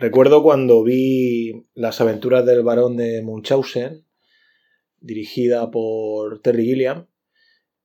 Recuerdo 0.00 0.42
cuando 0.42 0.82
vi 0.82 1.66
Las 1.74 2.00
aventuras 2.00 2.46
del 2.46 2.62
barón 2.62 2.96
de 2.96 3.20
Munchausen, 3.22 4.06
dirigida 4.98 5.70
por 5.70 6.40
Terry 6.40 6.64
Gilliam, 6.64 7.06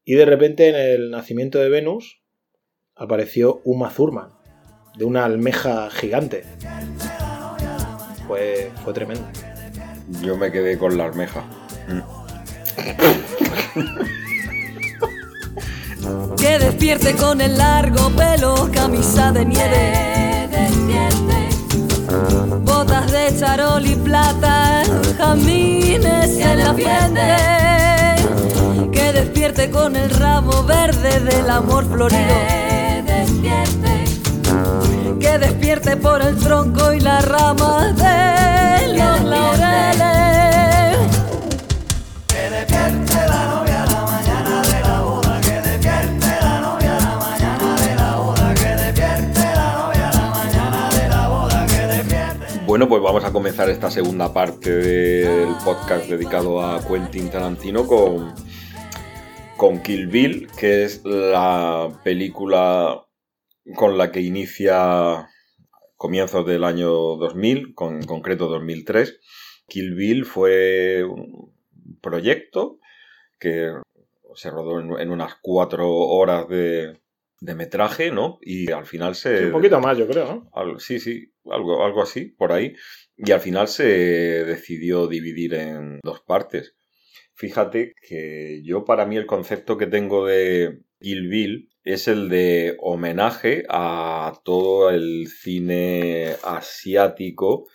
y 0.05 0.13
de 0.13 0.23
repente 0.23 0.70
en 0.70 0.75
el 0.75 1.12
nacimiento 1.12 1.59
de 1.59 1.67
Venus 1.67 2.21
apareció 2.96 3.59
Uma 3.65 3.93
Thurman, 3.93 4.29
de 4.97 5.04
una 5.04 5.25
almeja 5.25 5.89
gigante. 5.89 6.43
Fue, 8.29 8.72
fue 8.86 8.94
tremendo. 8.94 9.28
Yo 10.24 10.38
me 10.38 10.54
quedé 10.54 10.78
con 10.78 10.97
la 10.97 11.08
almeja. 11.08 11.44
Que 16.38 16.59
despierte 16.59 17.13
con 17.18 17.41
el 17.41 17.58
largo 17.58 18.09
pelo, 18.12 18.70
camisa 18.72 19.34
de 19.34 19.45
nieve. 19.45 21.45
Botas 22.63 23.12
de 23.12 23.38
charol 23.38 23.85
y 23.85 23.95
plata, 23.95 24.84
jamines 25.18 26.38
en 26.38 26.59
la 26.59 26.73
frente. 26.73 27.36
Que 28.91 29.14
despierte 29.14 29.70
con 29.70 29.95
el 29.95 30.09
ramo 30.09 30.64
verde 30.64 31.20
del 31.20 31.50
amor 31.50 31.86
florido. 31.86 32.36
Que 35.20 35.38
despierte 35.38 35.98
por 35.98 36.22
el 36.22 36.38
tronco 36.38 36.94
y 36.94 37.00
la 37.00 37.22
rama 37.22 37.94
de 37.94 38.94
los 38.95 39.23
laureles. 39.23 40.65
Bueno, 52.76 52.90
pues 52.90 53.02
vamos 53.02 53.24
a 53.24 53.32
comenzar 53.32 53.70
esta 53.70 53.90
segunda 53.90 54.34
parte 54.34 54.70
del 54.70 55.48
podcast 55.64 56.09
dedicado 56.09 56.62
a 56.62 56.86
Quentin 56.86 57.32
Tarantino 57.32 57.88
con, 57.88 58.34
con 59.56 59.82
Kill 59.82 60.08
Bill, 60.08 60.50
que 60.59 60.84
es 60.84 61.02
la 61.06 61.88
película 62.04 63.06
con 63.78 63.98
la 63.98 64.12
que 64.12 64.20
inicia 64.20 65.30
comienzos 65.95 66.45
del 66.45 66.66
año 66.66 66.90
2000, 66.90 67.73
con, 67.76 67.95
en 67.95 68.06
concreto 68.06 68.50
2003. 68.50 69.22
Kill 69.70 69.95
Bill 69.95 70.26
fue 70.26 71.06
un 71.06 71.54
proyecto 72.02 72.80
que 73.39 73.72
se 74.34 74.50
rodó 74.50 74.82
en, 74.82 75.00
en 75.00 75.12
unas 75.12 75.36
cuatro 75.42 75.89
horas 75.94 76.50
de, 76.50 77.00
de 77.39 77.56
metraje, 77.56 78.12
¿no? 78.12 78.38
Y 78.42 78.70
al 78.70 78.86
final 78.86 79.16
se... 79.16 79.45
Un 79.45 79.54
poquito 79.54 79.80
más, 79.80 79.98
yo 79.98 80.06
creo, 80.08 80.26
¿no? 80.26 80.50
Al- 80.54 80.82
sí, 80.82 81.00
sí, 81.00 81.32
algo, 81.52 81.86
algo 81.86 82.02
así, 82.02 82.26
por 82.26 82.52
ahí. 82.52 82.76
Y 83.18 83.32
al 83.32 83.40
final 83.40 83.68
se 83.68 83.84
decidió 83.84 85.08
dividir 85.08 85.54
en 85.54 86.00
dos 86.04 86.22
partes. 86.22 86.76
Fíjate 87.34 87.94
que 88.08 88.62
yo 88.64 88.86
para 88.86 89.06
mí 89.06 89.18
el 89.18 89.26
concepto 89.26 89.78
que 89.78 89.88
tengo 89.88 90.26
de 90.26 90.80
Kill 91.00 91.28
Bill 91.28 91.70
es 91.84 92.08
el 92.08 92.30
de 92.30 92.78
homenaje 92.80 93.64
a 93.70 94.40
todo 94.44 94.90
el 94.90 95.28
cine 95.28 96.36
asiático 96.44 97.68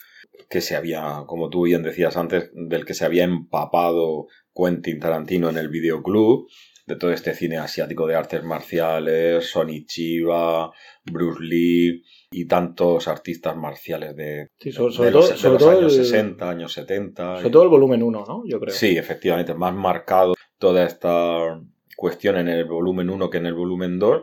que 0.48 0.60
se 0.60 0.76
había, 0.76 1.24
como 1.26 1.48
tú 1.48 1.62
bien 1.62 1.82
decías 1.82 2.16
antes, 2.16 2.50
del 2.54 2.84
que 2.84 2.94
se 2.94 3.04
había 3.04 3.24
empapado 3.24 4.26
Quentin 4.54 4.98
Tarantino 4.98 5.48
en 5.48 5.58
el 5.58 5.68
videoclub, 5.68 6.48
de 6.86 6.96
todo 6.96 7.12
este 7.12 7.34
cine 7.34 7.58
asiático 7.58 8.06
de 8.06 8.14
artes 8.16 8.42
marciales, 8.42 9.50
Sonny 9.50 9.84
Chiba, 9.86 10.70
Bruce 11.04 11.42
Lee 11.42 12.02
y 12.30 12.46
tantos 12.46 13.06
artistas 13.08 13.56
marciales 13.56 14.16
de, 14.16 14.48
Sí, 14.58 14.72
sobre, 14.72 14.90
de 14.90 14.94
sobre 14.96 15.10
los, 15.10 15.24
todo, 15.26 15.32
de 15.32 15.38
sobre 15.38 15.52
los 15.54 15.62
todo 15.62 15.70
años 15.70 15.96
el, 15.98 16.04
60, 16.04 16.50
años 16.50 16.72
70. 16.72 17.36
sobre 17.38 17.50
todo 17.50 17.62
el 17.64 17.68
volumen 17.68 18.02
1, 18.02 18.24
¿no? 18.26 18.42
Yo 18.46 18.58
creo. 18.60 18.74
Sí, 18.74 18.96
efectivamente, 18.96 19.54
más 19.54 19.74
marcado 19.74 20.34
toda 20.58 20.84
esta 20.86 21.60
cuestión 21.96 22.36
en 22.38 22.48
el 22.48 22.64
volumen 22.64 23.10
1 23.10 23.30
que 23.30 23.38
en 23.38 23.46
el 23.46 23.54
volumen 23.54 23.98
2. 23.98 24.22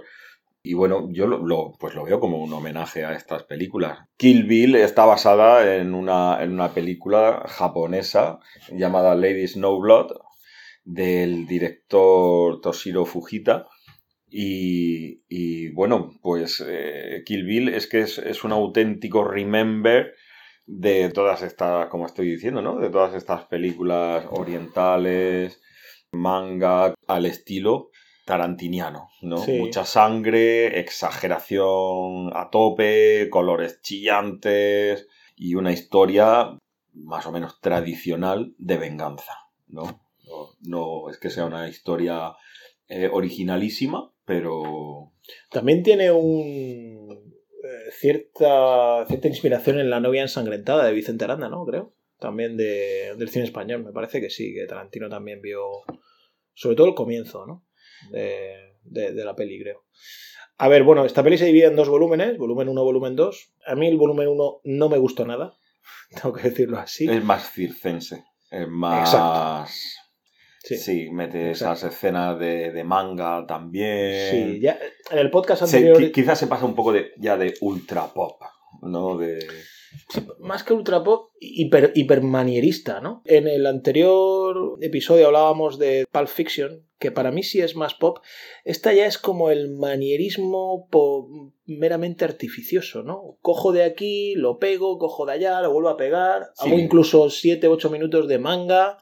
Y 0.64 0.74
bueno, 0.74 1.08
yo 1.12 1.28
lo, 1.28 1.46
lo- 1.46 1.72
pues 1.80 1.96
lo 1.96 2.04
veo 2.04 2.20
como 2.20 2.44
un 2.44 2.52
homenaje 2.52 3.06
a 3.06 3.14
estas 3.14 3.44
películas. 3.44 4.00
Kill 4.18 4.44
Bill 4.44 4.76
está 4.76 5.06
basada 5.06 5.76
en 5.78 5.94
una, 5.94 6.44
en 6.44 6.52
una 6.52 6.74
película 6.74 7.44
japonesa 7.48 8.40
llamada 8.72 9.16
Lady 9.16 9.48
Snowblood 9.48 10.12
del 10.88 11.46
director 11.46 12.62
Toshiro 12.62 13.06
Fujita. 13.06 13.68
Y, 14.30 15.22
y, 15.28 15.70
bueno, 15.72 16.12
pues 16.22 16.64
eh, 16.66 17.24
Kill 17.26 17.46
Bill 17.46 17.70
es 17.70 17.88
que 17.88 18.02
es, 18.02 18.18
es 18.18 18.44
un 18.44 18.54
auténtico 18.54 19.24
remember 19.24 20.14
de 20.66 21.10
todas 21.10 21.44
estas, 21.44 21.88
como 21.88 22.06
estoy 22.06 22.32
diciendo, 22.32 22.62
¿no? 22.62 22.80
De 22.80 22.90
todas 22.90 23.14
estas 23.16 23.46
películas 23.46 24.26
orientales, 24.32 25.62
manga, 26.12 26.94
al 27.08 27.26
estilo 27.26 27.90
tarantiniano, 28.26 29.10
¿no? 29.22 29.38
Sí. 29.38 29.60
Mucha 29.60 29.86
sangre, 29.86 30.80
exageración 30.80 32.32
a 32.34 32.50
tope, 32.50 33.30
colores 33.30 33.82
chillantes 33.82 35.08
y 35.36 35.56
una 35.56 35.72
historia 35.72 36.58
más 36.94 37.26
o 37.26 37.32
menos 37.32 37.62
tradicional 37.62 38.54
de 38.58 38.78
venganza, 38.78 39.34
¿no? 39.68 40.07
No, 40.62 41.04
no 41.06 41.10
es 41.10 41.18
que 41.18 41.30
sea 41.30 41.46
una 41.46 41.68
historia 41.68 42.34
eh, 42.88 43.10
originalísima, 43.12 44.12
pero 44.26 45.14
También 45.52 45.84
tiene 45.84 46.12
un 46.12 47.34
eh, 47.64 47.92
cierta, 47.92 49.06
cierta 49.08 49.28
inspiración 49.28 49.80
en 49.80 49.90
La 49.90 50.00
novia 50.00 50.22
ensangrentada 50.22 50.86
de 50.86 50.94
Vicente 50.94 51.26
Aranda, 51.26 51.50
¿no? 51.50 51.66
Creo. 51.66 51.94
También 52.20 52.58
de, 52.58 53.14
del 53.18 53.30
cine 53.30 53.46
español, 53.46 53.84
me 53.84 53.92
parece 53.92 54.20
que 54.20 54.30
sí, 54.32 54.54
que 54.54 54.66
Tarantino 54.66 55.08
también 55.08 55.40
vio, 55.42 55.62
sobre 56.56 56.76
todo 56.76 56.88
el 56.88 56.96
comienzo, 56.96 57.46
¿no? 57.46 57.66
De, 58.12 58.56
de- 58.84 59.14
de 59.14 59.26
la 59.26 59.36
peli, 59.36 59.60
creo. 59.62 59.86
A 60.58 60.68
ver, 60.68 60.82
bueno, 60.84 61.06
esta 61.06 61.24
peli 61.24 61.38
se 61.38 61.46
divide 61.46 61.66
en 61.68 61.76
dos 61.76 61.90
volúmenes, 61.90 62.38
volumen 62.40 62.70
1, 62.70 62.84
volumen 62.84 63.16
2. 63.16 63.54
A 63.68 63.76
mí 63.76 63.88
el 63.88 63.98
volumen 63.98 64.28
1 64.30 64.62
no 64.64 64.90
me 64.90 64.98
gustó 64.98 65.26
nada, 65.28 65.56
tengo 66.22 66.34
que 66.34 66.50
decirlo 66.50 66.80
así. 66.80 67.08
es 67.08 67.24
más 67.24 67.52
circense, 67.52 68.24
es 68.50 68.68
más... 68.68 69.08
Exacto. 69.14 69.72
Sí, 70.64 70.78
Sí. 70.78 71.10
mete 71.12 71.50
Exacto. 71.50 71.74
esas 71.76 71.94
escenas 71.94 72.40
de, 72.40 72.72
de 72.72 72.84
manga 72.84 73.46
también. 73.48 74.32
Sí, 74.56 74.60
ya 74.62 74.78
en 75.12 75.18
el 75.20 75.30
podcast 75.32 75.64
anterior... 75.64 75.98
qui- 76.00 76.12
quizás 76.12 76.40
se 76.40 76.48
pasa 76.48 76.66
un 76.66 76.76
poco 76.76 76.92
de, 76.92 77.12
ya 77.18 77.38
de 77.38 77.54
ultra 77.62 78.14
pop, 78.14 78.42
¿no? 78.82 79.18
De... 79.18 79.40
Sí, 80.10 80.22
más 80.40 80.64
que 80.64 80.74
ultra 80.74 81.04
pop, 81.04 81.32
hiper, 81.40 81.92
hipermanierista, 81.96 83.00
¿no? 83.02 83.22
En 83.26 83.48
el 83.48 83.66
anterior 83.66 84.78
episodio 84.82 85.28
hablábamos 85.28 85.80
de 85.80 86.06
Pulp 86.12 86.28
Fiction, 86.28 86.84
que 87.00 87.12
para 87.12 87.32
mí 87.32 87.42
sí 87.44 87.62
es 87.62 87.76
más 87.76 87.94
pop. 87.94 88.20
Esta 88.66 88.94
ya 88.94 89.06
es 89.06 89.18
como 89.18 89.50
el 89.50 89.70
manierismo 89.70 90.88
meramente 91.66 92.26
artificioso, 92.26 93.04
¿no? 93.04 93.38
Cojo 93.42 93.72
de 93.72 93.84
aquí, 93.84 94.36
lo 94.36 94.60
pego, 94.60 94.98
cojo 94.98 95.26
de 95.26 95.34
allá, 95.34 95.62
lo 95.62 95.72
vuelvo 95.72 95.90
a 95.90 95.98
pegar, 95.98 96.52
Sí. 96.56 96.68
hago 96.68 96.78
incluso 96.80 97.26
7-8 97.30 97.90
minutos 97.90 98.28
de 98.28 98.40
manga. 98.40 98.98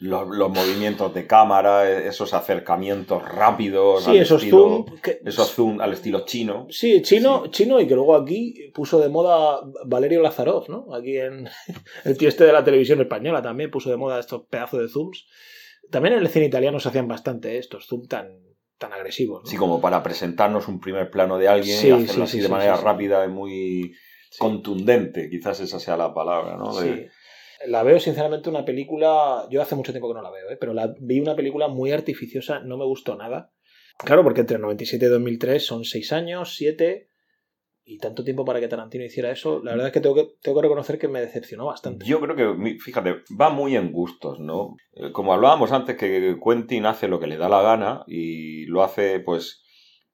Los, 0.00 0.28
los 0.28 0.50
movimientos 0.50 1.14
de 1.14 1.26
cámara, 1.26 1.88
e- 1.88 2.08
esos 2.08 2.34
acercamientos 2.34 3.22
rápidos. 3.26 4.04
Sí, 4.04 4.10
al 4.10 4.16
esos 4.18 4.42
estilo- 4.42 4.84
zoom. 4.86 5.00
que- 5.00 5.20
Esos 5.24 5.50
zoom 5.52 5.80
al 5.80 5.92
estilo 5.92 6.24
chino. 6.24 6.66
Sí, 6.68 7.00
chino, 7.02 7.46
chino 7.46 7.80
y 7.80 7.86
que 7.86 7.94
luego 7.94 8.16
aquí 8.16 8.70
puso 8.74 8.98
de 9.00 9.08
moda 9.08 9.60
Valerio 9.86 10.20
Lazarov, 10.20 10.68
¿no? 10.68 10.92
Aquí 10.94 11.16
en 11.16 11.48
el 12.04 12.18
tío 12.18 12.28
este 12.28 12.44
de 12.44 12.52
la 12.52 12.64
televisión 12.64 13.00
española 13.00 13.40
también 13.40 13.70
puso 13.70 13.88
de 13.90 13.96
moda 13.96 14.18
estos 14.18 14.42
pedazos 14.50 14.80
de 14.80 14.88
zooms. 14.88 15.26
También 15.90 16.14
en 16.14 16.20
el 16.20 16.28
cine 16.28 16.46
italiano 16.46 16.80
se 16.80 16.88
hacían 16.88 17.06
bastante 17.08 17.56
estos 17.58 17.86
zooms 17.86 18.08
tan, 18.08 18.28
tan 18.78 18.92
agresivos. 18.92 19.42
¿no? 19.44 19.50
Sí, 19.50 19.56
como 19.56 19.80
para 19.80 20.02
presentarnos 20.02 20.66
un 20.66 20.80
primer 20.80 21.08
plano 21.10 21.38
de 21.38 21.46
alguien 21.48 21.78
Sí, 21.78 21.88
y 21.88 21.92
hacerlo 21.92 22.24
así 22.24 22.40
de 22.40 22.48
manera 22.48 22.76
rápida 22.76 23.24
y 23.24 23.28
muy 23.28 23.94
contundente. 24.38 25.30
Quizás 25.30 25.60
esa 25.60 25.78
sea 25.78 25.96
la 25.96 26.12
palabra, 26.12 26.56
¿no? 26.56 26.74
De-. 26.78 27.10
La 27.66 27.82
veo 27.82 27.98
sinceramente 27.98 28.50
una 28.50 28.64
película, 28.64 29.46
yo 29.50 29.62
hace 29.62 29.74
mucho 29.74 29.92
tiempo 29.92 30.08
que 30.08 30.14
no 30.14 30.22
la 30.22 30.30
veo, 30.30 30.50
¿eh? 30.50 30.56
pero 30.58 30.74
la 30.74 30.94
vi 31.00 31.20
una 31.20 31.36
película 31.36 31.68
muy 31.68 31.92
artificiosa, 31.92 32.60
no 32.60 32.76
me 32.76 32.84
gustó 32.84 33.16
nada. 33.16 33.52
Claro, 33.98 34.22
porque 34.22 34.40
entre 34.40 34.56
el 34.56 34.62
97 34.62 35.04
y 35.04 35.08
2003 35.08 35.64
son 35.64 35.84
6 35.84 36.12
años, 36.12 36.54
7 36.56 37.08
y 37.86 37.98
tanto 37.98 38.24
tiempo 38.24 38.44
para 38.44 38.60
que 38.60 38.68
Tarantino 38.68 39.04
hiciera 39.04 39.30
eso, 39.30 39.62
la 39.62 39.72
verdad 39.72 39.88
es 39.88 39.92
que 39.92 40.00
tengo 40.00 40.14
que, 40.14 40.26
tengo 40.40 40.58
que 40.58 40.62
reconocer 40.62 40.98
que 40.98 41.08
me 41.08 41.20
decepcionó 41.20 41.66
bastante. 41.66 42.06
Yo 42.06 42.18
creo 42.20 42.34
que, 42.34 42.78
fíjate, 42.78 43.16
va 43.38 43.50
muy 43.50 43.76
en 43.76 43.92
gustos, 43.92 44.40
¿no? 44.40 44.76
Eh, 44.94 45.12
Como 45.12 45.34
hablábamos 45.34 45.70
antes, 45.70 45.96
que 45.96 46.36
Quentin 46.42 46.86
hace 46.86 47.08
lo 47.08 47.20
que 47.20 47.26
le 47.26 47.36
da 47.36 47.48
la 47.48 47.62
gana 47.62 48.02
y 48.06 48.64
lo 48.66 48.82
hace, 48.82 49.20
pues, 49.20 49.62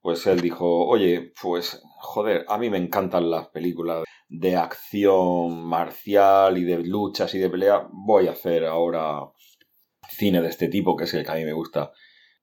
pues 0.01 0.27
él 0.27 0.41
dijo, 0.41 0.87
oye, 0.87 1.33
pues, 1.41 1.81
joder, 1.99 2.45
a 2.49 2.59
mí 2.59 2.71
me 2.71 2.79
encantan 2.79 3.31
las 3.31 3.49
películas 3.49 4.05
de 4.33 4.55
acción 4.57 5.65
marcial 5.65 6.57
y 6.57 6.63
de 6.65 6.79
luchas 6.79 7.35
y 7.35 7.39
de 7.39 7.51
pelea, 7.51 7.89
voy 7.93 8.29
a 8.29 8.33
hacer 8.33 8.65
ahora 8.65 9.23
cine 10.09 10.41
de 10.41 10.49
este 10.49 10.69
tipo, 10.69 10.97
que 10.97 11.05
es 11.05 11.15
el 11.15 11.25
que 11.25 11.33
a 11.33 11.35
mí 11.35 11.45
me 11.45 11.53
gusta. 11.53 11.91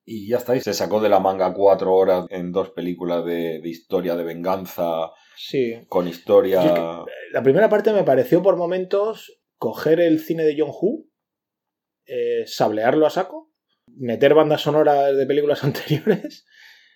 Y 0.03 0.27
ya 0.29 0.37
está. 0.37 0.55
y 0.55 0.61
Se 0.61 0.73
sacó 0.73 0.99
de 1.01 1.09
la 1.09 1.19
manga 1.19 1.53
cuatro 1.53 1.93
horas 1.95 2.25
en 2.29 2.51
dos 2.51 2.71
películas 2.71 3.25
de, 3.25 3.59
de 3.61 3.69
historia 3.69 4.15
de 4.15 4.23
venganza, 4.23 5.11
Sí. 5.35 5.85
con 5.87 6.07
historia... 6.07 6.61
La 7.31 7.43
primera 7.43 7.69
parte 7.69 7.93
me 7.93 8.03
pareció 8.03 8.41
por 8.43 8.57
momentos 8.57 9.39
coger 9.57 9.99
el 10.01 10.19
cine 10.19 10.43
de 10.43 10.55
John 10.57 10.69
Woo, 10.81 11.09
eh, 12.05 12.43
sablearlo 12.47 13.05
a 13.05 13.09
saco, 13.09 13.51
meter 13.95 14.33
bandas 14.33 14.61
sonoras 14.61 15.15
de 15.15 15.25
películas 15.25 15.63
anteriores 15.63 16.45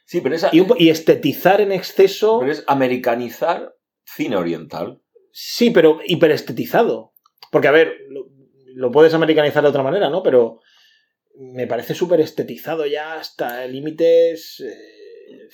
Sí, 0.05 0.19
pero, 0.21 0.35
esa, 0.35 0.49
y, 0.51 0.59
un 0.59 0.73
y 0.77 0.89
estetizar 0.89 1.61
en 1.61 1.71
exceso. 1.71 2.39
pero 2.39 2.51
es 2.51 2.63
americanizar 2.67 3.73
cine 4.15 4.35
oriental. 4.35 5.01
Sí, 5.31 5.69
pero 5.71 5.99
hiperestetizado. 6.05 7.13
Porque, 7.51 7.67
a 7.67 7.71
ver, 7.71 7.95
lo, 8.09 8.25
lo 8.73 8.91
puedes 8.91 9.13
americanizar 9.13 9.63
de 9.63 9.69
otra 9.69 9.83
manera, 9.83 10.09
¿no? 10.09 10.23
Pero 10.23 10.59
me 11.37 11.67
parece 11.67 11.93
súper 11.95 12.19
estetizado 12.21 12.85
ya 12.85 13.15
hasta 13.15 13.65
límites. 13.67 14.59
eh, 14.61 15.47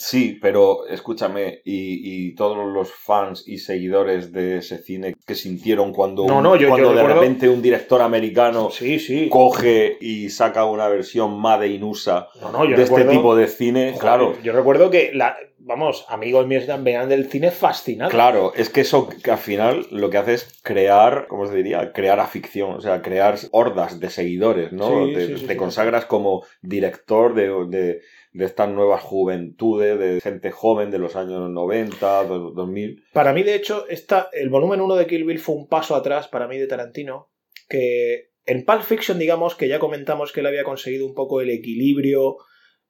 Sí, 0.00 0.38
pero 0.40 0.86
escúchame, 0.86 1.60
y, 1.64 2.28
y 2.28 2.34
todos 2.36 2.72
los 2.72 2.92
fans 2.92 3.42
y 3.48 3.58
seguidores 3.58 4.30
de 4.32 4.58
ese 4.58 4.78
cine 4.78 5.16
que 5.26 5.34
sintieron 5.34 5.92
cuando, 5.92 6.24
No, 6.24 6.36
un- 6.36 6.42
no, 6.44 6.54
yo- 6.54 6.62
yo 6.62 6.68
cuando 6.68 6.90
de 6.90 6.94
recuerdo- 7.02 7.20
repente 7.20 7.48
un 7.48 7.60
director 7.60 8.00
americano 8.02 8.70
Sí, 8.70 9.00
sí. 9.00 9.28
coge 9.28 9.96
y 10.00 10.28
saca 10.30 10.66
una 10.66 10.86
versión 10.86 11.40
Made 11.40 11.66
in 11.66 11.82
USA 11.82 12.28
No, 12.40 12.64
de 12.64 12.76
recuerdo- 12.76 12.98
este 12.98 13.04
tipo 13.10 13.34
de 13.34 13.46
cine, 13.48 13.94
claro. 13.98 14.36
Yo 14.44 14.52
recuerdo 14.52 14.88
que, 14.88 15.10
la, 15.14 15.36
vamos, 15.68 16.04
amigos 16.08 16.46
míos 16.48 16.64
venían 16.66 17.08
del 17.08 17.30
cine 17.30 17.52
fascinados. 17.52 18.12
Claro, 18.12 18.52
es 18.56 18.70
que 18.70 18.80
eso 18.80 19.08
que 19.08 19.30
al 19.30 19.38
final 19.38 19.86
lo 19.92 20.10
que 20.10 20.18
hace 20.18 20.34
es 20.34 20.60
crear, 20.64 21.26
¿cómo 21.28 21.46
se 21.46 21.54
diría? 21.54 21.92
Crear 21.92 22.18
aficción, 22.18 22.72
o 22.74 22.80
sea, 22.80 23.02
crear 23.02 23.36
hordas 23.52 24.00
de 24.00 24.10
seguidores, 24.10 24.72
¿no? 24.72 25.06
Sí, 25.06 25.12
te 25.14 25.26
sí, 25.26 25.36
sí, 25.38 25.46
te 25.46 25.52
sí. 25.52 25.58
consagras 25.58 26.06
como 26.06 26.44
director 26.62 27.34
de, 27.34 27.48
de- 27.68 28.00
de 28.32 28.44
estas 28.44 28.68
nuevas 28.68 29.02
juventudes, 29.02 29.98
de 29.98 30.20
gente 30.20 30.50
joven 30.50 30.90
de 30.90 30.98
los 30.98 31.16
años 31.16 31.48
90, 31.50 32.24
do- 32.24 32.50
2000. 32.52 33.04
Para 33.12 33.32
mí, 33.32 33.42
de 33.42 33.54
hecho, 33.54 33.86
esta, 33.88 34.28
el 34.32 34.48
volumen 34.50 34.80
1 34.80 34.96
de 34.96 35.06
Kill 35.06 35.24
Bill 35.24 35.38
fue 35.38 35.54
un 35.56 35.66
paso 35.68 35.94
atrás 35.96 36.28
para 36.28 36.46
mí 36.48 36.56
de 36.58 36.66
Tarantino, 36.66 37.30
que 37.68 38.30
en 38.46 38.64
Pulp 38.64 38.82
Fiction, 38.82 39.18
digamos, 39.18 39.54
que 39.54 39.68
ya 39.68 39.78
comentamos 39.78 40.32
que 40.32 40.40
él 40.40 40.46
había 40.46 40.64
conseguido 40.64 41.06
un 41.06 41.14
poco 41.14 41.40
el 41.40 41.50
equilibrio 41.50 42.36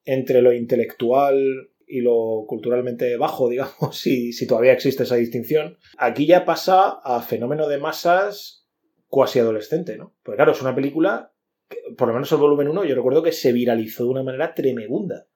entre 0.04 0.42
lo 0.42 0.52
intelectual 0.52 1.70
y 1.88 2.00
lo 2.00 2.44
culturalmente 2.46 3.16
bajo, 3.16 3.48
digamos, 3.50 3.96
si, 3.98 4.32
si 4.32 4.46
todavía 4.46 4.72
existe 4.72 5.02
esa 5.04 5.16
distinción. 5.16 5.78
Aquí 5.96 6.26
ya 6.26 6.44
pasa 6.44 7.00
a 7.02 7.20
fenómeno 7.22 7.68
de 7.68 7.78
masas 7.78 8.66
cuasi 9.06 9.38
adolescente, 9.38 9.96
¿no? 9.96 10.14
Porque 10.22 10.36
claro, 10.36 10.52
es 10.52 10.60
una 10.62 10.74
película, 10.74 11.32
que, 11.68 11.78
por 11.96 12.08
lo 12.08 12.14
menos 12.14 12.30
el 12.32 12.38
volumen 12.38 12.68
1, 12.68 12.84
yo 12.84 12.94
recuerdo 12.94 13.22
que 13.22 13.32
se 13.32 13.52
viralizó 13.52 14.04
de 14.04 14.10
una 14.10 14.22
manera 14.22 14.54
tremenda. 14.54 15.26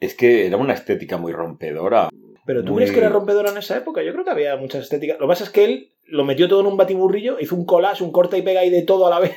Es 0.00 0.14
que 0.14 0.46
era 0.46 0.56
una 0.56 0.74
estética 0.74 1.16
muy 1.16 1.32
rompedora. 1.32 2.08
Pero 2.44 2.62
tú 2.64 2.72
Muy- 2.72 2.80
crees 2.82 2.92
que 2.92 2.98
era 2.98 3.08
rompedora 3.08 3.50
en 3.50 3.56
esa 3.58 3.76
época? 3.76 4.02
Yo 4.02 4.12
creo 4.12 4.24
que 4.24 4.30
había 4.32 4.56
muchas 4.56 4.82
estéticas. 4.82 5.18
Lo 5.18 5.26
que 5.26 5.30
pasa 5.30 5.44
es 5.44 5.50
que 5.50 5.64
él 5.64 5.93
lo 6.06 6.24
metió 6.24 6.48
todo 6.48 6.60
en 6.60 6.66
un 6.66 6.76
batiburrillo, 6.76 7.38
hizo 7.40 7.54
un 7.56 7.64
collage, 7.64 8.04
un 8.04 8.12
corta 8.12 8.36
y 8.36 8.42
pega 8.42 8.64
y 8.64 8.70
de 8.70 8.82
todo 8.82 9.06
a 9.06 9.10
la 9.10 9.20
vez. 9.26 9.34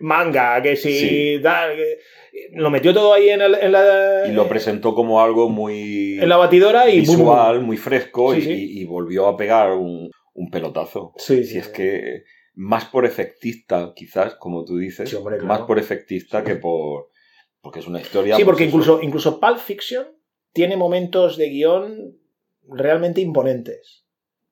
Manga, 0.00 0.60
que 0.62 0.76
si 0.76 0.92
Sí. 1.36 1.40
tal. 1.42 1.76
que- 1.76 1.98
Lo 2.52 2.68
metió 2.70 2.92
todo 2.92 3.12
ahí 3.14 3.28
en, 3.30 3.40
el- 3.42 3.54
en 3.54 3.72
la. 3.72 4.24
Y 4.28 4.32
lo 4.32 4.48
presentó 4.48 4.94
como 4.94 5.22
algo 5.22 5.48
muy 5.48 6.18
En 6.20 6.28
la 6.28 6.36
batidora 6.36 6.88
y. 6.90 7.00
visual, 7.00 7.60
muy 7.60 7.76
fresco, 7.76 8.32
Sí, 8.34 8.40
y, 8.40 8.42
sí. 8.42 8.52
y- 8.52 8.80
y 8.80 8.84
volvió 8.84 9.28
a 9.28 9.36
pegar 9.36 9.72
un, 9.72 10.10
un 10.34 10.50
pelotazo. 10.50 11.12
Sí, 11.16 11.44
Si 11.44 11.52
sí, 11.52 11.58
es 11.58 11.68
que 11.68 12.24
más 12.54 12.84
por 12.86 13.04
efectista, 13.06 13.92
quizás, 13.94 14.34
como 14.34 14.64
tú 14.64 14.78
dices, 14.78 15.08
Sí, 15.10 15.16
hombre, 15.16 15.36
claro. 15.38 15.48
más 15.48 15.60
por 15.62 15.78
efectista 15.78 16.42
que 16.44 16.56
por... 16.56 17.08
Porque 17.60 17.80
es 17.80 17.86
una 17.86 18.00
historia... 18.00 18.36
Sí, 18.36 18.42
pues 18.44 18.52
porque 18.52 18.64
incluso, 18.64 19.00
incluso 19.02 19.40
Pulp 19.40 19.58
Fiction 19.58 20.06
tiene 20.52 20.76
momentos 20.76 21.36
de 21.36 21.48
guion 21.48 22.16
realmente 22.68 23.20
imponentes. 23.20 24.03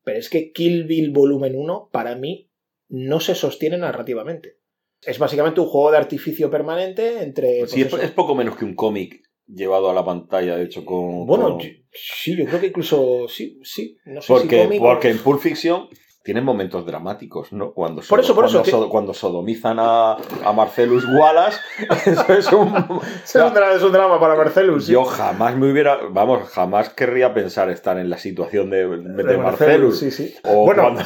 Pero 0.05 0.19
es 0.19 0.29
que 0.29 0.53
Kill 0.53 0.85
Bill 0.85 1.11
Volumen 1.11 1.57
1, 1.57 1.89
para 1.93 2.17
mí, 2.17 2.51
no 2.89 3.21
se 3.21 3.35
sostiene 3.35 3.79
narrativamente. 3.79 4.59
Es 5.03 5.19
básicamente 5.19 5.61
un 5.61 5.67
juego 5.67 5.91
de 5.91 5.97
artificio 5.99 6.51
permanente 6.51 7.23
entre. 7.23 7.61
Pues 7.61 7.71
sí, 7.73 7.83
es, 7.83 8.11
poco 8.13 8.35
menos 8.35 8.57
que 8.57 8.65
un 8.65 8.75
cómic 8.75 9.23
llevado 9.47 9.91
a 9.91 9.95
la 9.95 10.05
pantalla, 10.05 10.57
de 10.57 10.65
hecho, 10.65 10.85
con... 10.85 11.27
Bueno, 11.27 11.59
con- 11.59 11.61
sí, 11.93 12.37
yo 12.37 12.47
creo 12.47 12.61
que 12.61 12.69
incluso 12.69 13.27
sí, 13.29 13.59
sí. 13.65 13.97
No 14.05 14.21
sé 14.23 14.27
si 14.27 14.33
Porque, 14.33 14.63
cómico- 14.65 14.85
porque 14.85 15.11
en 15.11 15.19
Pulp 15.19 15.41
Fiction 15.41 15.89
tienen 16.23 16.45
momentos 16.45 16.87
dramáticos, 16.87 17.53
¿no? 17.53 17.73
Cuando, 17.73 18.03
Por 18.09 18.21
eso, 18.21 18.35
por 18.35 18.45
cuando, 18.45 18.63
eso, 18.63 18.85
que- 18.85 18.89
cuando 18.91 19.13
sodomizan 19.15 19.79
a, 19.81 20.13
a 20.45 20.53
Marcellus 20.53 21.05
Wallace, 21.07 21.59
eso 22.07 22.33
es 22.33 22.53
un... 22.53 22.69
Es 23.25 23.35
un, 23.35 23.53
dra- 23.55 23.75
es 23.75 23.83
un 23.83 23.93
drama 23.93 24.21
para 24.21 24.37
Marcellus. 24.37 24.87
sí. 24.87 24.93
Yo 24.93 25.05
jamás 25.05 25.57
me 25.57 25.71
hubiera, 25.73 25.99
vamos, 26.11 26.49
jamás 26.51 26.91
querría 26.91 27.33
pensar 27.35 27.71
estar 27.71 27.99
en 27.99 28.09
la 28.11 28.19
situación 28.19 28.71
de, 28.71 28.87
de, 28.87 29.23
De 29.25 29.39
Marcellus. 29.39 29.99
sí, 29.99 30.11
sí. 30.11 30.35
O 30.45 30.65
Bueno, 30.65 30.83
cuando- 30.83 31.03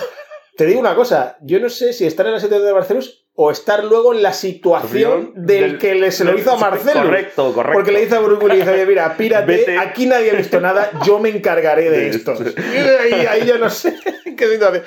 Te 0.57 0.67
digo 0.67 0.81
una 0.81 0.95
cosa, 0.95 1.37
yo 1.43 1.61
no 1.61 1.69
sé 1.69 1.93
si 1.93 2.07
estar 2.07 2.27
en 2.27 2.33
la 2.33 2.41
situación 2.41 2.67
de 2.67 2.73
Marcellus 2.75 3.26
o 3.39 3.51
estar 3.51 3.85
luego 3.85 4.15
en 4.15 4.23
la 4.23 4.33
situación 4.33 5.33
del, 5.35 5.61
Del- 5.73 5.79
que 5.79 5.95
le, 5.95 6.11
se 6.11 6.25
lo 6.25 6.37
hizo 6.39 6.53
a 6.53 6.57
Marcellus. 6.59 7.03
Correcto, 7.05 7.53
correcto. 7.53 7.75
Porque 7.79 7.93
le 7.93 8.01
dice 8.01 8.17
a 8.17 8.21
Bruce 8.21 8.45
Willis, 8.45 8.67
oye, 8.67 8.87
mira, 8.87 9.15
pírate, 9.17 9.47
Vete. 9.47 9.79
aquí 9.79 10.07
nadie 10.07 10.31
ha 10.31 10.35
visto 10.35 10.61
nada, 10.61 10.91
yo 11.05 11.19
me 11.19 11.29
encargaré 11.29 11.91
de 11.91 12.09
esto. 12.11 12.35
Y 12.35 12.79
ahí, 13.15 13.27
ahí 13.27 13.47
yo 13.47 13.59
no 13.59 13.69
sé 13.71 13.95
qué 14.37 14.49
situación. 14.49 14.83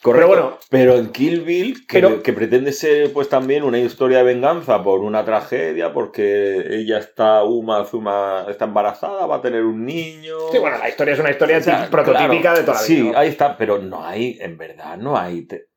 Correcto. 0.00 0.28
Pero 0.28 0.28
bueno. 0.28 0.58
Pero 0.70 0.96
en 0.96 1.10
Kill 1.10 1.40
Bill, 1.40 1.86
que, 1.86 2.00
Pero- 2.00 2.22
que 2.22 2.32
pretende 2.32 2.72
ser 2.72 3.12
pues 3.12 3.28
también 3.28 3.64
una 3.64 3.78
historia 3.80 4.18
de 4.18 4.24
venganza 4.24 4.80
por 4.82 5.00
una 5.00 5.24
tragedia, 5.24 5.92
porque 5.92 6.62
ella 6.70 6.98
está, 6.98 7.42
Uma 7.42 7.84
Zuma 7.84 8.46
está 8.48 8.66
embarazada, 8.66 9.26
va 9.26 9.36
a 9.36 9.42
tener 9.42 9.62
un 9.64 9.84
niño. 9.84 10.36
Sí, 10.52 10.58
bueno, 10.58 10.78
la 10.78 10.88
historia 10.88 11.14
es 11.14 11.20
una 11.20 11.30
historia 11.30 11.58
O 11.58 11.62
sea, 11.62 11.88
prototípica 11.90 12.40
claro, 12.42 12.58
de 12.58 12.64
toda 12.64 12.76
la 12.76 12.82
Sí, 12.86 13.00
vida. 13.02 13.12
¿no? 13.12 13.18
ahí 13.18 13.28
está, 13.28 13.56
pero 13.56 13.78
no 13.78 14.06
hay, 14.06 14.38
en 14.40 14.56
verdad, 14.56 14.96
no 14.98 15.18
hay, 15.18 15.42
te- 15.46 15.67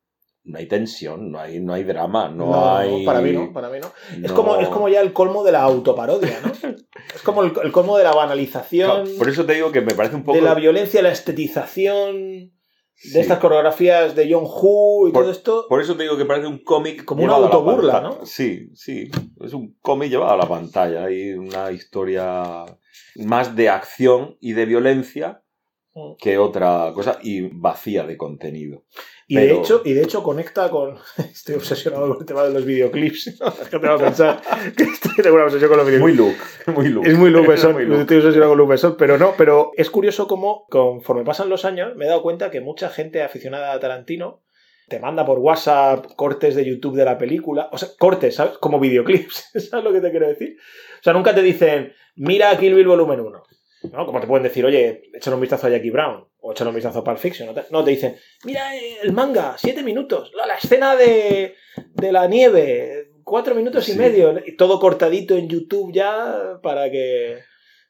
no 0.44 0.58
hay 0.58 0.66
tensión, 0.66 1.30
no 1.30 1.38
hay, 1.38 1.60
no 1.60 1.72
hay 1.74 1.84
drama, 1.84 2.28
no, 2.28 2.46
No, 2.46 2.76
hay. 2.76 3.04
para 3.06 3.20
mí 3.20 3.32
no, 3.32 3.52
para 3.52 3.68
mí 3.70 3.78
no. 3.80 3.92
Es, 4.24 4.32
como, 4.32 4.56
es 4.56 4.68
como 4.68 4.88
ya 4.88 5.00
el 5.00 5.12
colmo 5.12 5.44
de 5.44 5.52
la 5.52 5.62
autoparodia, 5.62 6.40
¿no? 6.44 6.52
es 7.14 7.22
como 7.22 7.44
el, 7.44 7.52
el 7.62 7.70
colmo 7.72 7.96
de 7.96 8.04
la 8.04 8.12
banalización, 8.12 9.08
Por 9.18 9.28
eso 9.28 9.46
te 9.46 9.54
digo 9.54 9.70
que 9.70 9.80
me 9.82 9.94
parece 9.94 10.16
un 10.16 10.24
poco. 10.24 10.36
de 10.36 10.42
la 10.42 10.54
violencia, 10.54 11.00
la 11.02 11.12
estetización, 11.12 12.52
Sí. 12.94 13.10
de 13.14 13.20
estas 13.20 13.38
coreografías 13.40 14.14
de 14.14 14.32
John 14.32 14.44
Woo 14.44 15.08
y 15.08 15.12
Por- 15.12 15.22
todo 15.24 15.32
esto. 15.32 15.66
Por 15.68 15.80
eso 15.80 15.96
te 15.96 16.04
digo 16.04 16.16
que 16.16 16.24
parece 16.24 16.46
un 16.46 16.58
cómic. 16.62 17.04
Como 17.04 17.24
una 17.24 17.34
autoburla. 17.34 18.00
¿no? 18.00 18.24
Sí, 18.26 18.68
sí. 18.74 19.10
Es 19.40 19.54
un 19.54 19.76
cómic 19.80 20.10
llevado 20.10 20.32
a 20.32 20.36
la 20.36 20.46
pantalla. 20.48 21.06
Hay 21.06 21.32
una 21.32 21.72
historia 21.72 22.64
más 23.16 23.56
de 23.56 23.68
acción 23.70 24.36
y 24.40 24.52
de 24.52 24.66
violencia 24.66 25.42
Mm. 25.94 26.14
que 26.18 26.38
otra 26.38 26.90
cosa 26.94 27.18
y 27.22 27.48
vacía 27.52 28.04
de 28.06 28.16
contenido. 28.16 28.84
Y, 29.32 29.36
de 29.36 29.52
hecho, 29.54 29.82
y 29.84 29.92
de 29.94 30.02
hecho 30.02 30.22
conecta 30.22 30.68
con... 30.70 30.96
Estoy 31.18 31.54
obsesionado 31.56 32.08
con 32.08 32.18
el 32.20 32.26
tema 32.26 32.44
de 32.44 32.52
los 32.52 32.64
videoclips. 32.64 33.36
¿no? 33.40 33.48
Es 33.48 33.68
que 33.68 33.78
te 33.78 33.86
va 33.86 33.94
a 33.94 33.98
pensar 33.98 34.40
que 34.76 34.84
estoy- 34.84 35.22
tengo 35.22 35.36
una 35.36 35.44
obsesión 35.44 35.68
con 35.68 35.78
los 35.78 35.86
videoclips. 35.86 36.18
Muy 36.18 36.26
look, 36.28 36.76
muy 36.76 36.88
look. 36.88 37.06
Es 37.06 37.16
muy 37.18 37.30
Luke 37.30 37.48
Besson, 37.48 37.72
Muy 37.72 37.84
Luke. 37.86 38.00
estoy 38.02 38.16
obsesionado 38.18 38.50
con 38.52 38.58
Luke 38.58 38.70
Besson, 38.72 38.96
pero 38.98 39.18
no, 39.18 39.34
pero 39.38 39.70
es 39.76 39.90
curioso 39.90 40.26
cómo 40.26 40.66
conforme 40.68 41.24
pasan 41.24 41.48
los 41.48 41.64
años 41.64 41.96
me 41.96 42.04
he 42.04 42.08
dado 42.08 42.22
cuenta 42.22 42.50
que 42.50 42.60
mucha 42.60 42.88
gente 42.90 43.22
aficionada 43.22 43.72
a 43.72 43.80
Tarantino 43.80 44.42
te 44.88 44.98
manda 45.00 45.24
por 45.24 45.38
WhatsApp 45.38 46.04
cortes 46.16 46.54
de 46.54 46.64
YouTube 46.66 46.96
de 46.96 47.04
la 47.06 47.16
película, 47.16 47.68
o 47.72 47.78
sea, 47.78 47.88
cortes, 47.98 48.34
¿sabes? 48.34 48.58
Como 48.58 48.78
videoclips, 48.78 49.50
¿sabes 49.70 49.84
lo 49.84 49.92
que 49.92 50.00
te 50.00 50.10
quiero 50.10 50.28
decir? 50.28 50.56
O 51.00 51.02
sea, 51.02 51.12
nunca 51.14 51.34
te 51.34 51.40
dicen, 51.40 51.92
mira 52.16 52.54
Kill 52.58 52.74
Bill 52.74 52.86
volumen 52.88 53.20
1, 53.20 53.42
¿no? 53.90 54.06
Como 54.06 54.20
te 54.20 54.26
pueden 54.26 54.44
decir, 54.44 54.64
oye, 54.64 55.02
échale 55.14 55.34
un 55.34 55.40
vistazo 55.40 55.66
a 55.66 55.70
Jackie 55.70 55.90
Brown, 55.90 56.26
o 56.40 56.52
échale 56.52 56.70
un 56.70 56.76
vistazo 56.76 57.00
a 57.00 57.04
Pulp 57.04 57.18
Fiction, 57.18 57.48
no 57.48 57.54
te, 57.54 57.64
no, 57.70 57.84
te 57.84 57.90
dicen, 57.90 58.16
mira 58.44 58.76
eh, 58.76 58.98
el 59.02 59.12
manga, 59.12 59.56
siete 59.58 59.82
minutos, 59.82 60.32
la, 60.34 60.46
la 60.46 60.56
escena 60.56 60.96
de, 60.96 61.54
de 61.94 62.12
la 62.12 62.26
nieve, 62.26 63.10
cuatro 63.24 63.54
minutos 63.54 63.88
y 63.88 63.94
medio, 63.94 64.40
y 64.44 64.56
todo 64.56 64.80
cortadito 64.80 65.36
en 65.36 65.48
YouTube 65.48 65.92
ya 65.92 66.58
para 66.62 66.90
que, 66.90 67.38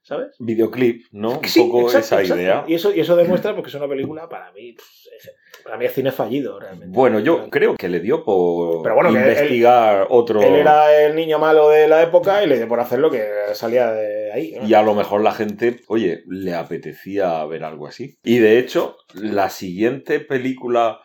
¿sabes? 0.02 0.34
Videoclip, 0.38 1.04
¿no? 1.12 1.38
Un 1.38 1.44
Sí, 1.44 1.60
poco 1.60 1.82
exacto, 1.82 1.98
esa 2.06 2.20
exacto. 2.20 2.42
idea. 2.42 2.64
Y 2.66 2.74
eso, 2.74 2.94
y 2.94 3.00
eso 3.00 3.16
demuestra 3.16 3.54
porque 3.54 3.68
es 3.70 3.74
una 3.76 3.88
película 3.88 4.28
para 4.28 4.50
mí, 4.52 4.72
pues, 4.72 4.88
es- 5.16 5.32
para 5.64 5.76
mí 5.76 5.84
es 5.84 5.92
cine 5.92 6.10
fallido 6.10 6.58
realmente. 6.58 6.88
Bueno, 6.96 7.20
yo 7.20 7.48
creo 7.48 7.76
que 7.76 7.88
le 7.88 8.00
dio 8.00 8.24
por 8.24 8.82
Pero 8.82 8.94
bueno, 8.96 9.12
que 9.12 9.18
él- 9.22 9.28
investigar 9.28 10.06
otro. 10.10 10.42
Él 10.42 10.56
era 10.56 11.04
el 11.04 11.14
niño 11.14 11.38
malo 11.38 11.68
de 11.68 11.86
la 11.86 12.02
época 12.02 12.42
y 12.42 12.48
le 12.48 12.56
dio 12.56 12.66
por 12.68 12.80
hacer 12.80 12.98
lo 12.98 13.10
que 13.10 13.24
salía 13.54 13.92
de 13.92 14.32
ahí. 14.32 14.54
¿no? 14.60 14.66
Y 14.66 14.74
a 14.74 14.82
lo 14.82 14.94
mejor 14.94 15.20
la 15.22 15.32
gente, 15.32 15.80
oye, 15.86 16.22
le 16.26 16.54
apetecía 16.54 17.44
ver 17.46 17.62
algo 17.64 17.86
así. 17.86 18.16
Y 18.24 18.38
de 18.38 18.58
hecho, 18.58 18.96
la 19.14 19.50
siguiente 19.50 20.18
película 20.20 20.98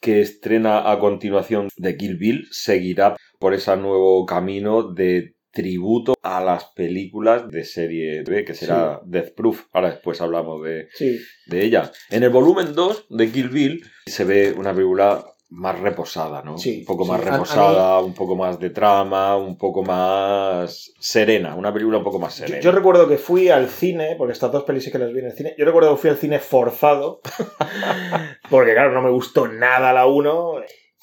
que 0.00 0.20
estrena 0.20 0.92
a 0.92 1.00
continuación 1.00 1.68
de 1.76 1.96
Kill 1.96 2.18
Bill 2.18 2.46
seguirá 2.52 3.16
por 3.40 3.52
ese 3.52 3.76
nuevo 3.76 4.24
camino 4.26 4.84
de 4.84 5.34
tributo 5.50 6.14
a 6.22 6.42
las 6.42 6.64
películas 6.66 7.48
de 7.50 7.64
serie 7.64 8.22
B, 8.22 8.44
que 8.44 8.54
será 8.54 9.00
Death 9.04 9.34
Proof. 9.34 9.64
Ahora 9.72 9.90
después 9.90 10.20
hablamos 10.20 10.62
de, 10.62 10.88
Sí. 10.94 11.18
de 11.46 11.64
ella. 11.64 11.90
En 12.10 12.22
el 12.22 12.30
volumen 12.30 12.74
2 12.74 13.06
de 13.10 13.30
Kill 13.30 13.48
Bill 13.48 13.82
se 14.06 14.24
ve 14.24 14.52
una 14.56 14.72
película 14.74 15.24
más 15.50 15.80
reposada, 15.80 16.42
¿no? 16.42 16.58
Sí, 16.58 16.80
un 16.80 16.84
poco 16.84 17.04
sí. 17.04 17.10
más 17.10 17.20
A- 17.20 17.28
a 17.28 17.32
reposada, 17.32 18.00
un 18.00 18.12
poco 18.12 18.36
más 18.36 18.60
de 18.60 18.68
trama, 18.68 19.34
un 19.38 19.56
poco 19.56 19.82
más 19.82 20.92
serena, 21.00 21.54
una 21.54 21.72
película 21.72 21.96
un 21.96 22.04
poco 22.04 22.18
más 22.18 22.34
serena. 22.34 22.60
yo 22.60 22.70
recuerdo 22.70 23.08
que 23.08 23.16
fui 23.16 23.48
al 23.48 23.68
cine, 23.70 24.14
porque 24.18 24.34
estas 24.34 24.52
dos 24.52 24.64
pelis 24.64 24.84
sí 24.84 24.92
que 24.92 24.98
las 24.98 25.10
vi 25.10 25.20
en 25.20 25.26
el 25.26 25.32
cine. 25.32 25.54
Yo 25.56 25.64
recuerdo 25.64 25.94
que 25.94 26.00
fui 26.02 26.10
al 26.10 26.18
cine 26.18 26.38
forzado, 26.38 27.22
porque 28.50 28.72
claro, 28.74 28.92
no 28.92 29.02
me 29.02 29.10
gustó 29.10 29.48
nada 29.48 29.92
la 29.94 30.06
1. 30.06 30.56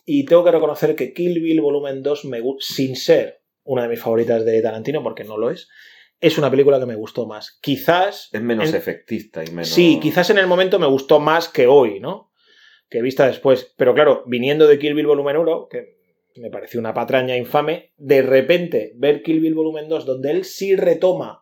Y 0.05 0.25
tengo 0.25 0.43
que 0.43 0.51
reconocer 0.51 0.95
que 0.95 1.13
Kill 1.13 1.41
Bill 1.41 1.61
Volumen 1.61 2.03
2, 2.03 2.25
me 2.25 2.39
sin 2.59 2.95
ser 2.95 3.41
una 3.65 3.83
de 3.83 3.89
mis 3.89 3.99
favoritas 3.99 4.45
de 4.45 4.61
Tarantino, 4.61 5.03
porque 5.03 5.23
no 5.25 5.37
lo 5.37 5.49
es, 5.51 5.67
es 6.21 6.37
una 6.37 6.49
película 6.49 6.79
que 6.79 6.85
me 6.85 6.95
gustó 6.95 7.25
más. 7.27 7.59
Quizás. 7.61 8.29
es 8.31 8.41
menos 8.41 8.69
en- 8.69 8.75
efectista 8.75 9.43
y 9.43 9.47
menos... 9.49 9.67
Sí, 9.67 9.99
quizás 10.01 10.29
en 10.29 10.37
el 10.37 10.47
momento 10.47 10.79
me 10.79 10.87
gustó 10.87 11.19
más 11.19 11.49
que 11.49 11.67
hoy, 11.67 11.99
¿no? 11.99 12.31
Que 12.89 13.01
vista 13.01 13.27
después. 13.27 13.73
Pero 13.77 13.93
claro, 13.93 14.23
viniendo 14.25 14.65
de 14.67 14.79
Kill 14.79 14.93
Bill 14.93 15.07
Volumen 15.07 15.37
1, 15.37 15.67
que 15.69 15.97
me 16.37 16.49
pareció 16.49 16.79
una 16.79 16.93
patraña 16.93 17.35
infame, 17.35 17.91
de 17.97 18.21
repente 18.21 18.93
ver 18.95 19.23
Kill 19.23 19.39
Bill 19.41 19.55
Volumen 19.55 19.89
2, 19.89 20.05
donde 20.05 20.31
él 20.31 20.45
sí 20.45 20.75
retoma 20.75 21.41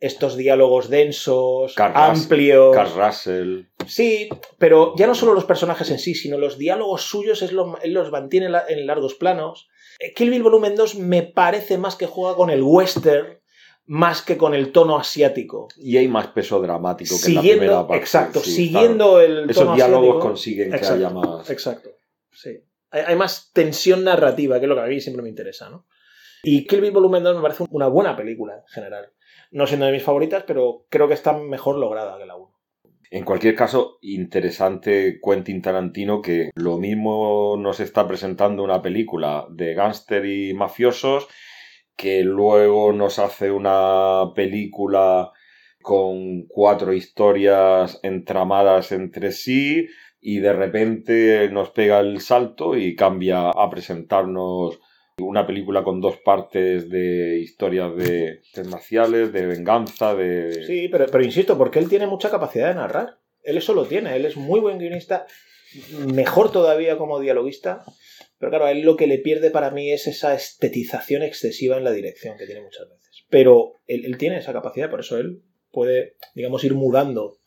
estos 0.00 0.36
diálogos 0.36 0.88
densos, 0.88 1.74
amplios. 1.78 2.76
Kurt 2.76 2.96
Russell. 2.96 3.62
Sí, 3.86 4.28
pero 4.58 4.94
ya 4.96 5.06
no 5.06 5.14
solo 5.14 5.34
los 5.34 5.44
personajes 5.44 5.90
en 5.90 5.98
sí, 5.98 6.14
sino 6.14 6.38
los 6.38 6.56
diálogos 6.56 7.02
suyos, 7.02 7.42
él 7.42 7.54
los, 7.54 7.82
él 7.82 7.92
los 7.94 8.10
mantiene 8.10 8.48
en 8.68 8.86
largos 8.86 9.14
planos. 9.14 9.68
Eh, 9.98 10.14
Kill 10.14 10.30
Bill 10.30 10.42
Volumen 10.42 10.76
2 10.76 10.96
me 10.96 11.22
parece 11.22 11.78
más 11.78 11.96
que 11.96 12.06
juega 12.06 12.36
con 12.36 12.50
el 12.50 12.62
western, 12.62 13.38
más 13.86 14.22
que 14.22 14.36
con 14.36 14.54
el 14.54 14.70
tono 14.72 14.98
asiático. 14.98 15.68
Y 15.76 15.96
hay 15.96 16.08
más 16.08 16.28
peso 16.28 16.60
dramático 16.60 17.16
que 17.22 17.28
en 17.28 17.34
la 17.34 17.40
primera 17.40 17.86
parte. 17.86 18.02
exacto, 18.02 18.40
sí, 18.40 18.52
siguiendo 18.52 19.20
el 19.20 19.46
tono 19.46 19.50
Esos 19.50 19.76
diálogos 19.76 20.08
asiático. 20.08 20.20
consiguen 20.20 20.70
que 20.70 20.76
Exacto, 20.76 20.94
haya 20.96 21.10
más... 21.10 21.50
Exacto, 21.50 21.90
sí. 22.30 22.62
Hay, 22.90 23.02
hay 23.06 23.16
más 23.16 23.50
tensión 23.52 24.04
narrativa, 24.04 24.58
que 24.58 24.66
es 24.66 24.68
lo 24.68 24.74
que 24.74 24.82
a 24.82 24.86
mí 24.86 25.00
siempre 25.00 25.22
me 25.22 25.28
interesa, 25.28 25.68
¿no? 25.70 25.86
Y 26.42 26.66
Kill 26.66 26.80
Bill 26.80 26.92
Volumen 26.92 27.22
2 27.24 27.36
me 27.36 27.42
parece 27.42 27.64
una 27.70 27.88
buena 27.88 28.16
película 28.16 28.54
en 28.54 28.66
general. 28.68 29.12
No 29.50 29.66
siendo 29.66 29.86
de 29.86 29.92
mis 29.92 30.02
favoritas, 30.02 30.44
pero 30.46 30.86
creo 30.88 31.08
que 31.08 31.14
está 31.14 31.32
mejor 31.32 31.76
lograda 31.76 32.18
que 32.18 32.26
la 32.26 32.36
1. 32.36 32.47
En 33.10 33.24
cualquier 33.24 33.54
caso, 33.54 33.98
interesante 34.02 35.18
Quentin 35.24 35.62
Tarantino 35.62 36.20
que 36.20 36.50
lo 36.54 36.76
mismo 36.76 37.56
nos 37.58 37.80
está 37.80 38.06
presentando 38.06 38.62
una 38.62 38.82
película 38.82 39.46
de 39.50 39.72
gángster 39.74 40.26
y 40.26 40.52
mafiosos 40.52 41.26
que 41.96 42.22
luego 42.22 42.92
nos 42.92 43.18
hace 43.18 43.50
una 43.50 44.32
película 44.34 45.32
con 45.80 46.46
cuatro 46.48 46.92
historias 46.92 47.98
entramadas 48.02 48.92
entre 48.92 49.32
sí 49.32 49.88
y 50.20 50.40
de 50.40 50.52
repente 50.52 51.48
nos 51.50 51.70
pega 51.70 52.00
el 52.00 52.20
salto 52.20 52.76
y 52.76 52.94
cambia 52.94 53.48
a 53.48 53.70
presentarnos 53.70 54.80
una 55.18 55.46
película 55.46 55.82
con 55.82 56.00
dos 56.00 56.16
partes 56.18 56.88
de 56.88 57.38
historias 57.38 57.96
de 57.96 58.40
marciales, 58.68 59.32
de 59.32 59.46
venganza, 59.46 60.14
de... 60.14 60.64
Sí, 60.66 60.88
pero, 60.88 61.06
pero 61.06 61.24
insisto, 61.24 61.56
porque 61.56 61.78
él 61.78 61.88
tiene 61.88 62.06
mucha 62.06 62.30
capacidad 62.30 62.68
de 62.68 62.74
narrar. 62.74 63.18
Él 63.42 63.56
eso 63.56 63.74
lo 63.74 63.86
tiene, 63.86 64.16
él 64.16 64.26
es 64.26 64.36
muy 64.36 64.60
buen 64.60 64.78
guionista, 64.78 65.26
mejor 66.12 66.52
todavía 66.52 66.98
como 66.98 67.20
dialoguista. 67.20 67.84
Pero 68.38 68.50
claro, 68.50 68.66
a 68.66 68.70
él 68.70 68.82
lo 68.82 68.96
que 68.96 69.06
le 69.06 69.18
pierde 69.18 69.50
para 69.50 69.70
mí 69.70 69.90
es 69.90 70.06
esa 70.06 70.34
estetización 70.34 71.22
excesiva 71.22 71.76
en 71.76 71.84
la 71.84 71.92
dirección 71.92 72.36
que 72.38 72.46
tiene 72.46 72.62
muchas 72.62 72.88
veces. 72.88 73.24
Pero 73.28 73.72
él, 73.86 74.04
él 74.04 74.16
tiene 74.16 74.38
esa 74.38 74.52
capacidad, 74.52 74.90
por 74.90 75.00
eso 75.00 75.18
él 75.18 75.42
puede, 75.70 76.16
digamos, 76.34 76.62
ir 76.64 76.74
mudando 76.74 77.38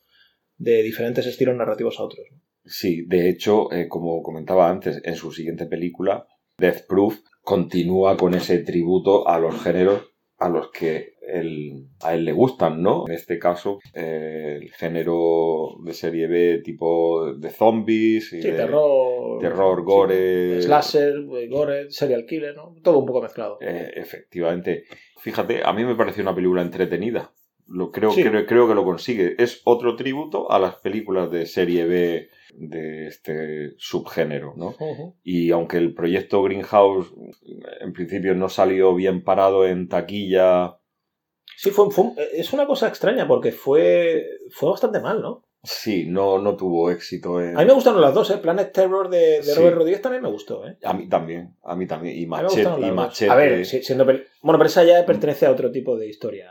de 0.58 0.82
diferentes 0.82 1.26
estilos 1.26 1.56
narrativos 1.56 1.98
a 1.98 2.04
otros. 2.04 2.26
Sí, 2.64 3.04
de 3.06 3.28
hecho, 3.28 3.72
eh, 3.72 3.88
como 3.88 4.22
comentaba 4.22 4.70
antes, 4.70 5.00
en 5.04 5.16
su 5.16 5.32
siguiente 5.32 5.66
película, 5.66 6.26
Death 6.58 6.86
Proof, 6.86 7.18
continúa 7.42 8.16
con 8.16 8.34
ese 8.34 8.58
tributo 8.58 9.28
a 9.28 9.38
los 9.38 9.60
géneros 9.62 10.08
a 10.38 10.48
los 10.48 10.72
que 10.72 11.12
él- 11.28 11.86
a 12.02 12.14
él 12.14 12.24
le 12.24 12.32
gustan, 12.32 12.82
¿no? 12.82 13.04
En 13.06 13.14
este 13.14 13.38
caso, 13.38 13.78
eh, 13.94 14.58
el 14.60 14.72
género 14.72 15.76
de 15.84 15.92
serie 15.94 16.26
B 16.26 16.62
tipo 16.64 17.32
de 17.34 17.50
zombies 17.50 18.32
y 18.32 18.42
Sí, 18.42 18.48
de 18.50 18.56
terror. 18.56 19.38
terror, 19.40 19.84
gore. 19.84 20.56
sí, 20.56 20.62
slasher, 20.66 21.14
gore, 21.48 21.90
serial 21.92 22.26
killer, 22.26 22.56
¿no? 22.56 22.74
Todo 22.82 22.98
un 22.98 23.06
poco 23.06 23.22
mezclado. 23.22 23.58
Eh, 23.60 23.92
efectivamente. 23.94 24.82
Fíjate, 25.20 25.60
a 25.64 25.72
mí 25.72 25.84
me 25.84 25.94
pareció 25.94 26.24
una 26.24 26.34
película 26.34 26.62
entretenida. 26.62 27.32
Lo, 27.74 27.90
creo, 27.90 28.10
Sí. 28.10 28.22
creo, 28.22 28.44
creo 28.44 28.68
que 28.68 28.74
lo 28.74 28.84
consigue. 28.84 29.34
Es 29.38 29.62
otro 29.64 29.96
tributo 29.96 30.50
a 30.52 30.58
las 30.58 30.76
películas 30.76 31.30
de 31.30 31.46
serie 31.46 31.86
B 31.86 32.28
de 32.54 33.06
este 33.06 33.72
subgénero, 33.78 34.52
¿no? 34.56 34.74
Y 35.22 35.50
aunque 35.52 35.78
el 35.78 35.94
proyecto 35.94 36.42
Greenhouse 36.42 37.12
en 37.80 37.92
principio 37.94 38.34
no 38.34 38.50
salió 38.50 38.94
bien 38.94 39.24
parado 39.24 39.66
en 39.66 39.88
taquilla, 39.88 40.76
Sí, 41.56 41.70
fue, 41.70 41.90
fue 41.90 42.12
es 42.34 42.52
una 42.52 42.66
cosa 42.66 42.88
extraña 42.88 43.26
porque 43.28 43.52
fue, 43.52 44.24
fue 44.50 44.70
bastante 44.70 45.00
mal, 45.00 45.22
¿no? 45.22 45.44
sí, 45.64 46.06
no, 46.08 46.38
no 46.40 46.56
tuvo 46.56 46.90
éxito. 46.90 47.40
En... 47.40 47.56
A 47.56 47.60
mí 47.60 47.66
me 47.66 47.72
gustaron 47.74 48.00
las 48.00 48.12
dos, 48.14 48.28
¿eh? 48.32 48.38
Planet 48.38 48.72
Terror 48.72 49.08
de, 49.08 49.18
de 49.38 49.42
Sí. 49.44 49.54
Robert 49.58 49.76
Rodríguez 49.76 50.02
también 50.02 50.22
me 50.24 50.28
gustó, 50.30 50.66
¿eh? 50.66 50.76
A 50.82 50.92
mí 50.92 51.08
también, 51.08 51.54
a 51.62 51.76
mí 51.76 51.86
también. 51.86 52.16
Y 52.16 52.18
A 52.18 52.20
mí 52.22 52.26
me 52.26 52.30
Machete. 52.42 52.62
gustaron 52.64 52.84
Y 52.84 52.90
machete 52.90 53.30
A 53.30 53.34
ver, 53.36 53.64
si- 53.64 53.82
siendo 53.82 54.04
bueno, 54.04 54.58
pero 54.58 54.64
esa 54.64 54.82
ya 54.84 55.06
pertenece 55.06 55.46
a 55.46 55.52
otro 55.52 55.70
tipo 55.70 55.96
de 55.96 56.08
historia. 56.08 56.50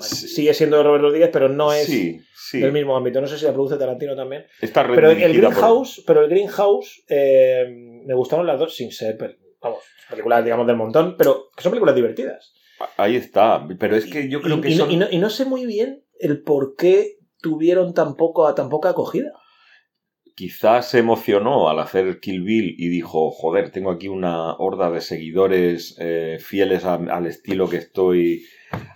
Sí. 0.00 0.28
Sigue 0.28 0.54
siendo 0.54 0.76
de 0.78 0.82
Robert 0.82 1.02
Rodríguez, 1.02 1.30
pero 1.32 1.48
no 1.48 1.72
es 1.72 1.86
sí, 1.86 2.20
sí. 2.34 2.60
del 2.60 2.72
mismo 2.72 2.96
ámbito. 2.96 3.20
No 3.20 3.26
sé 3.26 3.38
si 3.38 3.44
la 3.44 3.52
produce 3.52 3.76
Tarantino 3.76 4.14
también. 4.16 4.44
Está 4.60 4.86
Pero 4.86 5.10
el 5.10 5.18
por- 5.18 5.28
Greenhouse, 5.28 6.02
pero 6.06 6.22
el 6.24 6.30
Greenhouse 6.30 7.04
eh, 7.08 7.66
me 8.04 8.14
gustaron 8.14 8.46
las 8.46 8.58
dos 8.58 8.74
sin 8.76 8.90
ser, 8.92 9.16
vamos, 9.60 9.80
películas, 10.10 10.44
digamos, 10.44 10.66
del 10.66 10.76
montón, 10.76 11.16
pero 11.16 11.50
que 11.56 11.62
son 11.62 11.70
películas 11.72 11.94
divertidas. 11.94 12.52
Ahí 12.96 13.16
está. 13.16 13.66
Pero 13.78 13.96
es 13.96 14.06
que 14.06 14.28
yo 14.28 14.40
creo 14.40 14.58
y, 14.58 14.60
que 14.60 14.68
y 14.70 14.74
no, 14.76 14.84
son- 14.84 14.92
y 14.92 14.96
no- 14.96 15.10
y 15.10 15.18
no 15.18 15.30
sé 15.30 15.44
muy 15.44 15.66
bien 15.66 16.04
el 16.20 16.42
por 16.42 16.76
qué 16.76 17.16
tuvieron 17.40 17.94
tan, 17.94 18.14
poco, 18.16 18.52
tan 18.54 18.68
poca 18.68 18.90
acogida. 18.90 19.32
quizás 20.36 20.88
se 20.90 20.98
emocionó 21.00 21.68
al 21.68 21.80
hacer 21.80 22.20
Kill 22.20 22.42
Bill 22.42 22.76
y 22.78 22.88
dijo, 22.88 23.30
joder, 23.32 23.70
tengo 23.72 23.90
aquí 23.90 24.06
una 24.06 24.54
horda 24.54 24.88
de 24.90 25.00
seguidores 25.00 25.96
eh, 25.98 26.38
fieles 26.40 26.84
a- 26.84 26.94
al 26.94 27.26
estilo 27.26 27.68
que 27.68 27.78
estoy 27.78 28.44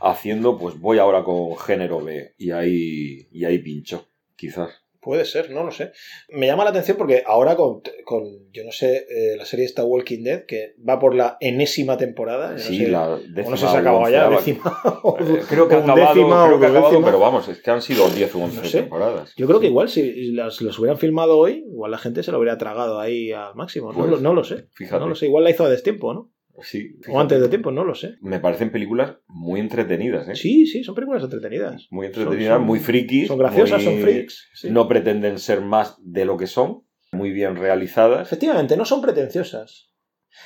haciendo, 0.01 0.59
pues 0.59 0.79
voy 0.79 0.99
ahora 0.99 1.25
con 1.25 1.57
género 1.57 2.01
B. 2.01 2.35
Y 2.39 2.51
ahí, 2.51 3.29
y 3.31 3.45
ahí 3.45 3.59
pincho, 3.59 4.09
quizás. 4.37 4.71
Puede 5.01 5.25
ser, 5.25 5.51
no 5.51 5.65
lo 5.65 5.73
sé. 5.73 5.91
Me 6.29 6.47
llama 6.47 6.63
la 6.63 6.71
atención 6.71 6.97
porque 6.97 7.25
ahora 7.27 7.57
con, 7.57 7.81
con 8.05 8.23
yo 8.53 8.63
no 8.65 8.71
sé, 8.71 8.99
eh, 9.11 9.37
la 9.37 9.45
serie 9.45 9.65
está 9.65 9.85
Walking 9.85 10.23
Dead, 10.23 10.45
que 10.47 10.77
va 10.89 11.01
por 11.01 11.17
la 11.17 11.39
enésima 11.41 11.97
temporada. 11.97 12.51
yo 12.51 12.55
no 12.55 12.59
Sí, 12.61 12.79
sé, 12.79 12.89
la 12.89 13.11
o 13.11 13.19
décima 13.19 13.51
no 13.51 13.57
sé 13.57 13.67
si 13.67 13.71
se 13.73 13.77
ha 13.77 13.81
acabado 13.81 14.09
ya, 14.09 14.29
décima. 14.31 14.63
o- 15.03 15.19
Eh, 15.19 15.43
creo 15.49 15.67
que 15.67 15.75
ha 15.75 15.79
acabado, 15.79 16.13
creo 16.15 16.61
que 16.61 16.67
ha 16.67 16.69
acabado, 16.69 17.03
pero 17.05 17.19
vamos, 17.19 17.49
es 17.49 17.61
que 17.61 17.71
han 17.73 17.83
sido 17.83 18.09
10 18.11 18.33
o 18.37 18.45
11 18.45 18.57
No 18.59 18.65
sé. 18.65 18.81
temporadas. 18.83 19.35
Yo 19.37 19.49
creo 19.49 19.59
que 19.59 19.67
igual 19.67 19.89
si 19.89 20.31
las, 20.31 20.63
las 20.63 20.79
hubieran 20.79 20.99
filmado 20.99 21.37
hoy, 21.37 21.65
igual 21.69 21.91
la 21.91 21.99
gente 21.99 22.23
se 22.23 22.31
lo 22.31 22.39
hubiera 22.39 22.57
tragado 22.57 23.01
ahí 23.01 23.33
al 23.33 23.57
máximo. 23.57 23.91
No, 23.93 23.99
Pues, 23.99 24.09
lo, 24.13 24.19
no 24.21 24.35
lo 24.35 24.45
sé. 24.45 24.69
fíjate. 24.73 25.01
No 25.01 25.09
lo 25.09 25.17
sé. 25.17 25.27
Igual 25.27 25.43
la 25.43 25.51
hizo 25.51 25.65
a 25.65 25.69
destiempo, 25.69 26.15
¿no? 26.15 26.32
Sí, 26.61 26.97
O 27.09 27.19
antes 27.19 27.41
de 27.41 27.49
tiempo, 27.49 27.71
no 27.71 27.83
lo 27.85 27.95
sé. 27.95 28.17
Me 28.21 28.39
parecen 28.39 28.71
películas 28.71 29.17
muy 29.27 29.59
entretenidas, 29.61 30.29
¿eh? 30.29 30.35
Sí, 30.37 30.67
sí, 30.67 30.85
son 30.85 30.95
películas 30.95 31.23
entretenidas. 31.25 31.87
Muy 31.91 32.07
entretenidas, 32.07 32.59
son- 32.59 32.67
muy 32.67 32.79
frikis. 32.79 33.29
Son 33.29 33.39
graciosas, 33.39 33.83
muy- 33.83 33.93
son 33.93 34.03
freaks. 34.03 34.49
sí. 34.55 34.71
No 34.71 34.87
pretenden 34.87 35.39
ser 35.39 35.61
más 35.63 35.97
de 36.01 36.25
lo 36.25 36.37
que 36.37 36.47
son. 36.47 36.83
Muy 37.11 37.31
bien 37.31 37.57
realizadas. 37.57 38.27
Efectivamente, 38.27 38.77
no 38.77 38.85
son 38.85 39.01
pretenciosas. 39.03 39.91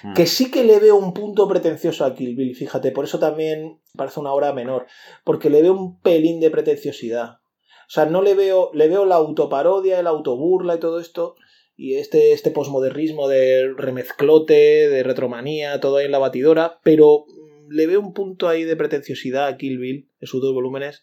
Hmm. 0.02 0.14
Que 0.14 0.26
sí 0.26 0.50
que 0.50 0.64
le 0.64 0.80
veo 0.80 0.96
un 0.96 1.12
punto 1.14 1.46
pretencioso 1.48 2.04
a 2.04 2.14
Kill 2.14 2.34
Bill, 2.34 2.56
fíjate, 2.56 2.90
por 2.92 3.04
eso 3.04 3.18
también 3.20 3.80
parece 3.96 4.18
una 4.20 4.32
obra 4.32 4.52
menor, 4.52 4.86
porque 5.24 5.48
le 5.50 5.62
veo 5.62 5.74
un 5.74 6.00
pelín 6.00 6.40
de 6.40 6.50
pretenciosidad. 6.50 7.38
O 7.88 7.88
sea, 7.90 8.04
no 8.06 8.20
le 8.20 8.34
veo, 8.34 8.70
le 8.74 8.88
veo 8.88 9.04
la 9.06 9.14
autoparodia, 9.14 10.00
el 10.00 10.08
autoburla 10.08 10.74
y 10.74 10.80
todo 10.80 10.98
esto, 10.98 11.36
y 11.76 11.96
este, 11.96 12.32
este 12.32 12.50
posmodernismo 12.50 13.28
de 13.28 13.72
remezclote, 13.76 14.88
de 14.88 15.02
retromanía, 15.02 15.78
todo 15.80 15.98
ahí 15.98 16.06
en 16.06 16.12
la 16.12 16.18
batidora, 16.18 16.78
pero 16.82 17.24
mm, 17.28 17.70
le 17.72 17.86
veo 17.86 18.00
un 18.00 18.14
punto 18.14 18.48
ahí 18.48 18.64
de 18.64 18.76
pretenciosidad 18.76 19.46
a 19.46 19.56
Kill 19.56 19.78
Bill, 19.78 20.08
en 20.20 20.26
sus 20.26 20.40
dos 20.40 20.54
volúmenes, 20.54 21.02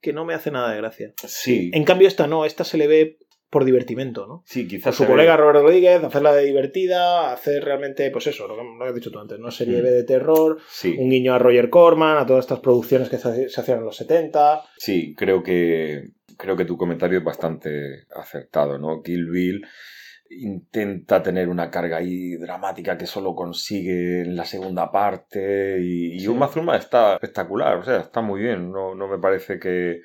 que 0.00 0.12
no 0.12 0.24
me 0.24 0.34
hace 0.34 0.50
nada 0.50 0.72
de 0.72 0.78
gracia. 0.78 1.12
Sí, 1.26 1.70
En 1.74 1.84
cambio, 1.84 2.08
esta 2.08 2.26
no, 2.26 2.44
esta 2.44 2.64
se 2.64 2.78
le 2.78 2.86
ve 2.86 3.18
por 3.50 3.64
divertimento, 3.64 4.26
¿no? 4.28 4.42
sí, 4.46 4.68
quizás 4.68 4.94
su 4.94 5.02
se 5.02 5.08
ve- 5.08 5.12
colega 5.14 5.36
Robert 5.36 5.60
Rodríguez, 5.62 6.02
hacerla 6.04 6.32
de 6.34 6.44
divertida, 6.44 7.32
hacer 7.32 7.64
realmente, 7.64 8.08
pues 8.12 8.28
eso, 8.28 8.46
lo 8.46 8.54
que, 8.56 8.62
lo 8.62 8.78
que 8.84 8.88
has 8.88 8.94
dicho 8.94 9.10
tú 9.10 9.18
antes, 9.18 9.38
¿no? 9.40 9.50
Serie 9.50 9.80
Mm. 9.80 9.84
De 9.84 10.04
terror, 10.04 10.58
Sí, 10.70 10.94
un 10.98 11.10
guiño 11.10 11.34
a 11.34 11.38
Roger 11.40 11.68
Corman, 11.68 12.16
a 12.18 12.26
todas 12.26 12.44
estas 12.44 12.60
producciones 12.60 13.08
que 13.08 13.18
se, 13.18 13.48
se 13.48 13.60
hacían 13.60 13.78
en 13.78 13.84
los 13.86 13.96
70. 13.96 14.62
sí, 14.78 15.14
creo 15.16 15.42
que 15.42 16.10
creo 16.36 16.56
que 16.56 16.64
tu 16.64 16.76
comentario 16.78 17.18
es 17.18 17.24
bastante 17.24 18.04
acertado, 18.14 18.78
¿no? 18.78 19.02
Kill 19.02 19.28
Bill 19.28 19.62
intenta 20.30 21.22
tener 21.22 21.48
una 21.48 21.70
carga 21.70 21.96
ahí 21.98 22.36
dramática 22.36 22.96
que 22.96 23.06
solo 23.06 23.34
consigue 23.34 24.20
en 24.22 24.36
la 24.36 24.44
segunda 24.44 24.90
parte 24.90 25.78
y, 25.80 26.14
y 26.14 26.20
Sí. 26.20 26.28
Uma 26.28 26.48
Thurman 26.48 26.76
está 26.78 27.14
espectacular, 27.14 27.76
o 27.78 27.84
sea, 27.84 27.98
está 27.98 28.20
muy 28.20 28.40
bien, 28.40 28.70
no, 28.70 28.94
no 28.94 29.08
me 29.08 29.18
parece 29.18 29.58
que 29.58 30.00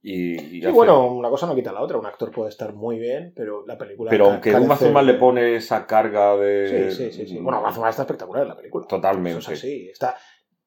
Y, 0.00 0.34
y 0.36 0.38
Sí, 0.60 0.64
hace- 0.64 0.70
bueno, 0.70 1.12
una 1.12 1.28
cosa 1.28 1.46
no 1.48 1.56
quita 1.56 1.72
la 1.72 1.80
otra. 1.82 1.98
Un 1.98 2.06
actor 2.06 2.30
puede 2.30 2.50
estar 2.50 2.72
muy 2.72 3.00
bien, 3.00 3.32
pero 3.34 3.66
la 3.66 3.76
película. 3.76 4.10
Pero 4.10 4.26
aunque 4.26 4.54
Uma 4.54 4.78
Thurman 4.78 5.04
de- 5.04 5.12
le 5.12 5.18
pone 5.18 5.56
esa 5.56 5.86
carga 5.86 6.36
de... 6.36 6.90
Sí, 6.92 6.96
sí, 7.10 7.12
sí. 7.12 7.26
sí. 7.26 7.38
Bueno, 7.40 7.58
Uma 7.60 7.72
Thurman 7.72 7.90
está 7.90 8.02
espectacular 8.02 8.44
en 8.44 8.48
la 8.48 8.56
película. 8.56 8.86
Totalmente. 8.86 9.40
Eso 9.40 9.50
es 9.52 9.58
así. 9.58 9.88
Está, 9.90 10.16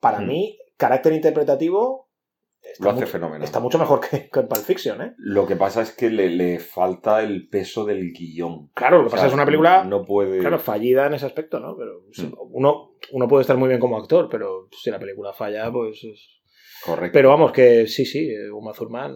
para 0.02 0.20
Mm. 0.20 0.28
mí, 0.28 0.60
carácter 0.76 1.14
interpretativo. 1.14 2.01
Está 2.64 2.84
Lo 2.86 2.90
hace 2.92 3.00
mucho, 3.02 3.12
fenomenal. 3.12 3.44
Está 3.44 3.60
mucho 3.60 3.80
mejor 3.80 4.00
que, 4.02 4.30
que 4.30 4.40
en 4.40 4.48
Pulp 4.48 4.62
Fiction, 4.64 5.02
¿eh? 5.02 5.14
Lo 5.18 5.46
que 5.48 5.56
pasa 5.56 5.82
es 5.82 5.92
que 5.92 6.10
le, 6.10 6.30
le 6.30 6.60
falta 6.60 7.22
el 7.24 7.48
peso 7.50 7.86
del 7.86 8.12
guion. 8.14 8.70
Claro, 8.74 8.98
lo 8.98 9.04
que 9.04 9.08
O 9.08 9.10
sea, 9.10 9.18
pasa 9.18 9.28
es 9.28 9.34
una 9.34 9.46
película. 9.46 9.84
No 9.84 10.06
puede... 10.06 10.40
Claro, 10.40 10.60
fallida 10.60 11.08
en 11.08 11.16
ese 11.16 11.26
aspecto, 11.26 11.60
¿no? 11.60 11.76
Pero 11.78 12.02
Mm. 12.18 12.34
uno, 12.52 12.92
uno 13.14 13.28
puede 13.28 13.42
estar 13.42 13.58
muy 13.58 13.68
bien 13.70 13.80
como 13.80 13.98
actor, 13.98 14.28
pero 14.30 14.68
si 14.72 14.92
la 14.92 15.00
película 15.00 15.34
falla, 15.34 15.72
pues. 15.72 16.04
es- 16.04 16.40
Correcto. 16.86 17.14
Pero 17.14 17.30
vamos, 17.30 17.52
que 17.52 17.88
sí, 17.88 18.06
sí, 18.06 18.32
Uma 18.54 18.74
Thurman 18.74 19.16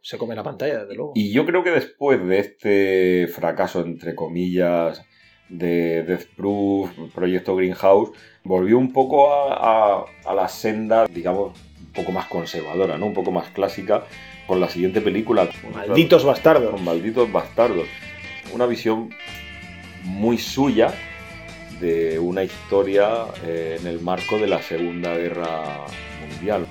se 0.00 0.18
come 0.18 0.34
la 0.36 0.42
pantalla, 0.42 0.80
desde 0.80 0.94
luego. 0.94 1.12
Y 1.14 1.32
yo 1.32 1.44
creo 1.46 1.62
que 1.64 1.70
después 1.70 2.24
de 2.26 2.38
este 2.38 3.26
fracaso, 3.28 3.80
entre 3.80 4.14
comillas, 4.14 5.02
de 5.48 6.02
Death 6.02 6.26
Proof, 6.36 6.90
Proyecto 7.14 7.56
Greenhouse, 7.56 8.10
volvió 8.44 8.78
un 8.78 8.92
poco 8.92 9.32
a, 9.32 9.98
a- 10.00 10.04
a 10.24 10.34
la 10.34 10.48
senda, 10.48 11.06
digamos, 11.06 11.58
poco 11.96 12.12
más 12.12 12.26
conservadora, 12.26 12.96
¿no? 12.98 13.06
Un 13.06 13.14
poco 13.14 13.32
más 13.32 13.48
clásica, 13.50 14.04
con 14.46 14.60
la 14.60 14.68
siguiente 14.68 15.00
película. 15.00 15.48
Malditos 15.74 16.24
bastardos. 16.24 16.70
Con 16.70 16.84
Malditos 16.84 17.32
Bastardos. 17.32 17.88
Una 18.52 18.66
visión 18.66 19.10
muy 20.04 20.38
suya 20.38 20.94
de 21.80 22.18
una 22.18 22.44
historia 22.44 23.24
eh, 23.44 23.78
en 23.80 23.86
el 23.86 24.00
marco 24.00 24.38
de 24.38 24.46
la 24.46 24.62
Segunda 24.62 25.14
Guerra 25.14 25.84
Mundial. 26.30 26.66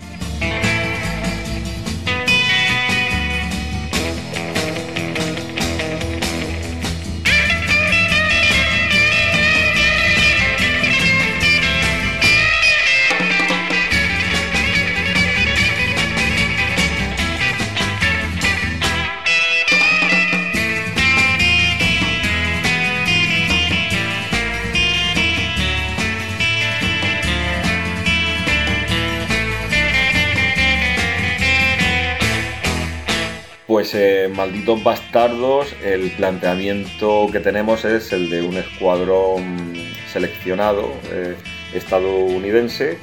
Pues 33.76 33.94
eh, 33.94 34.32
malditos 34.34 34.82
bastardos, 34.86 35.76
el 35.84 36.10
planteamiento 36.12 37.28
que 37.30 37.42
tenemos 37.42 37.84
es 37.84 38.14
el 38.14 38.30
de 38.30 38.42
un 38.42 38.56
escuadrón 38.56 39.74
seleccionado 40.08 40.94
eh, 41.12 41.36
estadounidense 41.74 42.98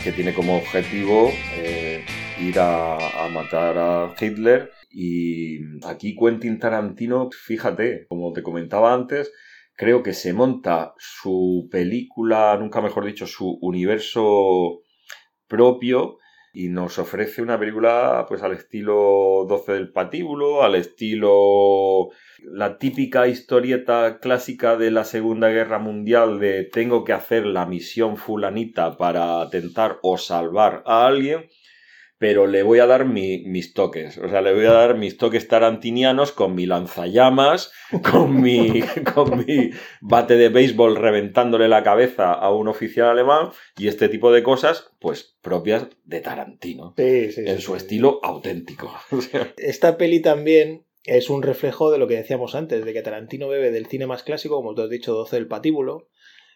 que 0.00 0.12
tiene 0.12 0.32
como 0.32 0.58
objetivo 0.58 1.32
eh, 1.56 2.04
ir 2.40 2.60
a, 2.60 3.24
a 3.24 3.28
matar 3.30 3.76
a 3.76 4.14
Hitler. 4.16 4.70
Y 4.88 5.58
aquí 5.84 6.14
Quentin 6.14 6.60
Tarantino, 6.60 7.28
fíjate, 7.32 8.06
como 8.08 8.32
te 8.32 8.44
comentaba 8.44 8.94
antes, 8.94 9.32
creo 9.74 10.04
que 10.04 10.12
se 10.12 10.32
monta 10.32 10.94
su 10.98 11.68
película, 11.68 12.56
nunca 12.60 12.80
mejor 12.80 13.06
dicho, 13.06 13.26
su 13.26 13.58
universo 13.60 14.82
propio 15.48 16.18
y 16.52 16.68
nos 16.68 16.98
ofrece 16.98 17.40
una 17.40 17.58
película 17.58 18.26
pues 18.28 18.42
al 18.42 18.52
estilo 18.52 19.46
12 19.48 19.72
del 19.72 19.90
patíbulo, 19.90 20.62
al 20.62 20.74
estilo 20.74 22.10
la 22.44 22.76
típica 22.78 23.26
historieta 23.26 24.18
clásica 24.20 24.76
de 24.76 24.90
la 24.90 25.04
Segunda 25.04 25.48
Guerra 25.48 25.78
Mundial 25.78 26.40
de 26.40 26.64
tengo 26.64 27.04
que 27.04 27.14
hacer 27.14 27.46
la 27.46 27.64
misión 27.64 28.16
fulanita 28.16 28.96
para 28.96 29.40
atentar 29.40 29.98
o 30.02 30.18
salvar 30.18 30.82
a 30.84 31.06
alguien, 31.06 31.48
pero 32.22 32.46
le 32.46 32.62
voy 32.62 32.78
a 32.78 32.86
dar 32.86 33.04
mi- 33.04 33.42
mis 33.46 33.74
toques, 33.74 34.16
o 34.16 34.28
sea, 34.28 34.40
le 34.42 34.54
voy 34.54 34.64
a 34.64 34.70
dar 34.72 34.96
mis 34.96 35.16
toques 35.18 35.48
tarantinianos 35.48 36.30
con 36.30 36.54
mi 36.54 36.66
lanzallamas, 36.66 37.72
con 38.12 38.40
mi, 38.40 38.80
con 39.12 39.44
mi 39.44 39.70
bate 40.00 40.36
de 40.36 40.48
béisbol 40.48 40.94
reventándole 40.94 41.66
la 41.66 41.82
cabeza 41.82 42.32
a 42.32 42.54
un 42.54 42.68
oficial 42.68 43.08
alemán 43.08 43.48
y 43.76 43.88
este 43.88 44.08
tipo 44.08 44.30
de 44.30 44.44
cosas, 44.44 44.92
pues 45.00 45.36
propias 45.42 45.88
de 46.04 46.20
Tarantino, 46.20 46.94
Sí, 46.96 47.32
sí, 47.32 47.40
en 47.44 47.56
sí, 47.56 47.62
su 47.62 47.74
estilo 47.74 48.20
auténtico. 48.22 48.94
Esta 49.56 49.96
peli 49.98 50.20
también 50.22 50.84
es 51.04 51.28
un 51.28 51.42
reflejo 51.42 51.90
de 51.90 51.98
lo 51.98 52.06
que 52.06 52.14
decíamos 52.14 52.54
antes, 52.54 52.84
de 52.84 52.92
que 52.92 53.02
Tarantino 53.02 53.48
bebe 53.48 53.72
del 53.72 53.86
cine 53.86 54.06
más 54.06 54.22
clásico, 54.22 54.54
como 54.54 54.76
tú 54.76 54.82
has 54.82 54.90
dicho, 54.90 55.12
12 55.12 55.34
del 55.34 55.48
patíbulo, 55.48 56.06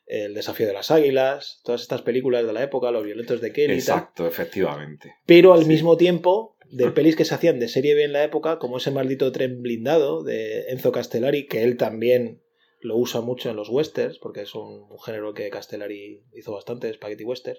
El 0.07 0.35
desafío 0.35 0.66
de 0.69 0.73
las 0.73 0.90
águilas, 0.92 1.61
todas 1.64 1.83
estas 1.83 2.03
películas 2.03 2.47
de 2.47 2.53
la 2.53 2.62
época, 2.62 2.90
Los 2.92 3.05
violentos 3.05 3.40
de 3.40 3.53
Kelly 3.53 3.64
y 3.75 3.83
tal. 3.85 3.99
Exacto, 3.99 4.27
efectivamente. 4.27 5.14
Pero 5.27 5.53
al 5.53 5.62
Sí. 5.62 5.69
mismo 5.69 5.97
tiempo, 5.97 6.57
de 6.71 6.90
pelis 6.92 7.16
que 7.16 7.25
se 7.25 7.35
hacían 7.35 7.59
de 7.59 7.69
serie 7.69 7.95
B 7.95 8.05
en 8.05 8.12
la 8.12 8.23
época, 8.23 8.59
como 8.59 8.77
ese 8.79 8.90
maldito 8.92 9.33
tren 9.33 9.62
blindado 9.62 10.23
de 10.23 10.69
Enzo 10.69 10.92
Castellari, 10.92 11.47
que 11.47 11.64
él 11.64 11.77
también 11.77 12.40
lo 12.81 12.97
usa 12.97 13.21
mucho 13.21 13.51
en 13.51 13.57
los 13.57 13.69
westerns, 13.69 14.19
porque 14.19 14.42
es 14.42 14.55
un, 14.55 14.87
género 15.05 15.35
que 15.35 15.51
Castellari 15.51 16.23
hizo 16.35 16.53
bastante, 16.53 16.92
Spaghetti 16.92 17.25
Western. 17.25 17.59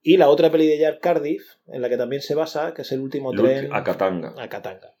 Y 0.00 0.16
la 0.16 0.30
otra 0.30 0.50
peli 0.50 0.66
de 0.66 0.78
Jack 0.78 1.00
Cardiff, 1.00 1.44
en 1.68 1.80
la 1.80 1.88
que 1.88 1.96
también 1.96 2.22
se 2.22 2.34
basa, 2.34 2.74
que 2.74 2.82
es 2.82 2.90
el 2.90 2.98
último 3.00 3.30
tren 3.32 3.68
A 3.72 3.84
Katanga. 3.84 4.34
a 4.36 4.48
Katanga. 4.48 4.96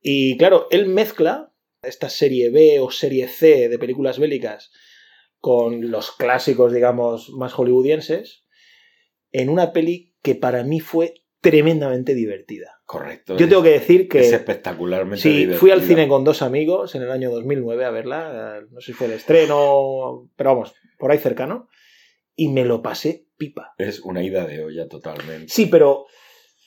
Y 0.00 0.36
claro, 0.38 0.68
él 0.70 0.86
mezcla 0.86 1.52
esta 1.82 2.08
serie 2.08 2.50
B 2.50 2.78
o 2.78 2.92
serie 2.92 3.26
C 3.26 3.68
de 3.68 3.78
películas 3.80 4.20
bélicas 4.20 4.70
con 5.40 5.90
los 5.90 6.12
clásicos, 6.12 6.72
digamos, 6.72 7.30
más 7.30 7.52
hollywoodienses, 7.52 8.44
en 9.32 9.48
una 9.48 9.72
peli 9.72 10.14
que 10.22 10.34
para 10.34 10.64
mí 10.64 10.80
fue 10.80 11.14
tremendamente 11.40 12.14
divertida. 12.14 12.80
Correcto. 12.84 13.36
Yo 13.36 13.48
tengo 13.48 13.62
que 13.62 13.70
decir 13.70 14.08
que 14.08 14.20
Es 14.20 14.32
espectacularmente 14.32 15.22
sí, 15.22 15.30
divertida. 15.30 15.58
fui 15.58 15.70
al 15.70 15.82
cine 15.82 16.08
con 16.08 16.24
dos 16.24 16.42
amigos 16.42 16.94
en 16.94 17.02
el 17.02 17.10
año 17.10 17.30
2009 17.30 17.84
a 17.84 17.90
verla, 17.90 18.62
no 18.70 18.80
sé 18.80 18.86
si 18.86 18.92
fue 18.94 19.06
el 19.06 19.12
estreno, 19.12 20.28
pero 20.36 20.54
vamos, 20.54 20.74
por 20.98 21.12
ahí 21.12 21.18
cercano, 21.18 21.68
y 22.34 22.48
me 22.48 22.64
lo 22.64 22.82
pasé 22.82 23.26
pipa. 23.36 23.74
Es 23.78 24.00
una 24.00 24.22
ida 24.22 24.46
de 24.46 24.64
olla 24.64 24.88
totalmente. 24.88 25.52
Sí, 25.52 25.66
pero 25.66 26.06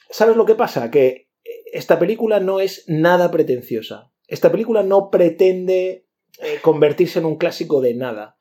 ¿sabes 0.09 0.37
lo 0.37 0.45
que 0.45 0.55
pasa? 0.55 0.89
Que 0.91 1.29
esta 1.73 1.99
película 1.99 2.39
no 2.39 2.59
es 2.59 2.85
nada 2.87 3.31
pretenciosa. 3.31 4.11
Esta 4.27 4.51
película 4.51 4.83
no 4.83 5.09
pretende 5.09 6.07
eh, 6.41 6.59
convertirse 6.61 7.19
en 7.19 7.25
un 7.25 7.37
clásico 7.37 7.81
de 7.81 7.93
nada. 7.95 8.37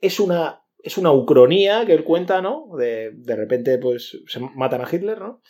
Es 0.00 0.20
una, 0.20 0.64
es 0.78 0.98
una 0.98 1.12
ucronía 1.12 1.86
que 1.86 1.92
él 1.92 2.04
cuenta, 2.04 2.42
¿no? 2.42 2.68
De, 2.76 3.12
de 3.12 3.36
repente, 3.36 3.78
pues, 3.78 4.22
se 4.26 4.40
matan 4.40 4.82
a 4.82 4.88
Hitler, 4.90 5.18
¿no? 5.20 5.42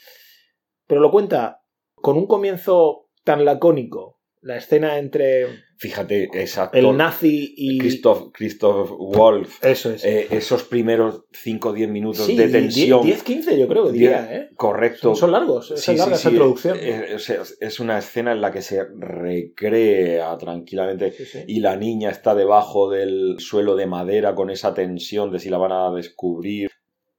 Pero 0.86 1.00
lo 1.00 1.10
cuenta 1.10 1.62
con 1.94 2.16
un 2.16 2.26
comienzo 2.26 3.08
tan 3.24 3.44
lacónico. 3.44 4.19
La 4.42 4.56
escena 4.56 4.96
entre 4.98 5.46
Fíjate, 5.76 6.24
exacto. 6.32 6.78
el 6.78 6.96
nazi 6.96 7.52
y... 7.56 7.78
Christoph, 7.78 8.30
Christoph 8.32 8.90
Wolf. 8.90 9.62
Eso 9.62 9.92
es. 9.92 10.02
eh, 10.04 10.28
esos 10.30 10.62
primeros 10.64 11.24
5 11.32 11.68
o 11.68 11.72
10 11.74 11.88
minutos 11.90 12.24
sí, 12.24 12.36
de 12.36 12.48
tensión. 12.48 13.02
10-15 13.02 13.58
yo 13.58 13.68
creo 13.68 13.86
que 13.86 13.92
diría, 13.92 14.34
¿eh? 14.34 14.48
Correcto. 14.56 15.00
Son, 15.10 15.16
son 15.16 15.32
largos, 15.32 15.70
es 15.72 15.80
Sí, 15.82 15.94
larga 15.96 16.16
sí, 16.16 16.20
esa 16.20 16.28
sí, 16.30 16.34
introducción. 16.34 16.78
Es, 16.80 17.28
es- 17.30 17.58
es 17.60 17.80
una 17.80 17.98
escena 17.98 18.32
en 18.32 18.40
la 18.40 18.50
que 18.50 18.62
se 18.62 18.82
recrea 18.84 20.36
tranquilamente 20.38 21.14
y 21.46 21.60
la 21.60 21.76
niña 21.76 22.10
está 22.10 22.34
debajo 22.34 22.90
del 22.90 23.36
suelo 23.40 23.76
de 23.76 23.86
madera 23.86 24.34
con 24.34 24.50
esa 24.50 24.74
tensión 24.74 25.30
de 25.32 25.38
si 25.38 25.50
la 25.50 25.58
van 25.58 25.72
a 25.72 25.90
descubrir. 25.94 26.70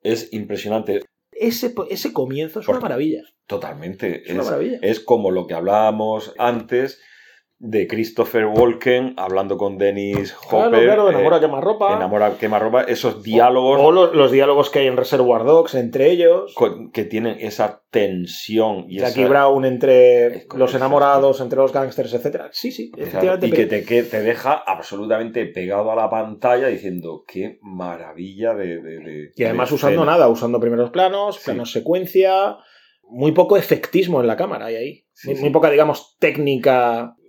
Es 0.01 0.33
impresionante. 0.33 1.01
ese, 1.31 1.73
ese 1.89 2.13
comienzo 2.13 2.59
es 2.59 2.67
una 2.67 2.79
maravilla. 2.79 3.21
Totalmente. 3.47 4.23
Es 4.25 4.31
una 4.33 4.43
maravilla. 4.43 4.79
es 4.81 4.99
como 4.99 5.29
lo 5.31 5.45
que 5.47 5.53
hablábamos 5.53 6.33
antes 6.37 6.99
de 7.63 7.85
Christopher 7.87 8.47
Walken 8.47 9.13
hablando 9.17 9.55
con 9.55 9.77
Dennis 9.77 10.35
Hopper. 10.49 10.69
claro, 10.71 10.83
claro, 10.83 11.07
eh, 11.09 11.13
enamora 11.13 11.39
quemarropa. 11.39 11.95
enamora 11.95 12.37
quemarropa. 12.39 12.81
Esos 12.81 13.21
diálogos 13.21 13.79
O 13.79 13.91
los, 13.91 14.15
los 14.15 14.31
diálogos 14.31 14.71
que 14.71 14.79
hay 14.79 14.87
en 14.87 14.97
Reservoir 14.97 15.43
Dogs 15.43 15.75
entre 15.75 16.09
ellos. 16.09 16.55
con- 16.55 16.91
que 16.91 17.03
tienen 17.05 17.37
esa 17.39 17.83
tensión 17.91 18.85
y 18.89 18.97
Jackie 18.97 19.21
esa- 19.21 19.29
Brown 19.29 19.65
entre 19.65 20.25
Es 20.37 20.47
los 20.55 20.73
enamorados, 20.73 21.39
entre 21.39 21.57
los 21.57 21.71
gángsters, 21.71 22.11
etcétera. 22.15 22.49
Sí, 22.51 22.71
sí, 22.71 22.91
efectivamente. 22.97 23.45
y 23.47 23.51
que 23.51 23.65
te, 23.67 23.85
que 23.85 24.01
te 24.03 24.21
deja 24.21 24.53
absolutamente 24.53 25.45
pegado 25.45 25.91
a 25.91 25.95
la 25.95 26.09
pantalla 26.09 26.65
diciendo 26.67 27.23
qué 27.27 27.59
maravilla 27.61 28.55
de. 28.55 28.81
de- 28.81 28.99
de- 28.99 29.31
Y 29.35 29.43
además 29.43 29.69
de 29.69 29.75
usando 29.75 30.01
escena". 30.01 30.11
nada, 30.13 30.29
usando 30.29 30.59
primeros 30.59 30.89
planos, 30.89 31.35
Sí. 31.35 31.41
planos 31.45 31.71
secuencia, 31.71 32.57
muy 33.07 33.33
poco 33.33 33.55
efectismo 33.55 34.19
en 34.21 34.25
la 34.27 34.35
cámara 34.35 34.65
hay 34.67 34.75
ahí. 34.75 35.03
Sí, 35.13 35.27
muy, 35.27 35.35
sí. 35.35 35.41
muy 35.43 35.51
poca, 35.51 35.69
digamos, 35.69 36.17
técnica 36.19 37.13
eh, 37.19 37.20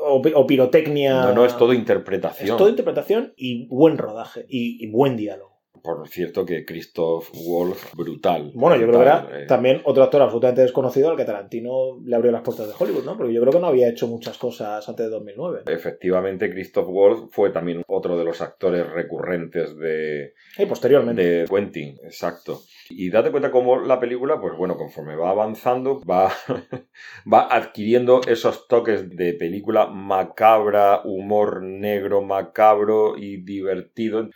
o, 0.00 0.22
o 0.34 0.46
pirotecnia. 0.46 1.22
No, 1.22 1.32
no, 1.34 1.44
es 1.44 1.56
todo 1.56 1.72
Es 1.72 1.78
interpretación. 1.78 2.56
todo 2.56 2.68
interpretación 2.68 3.32
y 3.36 3.66
buen 3.68 3.98
rodaje 3.98 4.46
y, 4.48 4.84
y 4.84 4.90
buen 4.90 5.16
diálogo. 5.16 5.55
Por 5.86 6.08
cierto 6.08 6.44
que 6.44 6.64
Christoph 6.64 7.30
Wolf, 7.46 7.94
brutal. 7.94 8.50
Bueno, 8.54 8.76
yo 8.76 8.88
creo 8.88 8.98
que 8.98 9.06
era 9.06 9.28
eh. 9.32 9.46
también 9.46 9.80
otro 9.84 10.02
actor 10.02 10.20
absolutamente 10.20 10.62
desconocido 10.62 11.10
al 11.10 11.16
que 11.16 11.24
Tarantino 11.24 12.00
le 12.04 12.16
abrió 12.16 12.32
las 12.32 12.42
puertas 12.42 12.66
de 12.66 12.74
Hollywood, 12.76 13.04
¿no? 13.04 13.16
Porque 13.16 13.32
yo 13.32 13.40
creo 13.40 13.52
que 13.52 13.60
no 13.60 13.68
había 13.68 13.88
hecho 13.88 14.08
muchas 14.08 14.36
cosas 14.36 14.88
antes 14.88 15.06
de 15.06 15.10
2009. 15.10 15.62
Efectivamente, 15.66 16.50
Christoph 16.50 16.88
Wolf 16.88 17.30
fue 17.30 17.50
también 17.50 17.84
otro 17.86 18.18
de 18.18 18.24
los 18.24 18.40
actores 18.40 18.84
recurrentes 18.90 19.76
de, 19.76 20.34
Y 20.58 20.66
posteriormente. 20.66 21.22
de 21.22 21.44
Quentin, 21.46 21.98
exacto. 22.02 22.62
Y 22.90 23.10
date 23.10 23.30
cuenta 23.30 23.50
cómo 23.50 23.80
la 23.80 24.00
película, 24.00 24.40
pues 24.40 24.56
bueno, 24.56 24.76
conforme 24.76 25.14
va 25.14 25.30
avanzando, 25.30 26.00
va, 26.00 26.32
va 27.32 27.46
adquiriendo 27.48 28.20
esos 28.26 28.66
toques 28.66 29.08
de 29.08 29.34
película 29.34 29.86
macabra, 29.86 31.02
humor 31.04 31.62
negro, 31.62 32.22
macabro 32.22 33.16
y 33.16 33.38
divertido, 33.38 34.28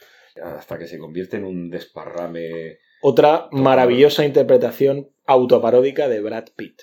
hasta 0.42 0.78
que 0.78 0.86
se 0.86 0.98
convierte 0.98 1.36
en 1.36 1.44
un 1.44 1.70
desparrame. 1.70 2.78
Otra 3.02 3.48
maravillosa 3.52 4.24
interpretación 4.26 5.10
autoparódica 5.26 6.08
de 6.08 6.20
Brad 6.20 6.48
Pitt. 6.56 6.80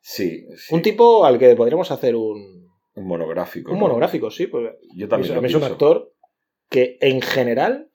Sí, 0.00 0.46
sí, 0.56 0.74
Un 0.74 0.82
tipo 0.82 1.24
al 1.24 1.38
que 1.38 1.54
podríamos 1.54 1.90
hacer 1.90 2.16
un, 2.16 2.68
un 2.94 3.06
monográfico. 3.06 3.70
un 3.70 3.78
¿no? 3.78 3.82
monográfico, 3.86 4.30
sí. 4.30 4.46
Porque 4.46 4.78
Yo 4.96 5.08
también. 5.08 5.32
a 5.32 5.40
lo 5.40 5.46
es 5.46 5.54
un 5.54 5.64
actor 5.64 6.14
que 6.68 6.96
en 7.00 7.20
general, 7.20 7.90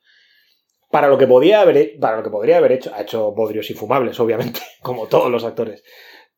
para 0.91 1.07
lo 1.07 1.17
que 1.17 1.27
podía 1.27 1.61
haber, 1.61 1.97
para 1.99 2.17
lo 2.17 2.23
que 2.23 2.29
podría 2.29 2.57
haber 2.57 2.73
hecho, 2.73 2.93
ha 2.93 3.01
hecho 3.01 3.31
bodrios 3.31 3.69
infumables, 3.71 4.19
obviamente, 4.19 4.59
como 4.81 5.07
todos 5.07 5.31
los 5.31 5.43
actores. 5.43 5.83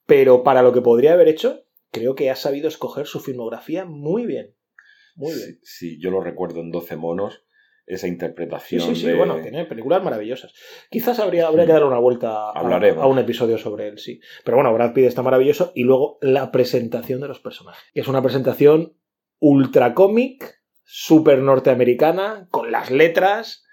Pero 0.05 0.43
para 0.43 0.61
lo 0.61 0.71
que 0.71 0.81
podría 0.81 1.13
haber 1.13 1.27
hecho, 1.27 1.63
creo 1.91 2.15
que 2.15 2.29
ha 2.29 2.35
sabido 2.35 2.67
escoger 2.67 3.05
su 3.05 3.19
filmografía 3.19 3.85
muy 3.85 4.25
bien. 4.25 4.55
Muy 5.15 5.33
bien. 5.33 5.59
Sí, 5.63 5.95
sí, 5.95 5.99
yo 6.01 6.11
lo 6.11 6.21
recuerdo 6.21 6.61
en 6.61 6.71
12 6.71 6.95
monos, 6.95 7.43
esa 7.87 8.05
Sí, 8.05 8.13
interpretación 8.13 8.81
sí, 8.81 8.95
sí, 8.95 9.07
de... 9.07 9.15
bueno, 9.15 9.39
tiene 9.41 9.65
películas 9.65 10.03
maravillosas. 10.03 10.53
Quizás 10.91 11.17
habría, 11.19 11.47
habría 11.47 11.65
que 11.65 11.71
darle 11.71 11.87
una 11.87 11.97
vuelta 11.99 12.51
a, 12.51 12.51
a 12.51 13.07
un 13.07 13.17
episodio 13.17 13.57
sobre 13.57 13.87
él, 13.87 13.97
sí. 13.97 14.19
Pero 14.43 14.57
bueno, 14.57 14.73
Brad 14.73 14.93
Pitt 14.93 15.05
está 15.05 15.23
maravilloso. 15.23 15.71
Y 15.73 15.83
luego 15.83 16.19
la 16.21 16.51
presentación 16.51 17.21
de 17.21 17.29
los 17.29 17.39
personajes. 17.39 17.81
Es 17.93 18.07
una 18.07 18.21
presentación 18.21 18.93
ultra 19.39 19.93
cómic, 19.93 20.61
súper 20.83 21.39
norteamericana, 21.39 22.47
con 22.51 22.71
las 22.71 22.91
letras. 22.91 23.63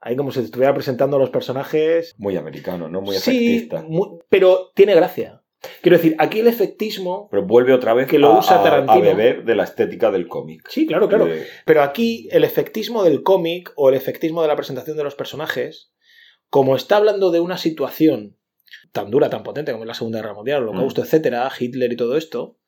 Ahí 0.00 0.16
como 0.16 0.30
si 0.30 0.38
se 0.40 0.46
estuviera 0.46 0.72
presentando 0.72 1.16
a 1.18 1.20
los 1.20 1.30
personajes. 1.30 2.14
Muy 2.16 2.36
americano, 2.36 2.88
¿no? 2.88 3.02
Muy 3.02 3.16
sí, 3.16 3.30
efectista. 3.30 3.82
muy- 3.86 4.18
pero 4.30 4.70
tiene 4.74 4.94
gracia. 4.94 5.39
Quiero 5.82 5.98
decir, 5.98 6.16
aquí 6.18 6.40
el 6.40 6.46
efectismo. 6.46 7.28
Pero 7.30 7.44
vuelve 7.46 7.72
otra 7.74 7.92
vez 7.94 8.08
Que 8.08 8.18
lo 8.18 8.28
a, 8.28 8.38
usa 8.38 8.62
Tarantino. 8.62 8.92
a 8.92 8.98
beber 9.00 9.44
de 9.44 9.54
la 9.54 9.64
estética 9.64 10.10
del 10.10 10.26
cómic. 10.26 10.66
Sí, 10.68 10.86
claro, 10.86 11.08
claro. 11.08 11.26
De- 11.26 11.46
Pero 11.66 11.82
aquí 11.82 12.28
el 12.32 12.44
efectismo 12.44 13.04
del 13.04 13.22
cómic 13.22 13.72
o 13.76 13.88
el 13.90 13.94
efectismo 13.94 14.40
de 14.42 14.48
la 14.48 14.56
presentación 14.56 14.96
de 14.96 15.04
los 15.04 15.14
personajes, 15.14 15.92
como 16.48 16.76
está 16.76 16.96
hablando 16.96 17.30
de 17.30 17.40
una 17.40 17.58
situación 17.58 18.36
tan 18.92 19.10
dura, 19.10 19.28
tan 19.30 19.42
potente 19.42 19.72
como 19.72 19.84
es 19.84 19.88
la 19.88 19.94
Segunda 19.94 20.20
Guerra 20.20 20.34
Mundial, 20.34 20.62
el 20.62 20.68
Holocausto, 20.70 21.02
etcétera, 21.02 21.50
Hitler 21.58 21.92
y 21.92 21.96
todo 21.96 22.16
esto, 22.16 22.58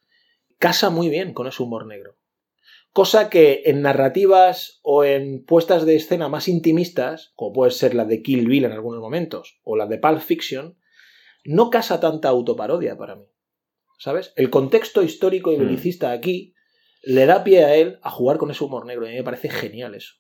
casa 0.59 0.91
muy 0.91 1.09
bien 1.09 1.33
con 1.33 1.47
ese 1.47 1.63
humor 1.63 1.87
negro. 1.87 2.17
Cosa 2.93 3.31
que 3.31 3.63
en 3.65 3.81
narrativas 3.81 4.81
o 4.83 5.03
en 5.05 5.45
puestas 5.47 5.87
de 5.87 5.97
escena 5.97 6.29
más 6.29 6.47
intimistas, 6.47 7.33
como 7.37 7.53
puede 7.55 7.71
ser 7.71 7.95
la 7.95 8.05
de 8.05 8.21
Kill 8.23 8.47
Bill 8.47 8.67
en 8.67 8.73
algunos 8.73 9.01
momentos, 9.01 9.59
o 9.65 9.77
la 9.77 9.87
de 9.87 9.97
Pulp 9.99 10.21
Fiction, 10.21 10.77
no 11.45 11.71
casa 11.71 12.01
tanta 12.01 12.29
autoparodia 12.29 12.97
para 12.97 13.17
mí. 13.17 13.25
¿Sabes? 13.99 14.33
El 14.37 14.51
contexto 14.51 15.03
histórico 15.03 15.53
y 15.53 15.57
Mm. 15.57 15.61
belicista 15.61 16.11
aquí 16.13 16.55
le 17.05 17.27
da 17.27 17.45
pie 17.45 17.65
a 17.65 17.75
él 17.77 17.99
a 18.03 18.11
jugar 18.11 18.37
con 18.39 18.51
ese 18.51 18.65
humor 18.65 18.85
negro. 18.87 19.05
Y 19.05 19.09
a 19.09 19.11
mí 19.13 19.17
me 19.19 19.25
parece 19.25 19.49
genial 19.49 19.95
eso. 19.95 20.15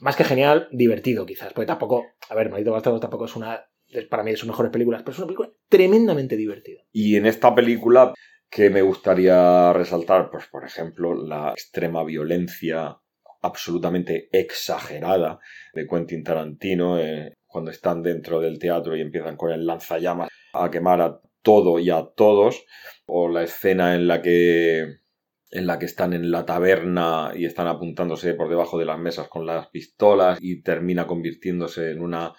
Más 0.00 0.16
que 0.16 0.24
genial, 0.24 0.68
divertido 0.72 1.26
quizás. 1.26 1.52
Porque 1.52 1.66
tampoco, 1.66 2.04
a 2.28 2.34
ver, 2.34 2.50
Maldito 2.50 2.72
Bastardo 2.72 3.00
tampoco 3.00 3.26
es 3.26 3.36
una, 3.36 3.66
para 4.08 4.22
mí 4.22 4.30
de 4.30 4.36
sus 4.36 4.48
mejores 4.48 4.72
películas, 4.72 5.02
pero 5.02 5.12
es 5.12 5.18
una 5.18 5.26
película 5.26 5.50
tremendamente 5.68 6.36
divertida. 6.36 6.82
Y 6.92 7.16
en 7.16 7.26
esta 7.26 7.54
película, 7.54 8.14
que 8.50 8.70
me 8.70 8.82
gustaría 8.82 9.72
resaltar? 9.72 10.30
Pues, 10.30 10.46
por 10.46 10.64
ejemplo, 10.64 11.14
la 11.14 11.50
extrema 11.50 12.02
violencia 12.04 12.96
absolutamente 13.42 14.28
exagerada 14.32 15.38
de 15.74 15.86
Quentin 15.86 16.24
Tarantino 16.24 16.98
eh, 16.98 17.34
cuando 17.54 17.70
están 17.70 18.02
dentro 18.02 18.40
del 18.40 18.58
teatro 18.58 18.96
y 18.96 19.00
empiezan 19.00 19.36
con 19.36 19.52
el 19.52 19.64
lanzallamas 19.64 20.28
a 20.54 20.72
quemar 20.72 21.00
a 21.00 21.20
todo 21.40 21.78
y 21.78 21.88
a 21.88 22.04
todos. 22.16 22.64
O 23.06 23.28
la 23.28 23.44
escena 23.44 23.94
en 23.94 24.08
la 24.08 24.20
que 24.20 24.96
en 25.52 25.66
la 25.68 25.78
que 25.78 25.86
están 25.86 26.14
en 26.14 26.32
la 26.32 26.44
taberna 26.44 27.30
y 27.32 27.44
están 27.44 27.68
apuntándose 27.68 28.34
por 28.34 28.48
debajo 28.48 28.76
de 28.76 28.86
las 28.86 28.98
mesas 28.98 29.28
con 29.28 29.46
las 29.46 29.68
pistolas 29.68 30.40
y 30.42 30.62
termina 30.62 31.06
convirtiéndose 31.06 31.92
en 31.92 32.02
una 32.02 32.32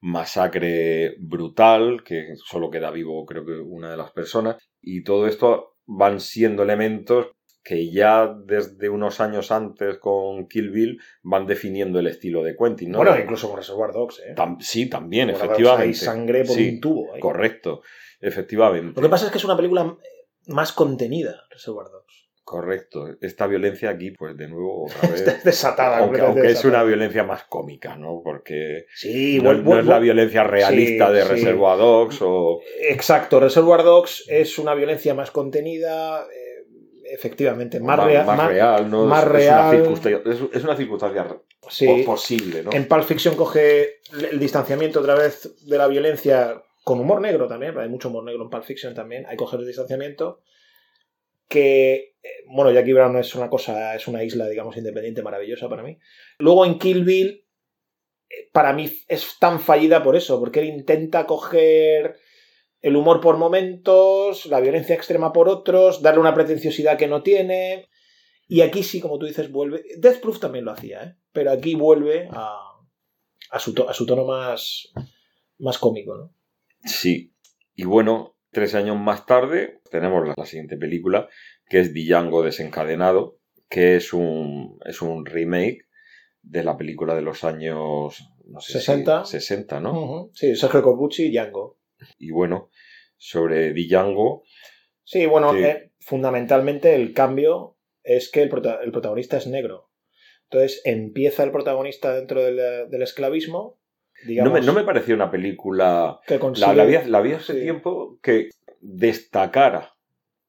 masacre 0.00 1.14
brutal, 1.20 2.02
que 2.02 2.28
solo 2.36 2.70
queda 2.70 2.90
vivo 2.90 3.26
creo 3.26 3.44
que 3.44 3.52
una 3.52 3.90
de 3.90 3.98
las 3.98 4.12
personas, 4.12 4.56
y 4.80 5.04
todo 5.04 5.26
esto 5.26 5.76
van 5.84 6.20
siendo 6.20 6.62
elementos 6.62 7.32
que 7.64 7.90
ya 7.90 8.26
desde 8.44 8.88
unos 8.90 9.20
años 9.20 9.50
antes 9.50 9.96
con 9.98 10.46
Kill 10.48 10.70
Bill 10.70 11.00
van 11.22 11.46
definiendo 11.46 11.98
el 11.98 12.06
estilo 12.06 12.42
de 12.44 12.54
Quentin, 12.56 12.90
¿no? 12.92 12.98
Bueno, 12.98 13.18
incluso 13.18 13.48
con 13.48 13.56
Reservoir 13.56 13.90
Dogs, 13.92 14.20
¿eh? 14.20 14.34
Tam- 14.36 14.60
sí, 14.60 14.86
también, 14.90 15.30
efectivamente. 15.30 15.82
Hay 15.84 15.94
sangre 15.94 16.44
por 16.44 16.54
Sí, 16.56 16.68
un 16.74 16.80
tubo. 16.80 17.14
ahí. 17.14 17.20
Correcto, 17.20 17.80
efectivamente. 18.20 19.00
Lo 19.00 19.06
que 19.06 19.10
pasa 19.10 19.26
es 19.26 19.32
que 19.32 19.38
es 19.38 19.44
una 19.44 19.56
película 19.56 19.96
más 20.48 20.72
contenida, 20.72 21.42
Reservoir 21.50 21.86
Dogs. 21.90 22.04
Correcto. 22.44 23.06
Esta 23.22 23.46
violencia 23.46 23.88
aquí, 23.88 24.10
pues 24.10 24.36
de 24.36 24.48
nuevo, 24.48 24.84
otra 24.94 25.08
vez. 25.08 25.22
Está 25.22 25.38
desatada. 25.42 25.98
aunque, 26.00 26.20
aunque 26.20 26.48
es 26.48 26.62
una 26.66 26.82
violencia 26.84 27.24
más 27.24 27.44
cómica, 27.44 27.96
¿no? 27.96 28.20
Porque 28.22 28.84
Sí, 28.94 29.40
no, 29.42 29.50
vuel- 29.52 29.62
no 29.62 29.78
es 29.80 29.86
la 29.86 29.98
violencia 29.98 30.44
realista 30.44 31.06
Sí, 31.08 31.14
de. 31.14 31.24
Reservoir 31.24 31.78
Dogs 31.78 32.18
o... 32.20 32.60
Exacto, 32.82 33.40
Reservoir 33.40 33.82
Dogs 33.82 34.26
es 34.28 34.58
una 34.58 34.74
violencia 34.74 35.14
más 35.14 35.30
contenida, 35.30 36.20
eh, 36.26 36.43
efectivamente, 37.04 37.80
más, 37.80 37.96
más, 37.98 38.06
rea- 38.06 38.24
más 38.24 38.36
más- 38.36 38.48
real, 38.48 38.90
¿no? 38.90 39.04
más 39.06 39.22
es, 39.24 39.28
real. 39.30 39.58
Es 39.58 39.64
una 39.64 39.70
circunstancia, 39.78 40.22
es, 40.32 40.56
es 40.56 40.64
una 40.64 40.76
circunstancia 40.76 41.36
sí. 41.68 41.86
po- 41.86 42.04
posible, 42.04 42.62
¿no? 42.62 42.72
En 42.72 42.86
Pulp 42.88 43.04
Fiction 43.04 43.34
coge 43.36 44.00
el 44.30 44.38
distanciamiento 44.38 45.00
otra 45.00 45.14
vez 45.14 45.54
de 45.66 45.78
la 45.78 45.86
violencia 45.88 46.62
con 46.82 47.00
humor 47.00 47.20
negro 47.20 47.46
también, 47.48 47.76
hay 47.78 47.88
mucho 47.88 48.08
humor 48.08 48.24
negro 48.24 48.44
en 48.44 48.50
Pulp 48.50 48.64
Fiction 48.64 48.94
también, 48.94 49.24
hay 49.26 49.32
que 49.32 49.36
coger 49.36 49.60
el 49.60 49.66
distanciamiento 49.66 50.40
que, 51.48 52.16
eh, 52.22 52.28
bueno, 52.48 52.70
Jackie 52.72 52.92
Brown 52.92 53.16
es 53.18 53.34
una 53.34 53.48
cosa, 53.48 53.94
es 53.94 54.08
una 54.08 54.22
isla, 54.24 54.48
digamos, 54.48 54.76
independiente 54.76 55.22
maravillosa 55.22 55.68
para 55.68 55.82
mí. 55.82 55.98
Luego 56.38 56.64
en 56.66 56.78
Kill 56.78 57.04
Bill, 57.04 57.44
eh, 58.30 58.48
para 58.52 58.72
mí 58.72 58.90
es 59.08 59.36
tan 59.38 59.60
fallida 59.60 60.02
por 60.02 60.16
eso, 60.16 60.40
porque 60.40 60.60
él 60.60 60.66
intenta 60.66 61.26
coger 61.26 62.16
el 62.84 62.96
humor 62.96 63.20
por 63.20 63.38
momentos, 63.38 64.44
la 64.46 64.60
violencia 64.60 64.94
extrema 64.94 65.32
por 65.32 65.48
otros, 65.48 66.02
darle 66.02 66.20
una 66.20 66.34
pretenciosidad 66.34 66.98
que 66.98 67.06
no 67.08 67.22
tiene. 67.22 67.88
Y 68.46 68.60
aquí 68.60 68.82
sí, 68.82 69.00
como 69.00 69.18
tú 69.18 69.24
dices, 69.24 69.50
vuelve. 69.50 69.82
Death 69.96 70.20
Proof 70.20 70.38
también 70.38 70.66
lo 70.66 70.72
hacía, 70.72 71.02
¿eh? 71.02 71.16
pero 71.32 71.50
aquí 71.50 71.74
vuelve 71.74 72.28
a, 72.30 72.58
a, 73.50 73.58
su, 73.58 73.72
to- 73.72 73.88
a 73.88 73.94
su 73.94 74.04
tono 74.04 74.26
más, 74.26 74.92
más 75.58 75.78
cómico. 75.78 76.14
¿no? 76.16 76.34
Sí. 76.84 77.32
Y 77.74 77.84
bueno, 77.84 78.36
tres 78.50 78.74
años 78.74 78.98
más 78.98 79.24
tarde 79.24 79.80
tenemos 79.90 80.28
la, 80.28 80.34
la 80.36 80.44
siguiente 80.44 80.76
película, 80.76 81.28
que 81.70 81.80
es 81.80 81.94
Django 81.94 82.42
desencadenado, 82.42 83.38
que 83.70 83.96
es 83.96 84.12
un, 84.12 84.78
es 84.84 85.00
un 85.00 85.24
remake 85.24 85.86
de 86.42 86.62
la 86.64 86.76
película 86.76 87.14
de 87.14 87.22
los 87.22 87.44
años... 87.44 88.28
No 88.46 88.60
sé 88.60 88.72
si- 88.74 88.78
60. 88.80 89.24
60, 89.24 89.80
¿no? 89.80 90.28
Sí, 90.34 90.54
Sergio 90.54 90.82
Corbucci 90.82 91.24
y 91.24 91.30
Django. 91.32 91.78
Y 92.18 92.30
bueno, 92.30 92.70
sobre 93.16 93.72
Django, 93.72 94.42
Sí, 95.06 95.26
bueno, 95.26 95.54
eh, 95.54 95.92
fundamentalmente 96.00 96.94
el 96.94 97.12
cambio 97.12 97.76
es 98.02 98.30
que 98.30 98.42
el, 98.42 98.48
prota- 98.48 98.80
el 98.82 98.90
protagonista 98.90 99.36
es 99.36 99.46
negro. 99.46 99.90
Entonces 100.50 100.80
empieza 100.84 101.44
el 101.44 101.50
protagonista 101.50 102.14
dentro 102.14 102.42
del, 102.42 102.88
del 102.90 103.02
esclavismo. 103.02 103.78
Digamos, 104.26 104.52
no 104.52 104.58
me, 104.60 104.64
no 104.64 104.72
me 104.72 104.84
pareció 104.84 105.14
una 105.14 105.30
película... 105.30 106.20
que 106.26 106.38
La, 106.38 106.72
la 106.72 106.84
vi, 106.84 106.96
la 107.06 107.20
vi 107.20 107.32
hace 107.32 107.52
sí. 107.54 107.60
tiempo 107.60 108.18
que 108.22 108.48
destacara 108.80 109.93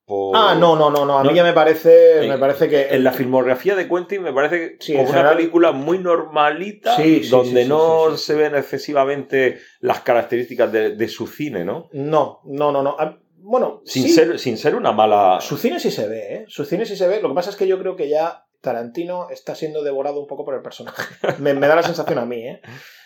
por... 0.05 0.35
Ah, 0.35 0.55
no, 0.55 0.75
no, 0.75 0.89
no. 0.89 1.17
A 1.17 1.23
mí 1.23 1.29
No. 1.29 1.35
ya 1.35 1.43
me 1.43 1.53
parece, 1.53 2.23
En- 2.23 2.29
me 2.29 2.37
parece 2.37 2.69
que 2.69 2.89
En 2.89 3.03
la 3.03 3.11
filmografía 3.11 3.75
de 3.75 3.87
Quentin 3.87 4.21
me 4.21 4.33
parece 4.33 4.77
Sí, 4.79 4.93
como 4.93 5.03
una 5.05 5.11
general- 5.13 5.37
película 5.37 5.71
muy 5.71 5.97
normalita, 5.99 6.95
Sí, 6.95 7.23
sí, 7.23 7.29
donde 7.29 7.65
no 7.65 8.15
se 8.17 8.35
ven 8.35 8.55
excesivamente 8.55 9.59
las 9.79 10.01
características 10.01 10.71
de, 10.71 10.95
de 10.95 11.07
su 11.07 11.27
cine, 11.27 11.65
¿no? 11.65 11.89
No, 11.93 12.41
no, 12.45 12.71
no, 12.71 12.81
no. 12.83 12.95
Bueno, 13.47 13.81
Sin, 13.85 14.09
ser, 14.09 14.39
sin 14.39 14.57
ser 14.57 14.75
una 14.75 14.91
mala... 14.91 15.39
su 15.39 15.57
cine 15.57 15.79
sí 15.79 15.91
se 15.91 16.07
ve, 16.07 16.33
¿eh? 16.33 16.45
Su 16.47 16.65
cine 16.65 16.85
sí 16.85 16.95
se 16.95 17.07
ve. 17.07 17.21
Lo 17.21 17.29
que 17.29 17.35
pasa 17.35 17.51
es 17.51 17.55
que 17.55 17.67
yo 17.67 17.77
creo 17.79 17.95
que 17.95 18.09
ya 18.09 18.43
Tarantino 18.61 19.29
está 19.29 19.53
siendo 19.53 19.83
devorado 19.83 20.19
un 20.19 20.25
poco 20.25 20.43
por 20.45 20.55
el 20.55 20.61
personaje. 20.63 21.03
me, 21.39 21.53
me 21.53 21.67
da 21.67 21.75
la 21.75 21.83
sensación 21.83 22.17
a 22.17 22.25
mí, 22.25 22.47
¿eh? 22.47 22.61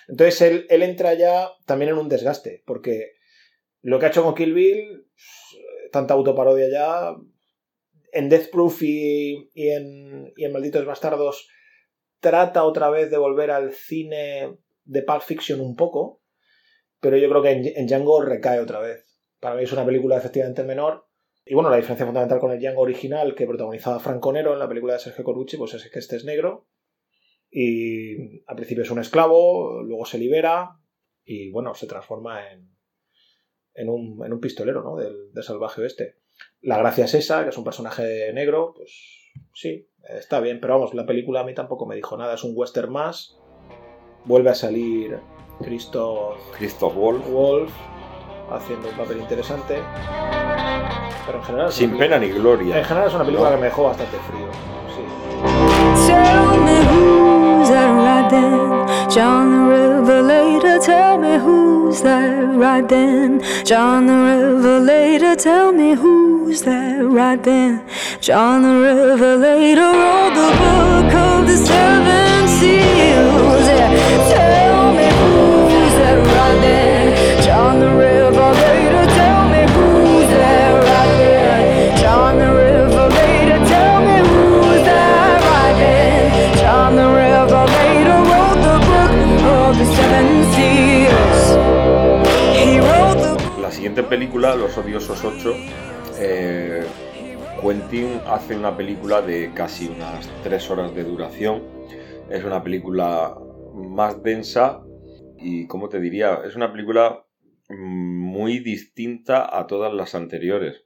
Entonces 0.08 0.42
él, 0.42 0.66
él 0.70 0.84
entra 0.84 1.14
ya 1.14 1.50
también 1.66 1.92
en 1.92 1.98
un 1.98 2.08
desgaste, 2.10 2.64
porque 2.66 3.12
lo 3.82 4.00
que 4.00 4.06
ha 4.06 4.10
hecho 4.10 4.24
con 4.24 4.34
Kill 4.34 4.54
Bill, 4.54 5.06
tanta 5.92 6.14
autoparodia 6.14 6.70
ya, 6.72 7.16
en 8.12 8.30
Death 8.30 8.50
Proof 8.52 8.82
y, 8.84 9.50
y 9.54 9.70
en, 9.70 10.34
y 10.36 10.46
en 10.46 10.52
Malditos 10.52 10.86
Bastardos, 10.86 11.48
trata 12.20 12.64
otra 12.64 12.90
vez 12.90 13.10
de 13.12 13.18
volver 13.18 13.52
al 13.52 13.74
cine 13.74 14.58
de 14.84 15.04
Pulp 15.04 15.22
Fiction 15.22 15.62
un 15.62 15.76
poco, 15.76 16.22
pero 17.00 17.18
yo 17.18 17.30
creo 17.30 17.42
que 17.42 17.52
en, 17.52 17.88
Django 17.88 18.22
recae 18.22 18.60
otra 18.60 18.80
vez. 18.80 19.06
Para 19.40 19.56
mí 19.56 19.64
es 19.64 19.72
una 19.72 19.86
película 19.86 20.18
efectivamente 20.18 20.64
menor. 20.64 21.08
Y 21.46 21.54
bueno, 21.54 21.70
la 21.70 21.78
diferencia 21.78 22.06
fundamental 22.06 22.40
con 22.40 22.52
el 22.52 22.60
Django 22.60 22.82
original 22.82 23.34
que 23.36 23.48
protagonizaba 23.48 24.00
Franco 24.00 24.34
Nero 24.34 24.54
en 24.54 24.60
la 24.60 24.68
película 24.68 24.94
de 24.94 25.00
Sergio 25.00 25.24
Corbucci, 25.24 25.58
pues 25.58 25.74
es 25.74 25.90
que 25.90 26.00
este 26.00 26.18
es 26.18 26.26
negro. 26.26 26.68
Y 27.50 28.44
al 28.46 28.56
principio 28.56 28.84
es 28.84 28.92
un 28.92 29.00
esclavo, 29.00 29.82
luego 29.82 30.06
se 30.06 30.20
libera 30.20 30.78
y 31.24 31.50
bueno, 31.52 31.74
se 31.74 31.88
transforma 31.88 32.52
en, 32.52 32.70
en, 33.80 33.90
un, 33.90 34.24
en 34.26 34.34
un 34.34 34.40
pistolero 34.40 34.84
¿no? 34.84 34.96
del, 34.96 35.34
del 35.34 35.44
salvaje 35.44 35.82
oeste. 35.82 36.16
La 36.62 36.78
gracia 36.78 37.06
es 37.06 37.14
esa, 37.14 37.44
que 37.44 37.50
es 37.50 37.58
un 37.58 37.64
personaje 37.64 38.32
negro, 38.34 38.74
pues 38.76 38.92
sí, 39.54 39.88
está 40.08 40.40
bien, 40.40 40.60
pero 40.60 40.74
vamos, 40.76 40.94
la 40.94 41.06
película 41.06 41.42
a 41.42 41.44
mí 41.44 41.54
tampoco 41.54 41.86
me 41.86 41.96
dijo 41.96 42.16
nada, 42.18 42.34
es 42.36 42.44
un 42.44 42.54
western 42.56 42.92
más. 42.92 43.38
Vuelve 44.26 44.50
a 44.50 44.56
salir 44.56 45.18
Christoph 45.62 46.38
Christoph 46.58 46.94
Wolf. 46.96 47.28
Wolf 47.30 47.72
haciendo 48.52 48.90
un 48.90 48.96
papel 48.98 49.18
interesante. 49.20 49.76
Pero 51.26 51.38
en 51.40 51.44
general. 51.44 51.72
Sin 51.72 51.98
pena 51.98 52.18
película- 52.20 52.20
ni 52.20 52.30
gloria. 52.32 52.80
En 52.80 52.86
general 52.86 53.08
es 53.08 53.14
una 53.16 53.24
película 53.26 53.50
No. 53.50 53.56
que 53.56 53.62
me 53.62 53.68
dejó 53.68 53.84
bastante 53.84 54.18
frío. 54.18 54.50
Sí. 54.96 56.10
Who's 61.90 62.04
that 62.04 62.56
riding? 62.56 63.42
John 63.66 64.06
the 64.06 64.14
Revelator, 64.14 65.36
tell 65.36 65.72
me 65.72 65.96
who's 65.96 66.62
that 66.62 67.04
riding? 67.04 67.82
John 68.22 68.62
the 68.62 68.80
Revelator, 68.80 69.76
tell 69.76 69.82
me 69.82 69.82
who's 69.82 69.82
that 69.82 69.82
riding? 69.82 69.82
John 69.82 69.82
the 69.82 69.82
Revelator 69.82 69.92
wrote 70.00 70.36
the 70.36 70.50
book 70.62 71.14
of 71.16 71.48
the 71.48 71.58
seven 71.58 72.48
seals. 72.48 73.68
Yeah. 73.68 74.69
Siguiente 94.00 94.18
película, 94.18 94.56
Los 94.56 94.78
Odiosos 94.78 95.26
8, 95.26 95.54
eh, 96.20 96.86
Quentin 97.62 98.22
hace 98.28 98.56
una 98.56 98.78
película 98.78 99.22
de 99.22 99.52
casi 99.54 99.88
unas 99.88 100.26
tres 100.42 100.70
horas 100.70 100.96
de 100.96 101.04
duración. 101.04 101.64
Es 102.30 102.46
una 102.46 102.64
película 102.64 103.38
más 103.74 104.24
densa 104.24 104.82
y, 105.38 105.68
como 105.68 105.90
te 105.90 106.00
diría, 106.00 106.40
es 106.46 106.56
una 106.56 106.72
película 106.72 107.26
mm, 107.68 107.76
muy 107.76 108.60
distinta 108.60 109.50
a 109.52 109.68
todas 109.68 109.94
las 109.94 110.16
anteriores. 110.16 110.86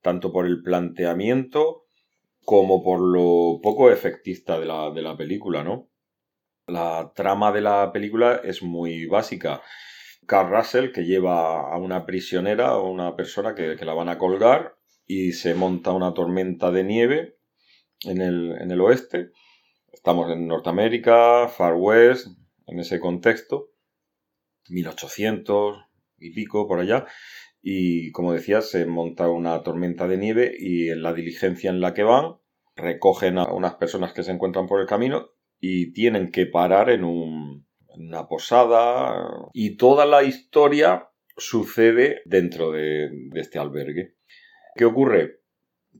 Tanto 0.00 0.32
por 0.32 0.46
el 0.46 0.62
planteamiento 0.62 1.86
como 2.44 2.84
por 2.84 3.00
lo 3.00 3.58
poco 3.60 3.90
efectista 3.90 4.60
de 4.60 4.66
la, 4.66 4.92
de 4.92 5.02
la 5.02 5.16
película, 5.16 5.64
¿no? 5.64 5.88
La 6.68 7.10
trama 7.16 7.50
de 7.50 7.62
la 7.62 7.90
película 7.92 8.40
es 8.44 8.62
muy 8.62 9.06
básica. 9.06 9.60
Carl 10.28 10.50
Russell 10.50 10.92
que 10.92 11.06
lleva 11.06 11.72
a 11.72 11.78
una 11.78 12.04
prisionera, 12.04 12.68
a 12.68 12.82
una 12.82 13.16
persona 13.16 13.54
que, 13.54 13.74
la 13.76 13.94
van 13.94 14.10
a 14.10 14.18
colgar 14.18 14.76
y 15.06 15.32
se 15.32 15.54
monta 15.54 15.92
una 15.92 16.12
tormenta 16.12 16.70
de 16.70 16.84
nieve 16.84 17.38
en 18.02 18.20
el, 18.20 18.52
en 18.60 18.70
el 18.70 18.80
oeste. 18.82 19.30
Estamos 19.90 20.30
en 20.30 20.46
Norteamérica, 20.46 21.48
Far 21.48 21.76
West, 21.76 22.28
en 22.66 22.78
ese 22.78 23.00
contexto, 23.00 23.70
1800 24.68 25.78
y 26.18 26.34
pico 26.34 26.68
por 26.68 26.80
allá. 26.80 27.06
Y 27.62 28.12
como 28.12 28.34
decía, 28.34 28.60
se 28.60 28.84
monta 28.84 29.30
una 29.30 29.62
tormenta 29.62 30.06
de 30.06 30.18
nieve 30.18 30.54
y 30.58 30.90
en 30.90 31.02
la 31.02 31.14
diligencia 31.14 31.70
en 31.70 31.80
la 31.80 31.94
que 31.94 32.02
van 32.02 32.36
recogen 32.76 33.38
a 33.38 33.46
unas 33.46 33.76
personas 33.76 34.12
que 34.12 34.22
se 34.22 34.32
encuentran 34.32 34.66
por 34.66 34.80
el 34.82 34.86
camino 34.86 35.30
y 35.58 35.94
tienen 35.94 36.30
que 36.30 36.44
parar 36.44 36.90
en 36.90 37.02
un, 37.02 37.57
una 37.98 38.28
posada 38.28 39.48
y 39.52 39.76
toda 39.76 40.06
la 40.06 40.22
historia 40.22 41.08
sucede 41.36 42.22
dentro 42.24 42.72
de, 42.72 43.10
este 43.34 43.58
albergue. 43.58 44.14
¿Qué 44.74 44.84
ocurre? 44.84 45.40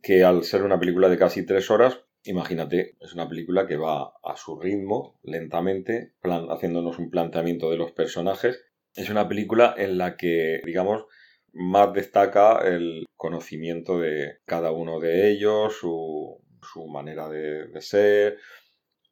Que 0.03 0.25
al 0.25 0.45
ser 0.45 0.63
una 0.63 0.79
película 0.79 1.09
de 1.09 1.19
casi 1.19 1.45
tres 1.45 1.71
horas, 1.71 2.01
imagínate, 2.25 2.97
es 3.01 3.15
una 3.15 3.29
película 3.29 3.67
que 3.67 3.77
va 3.77 4.13
a 4.23 4.37
su 4.37 4.59
ritmo, 4.61 5.19
lentamente, 5.23 6.13
plan- 6.21 6.49
haciéndonos 6.51 6.99
un 6.99 7.11
planteamiento 7.11 7.71
de 7.71 7.77
los 7.77 7.93
personajes. 7.93 8.65
Es 8.95 9.11
una 9.11 9.29
película 9.29 9.75
en 9.77 9.99
la 9.99 10.17
que, 10.17 10.61
digamos, 10.65 11.05
más 11.53 11.93
destaca 11.93 12.61
el 12.67 13.07
conocimiento 13.17 13.99
de 13.99 14.39
cada 14.45 14.71
uno 14.71 15.01
de 15.01 15.31
ellos, 15.31 15.77
su, 15.79 16.41
su 16.63 16.87
manera 16.87 17.29
de 17.29 17.81
ser, 17.81 18.39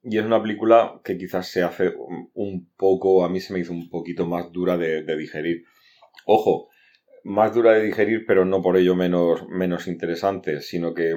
y 0.09 0.19
es 0.19 0.25
una 0.25 0.43
película 0.43 1.01
que 1.05 1.19
quizás 1.19 1.49
se 1.49 1.63
hace 1.63 1.93
un- 2.35 2.71
poco, 2.77 3.25
a 3.25 3.29
mí 3.29 3.41
se 3.41 3.53
me 3.53 3.61
hizo 3.61 3.73
un 3.73 3.89
poquito 3.91 4.27
más 4.27 4.53
dura 4.53 4.77
de, 4.77 5.03
de 5.03 5.17
digerir. 5.17 5.65
Ojo, 6.27 6.69
más 7.25 7.55
dura 7.55 7.73
de 7.73 7.83
digerir, 7.85 8.25
pero 8.27 8.45
no 8.45 8.63
por 8.63 8.77
ello 8.77 8.95
menos, 8.97 9.49
menos 9.49 9.87
interesante, 9.89 10.61
sino 10.63 10.95
que, 10.95 11.15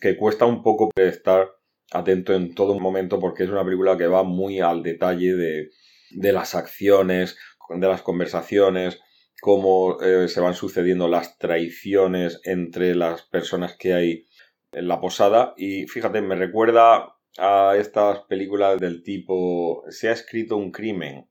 que 0.00 0.16
cuesta 0.16 0.46
un 0.46 0.62
poco 0.62 0.90
estar 0.96 1.50
atento 1.92 2.34
en 2.34 2.54
todo 2.54 2.78
momento 2.78 3.18
porque 3.20 3.44
es 3.44 3.50
una 3.50 3.64
película 3.64 3.96
que 3.98 4.06
va 4.06 4.22
muy 4.22 4.60
al 4.60 4.82
detalle 4.82 5.34
de, 5.34 5.70
de 6.12 6.32
las 6.32 6.54
acciones, 6.54 7.36
de 7.70 7.88
las 7.88 8.02
conversaciones, 8.02 9.00
cómo 9.40 10.00
eh, 10.02 10.28
se 10.28 10.40
van 10.40 10.54
sucediendo 10.54 11.08
las 11.08 11.38
traiciones 11.38 12.40
entre 12.44 12.94
las 12.94 13.22
personas 13.22 13.76
que 13.76 13.94
hay 13.94 14.26
en 14.72 14.88
la 14.88 15.00
posada. 15.00 15.54
Y 15.56 15.86
fíjate, 15.86 16.20
me 16.22 16.36
recuerda 16.36 17.16
a 17.38 17.74
estas 17.78 18.20
películas 18.20 18.78
del 18.80 19.02
tipo 19.02 19.84
se 19.88 20.08
ha 20.08 20.12
escrito 20.12 20.56
un 20.56 20.70
crimen 20.70 21.28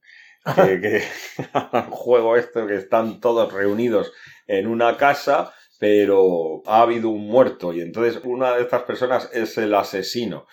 que, 0.56 1.02
juego 1.90 2.38
esto 2.38 2.66
que 2.68 2.76
están 2.76 3.20
todos 3.20 3.52
reunidos 3.52 4.12
en 4.48 4.68
una 4.68 4.98
casa 4.98 5.54
pero 5.80 6.62
ha 6.66 6.82
habido 6.82 7.10
un 7.10 7.28
muerto 7.28 7.74
y 7.74 7.82
entonces 7.82 8.22
una 8.24 8.56
de 8.56 8.64
estas 8.64 8.84
personas 8.84 9.30
es 9.34 9.58
el 9.58 9.74
asesino 9.74 10.48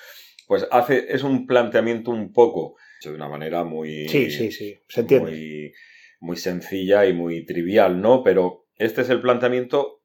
pues 0.46 0.66
hace 0.70 1.06
es 1.08 1.22
un 1.22 1.46
planteamiento 1.46 2.10
un 2.10 2.32
poco 2.32 2.76
hecho 2.98 3.10
de 3.10 3.16
una 3.16 3.28
manera 3.28 3.64
muy 3.64 4.08
Sí, 4.08 4.30
sí, 4.30 4.50
sí. 4.50 4.78
Se 4.88 5.00
entiende. 5.00 5.30
muy, 5.30 5.72
muy 6.20 6.36
sencilla 6.36 7.06
y 7.06 7.12
muy 7.12 7.44
trivial, 7.44 8.00
¿no? 8.00 8.22
Pero 8.22 8.66
este 8.76 9.02
es 9.02 9.10
el 9.10 9.20
planteamiento 9.20 10.02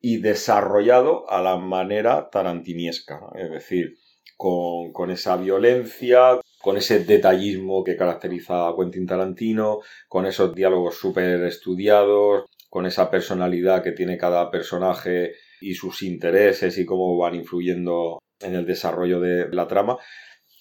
y 0.00 0.18
desarrollado 0.18 1.30
a 1.30 1.40
la 1.42 1.56
manera 1.56 2.28
tarantiniesca, 2.30 3.20
es 3.36 3.50
decir, 3.50 3.96
con, 4.36 5.10
esa 5.10 5.36
violencia, 5.36 6.40
con 6.60 6.76
ese 6.76 7.04
detallismo 7.04 7.84
que 7.84 7.96
caracteriza 7.96 8.68
a 8.68 8.74
Quentin 8.76 9.06
Tarantino, 9.06 9.80
con 10.08 10.26
esos 10.26 10.54
diálogos 10.54 10.96
súper 10.96 11.44
estudiados, 11.44 12.46
con 12.68 12.86
esa 12.86 13.10
personalidad 13.10 13.82
que 13.82 13.92
tiene 13.92 14.18
cada 14.18 14.50
personaje 14.50 15.34
y 15.60 15.74
sus 15.74 16.02
intereses 16.02 16.76
y 16.78 16.84
cómo 16.84 17.16
van 17.16 17.36
influyendo 17.36 18.18
en 18.40 18.54
el 18.54 18.66
desarrollo 18.66 19.20
de 19.20 19.48
la 19.50 19.68
trama. 19.68 19.98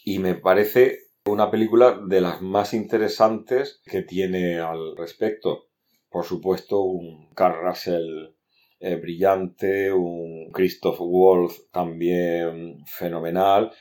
Y 0.04 0.20
me 0.20 0.36
parece 0.36 1.00
una 1.26 1.50
película 1.50 2.00
de 2.08 2.22
las 2.22 2.42
más 2.42 2.74
interesantes 2.74 3.82
que 3.86 4.02
tiene 4.04 4.60
al 4.60 4.96
respecto. 4.96 5.70
Por 6.10 6.26
supuesto, 6.26 6.82
un 6.82 7.30
Carl 7.34 7.66
Russell 7.66 8.36
eh, 8.82 8.96
brillante, 8.98 9.92
un 9.94 10.50
Christoph 10.52 11.00
Wolf 11.00 11.58
también 11.72 12.84
fenomenal. 12.86 13.72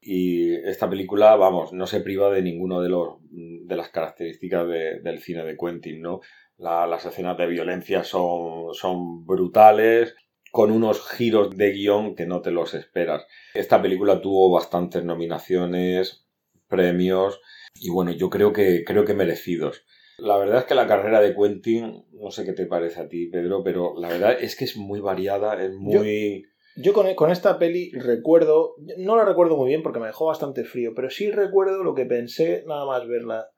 Y 0.00 0.54
esta 0.54 0.88
película, 0.88 1.36
vamos, 1.36 1.72
no 1.72 1.86
se 1.86 2.00
priva 2.00 2.30
de 2.30 2.42
ninguno 2.42 2.80
de 2.80 2.88
de 3.30 3.76
las 3.76 3.90
características 3.90 4.66
de- 4.68 5.00
del 5.00 5.20
cine 5.20 5.44
de 5.44 5.56
Quentin, 5.56 6.00
¿no? 6.00 6.20
La- 6.56 6.86
las 6.86 7.04
escenas 7.06 7.36
de 7.38 7.46
violencia 7.46 8.02
son, 8.04 8.74
son 8.74 9.24
brutales, 9.26 10.14
con 10.52 10.70
unos 10.72 11.06
giros 11.08 11.56
de 11.56 11.70
guion 11.72 12.14
que 12.16 12.26
no 12.26 12.40
te 12.42 12.50
los 12.50 12.74
esperas. 12.74 13.24
Esta 13.54 13.80
película 13.80 14.20
tuvo 14.20 14.50
bastantes 14.50 15.04
nominaciones, 15.04 16.26
premios, 16.68 17.40
y 17.74 17.90
bueno, 17.90 18.10
yo 18.12 18.30
creo 18.30 18.52
que, 18.52 18.84
creo 18.84 19.04
que 19.04 19.14
merecidos. 19.14 19.84
La 20.20 20.36
verdad 20.38 20.58
es 20.58 20.64
que 20.64 20.74
la 20.74 20.86
carrera 20.86 21.20
de 21.20 21.34
Quentin, 21.34 22.04
no 22.12 22.30
sé 22.30 22.44
qué 22.44 22.52
te 22.52 22.66
parece 22.66 23.00
a 23.00 23.08
ti, 23.08 23.26
Pedro, 23.26 23.62
pero 23.62 23.94
la 23.98 24.08
verdad 24.08 24.36
es 24.40 24.56
que 24.56 24.64
es 24.64 24.76
muy 24.76 25.00
variada, 25.00 25.62
es 25.62 25.72
muy... 25.72 26.46
Yo 26.76 26.92
con, 26.92 27.12
con 27.14 27.30
esta 27.30 27.58
peli 27.58 27.90
recuerdo, 27.92 28.76
no 28.98 29.16
la 29.16 29.24
recuerdo 29.24 29.56
muy 29.56 29.68
bien 29.68 29.82
porque 29.82 29.98
me 29.98 30.06
dejó 30.06 30.26
bastante 30.26 30.64
frío, 30.64 30.92
pero 30.94 31.10
sí 31.10 31.30
recuerdo 31.30 31.82
lo 31.82 31.94
que 31.94 32.06
pensé 32.06 32.64
nada 32.66 32.86
más 32.86 33.06
verla. 33.08 33.48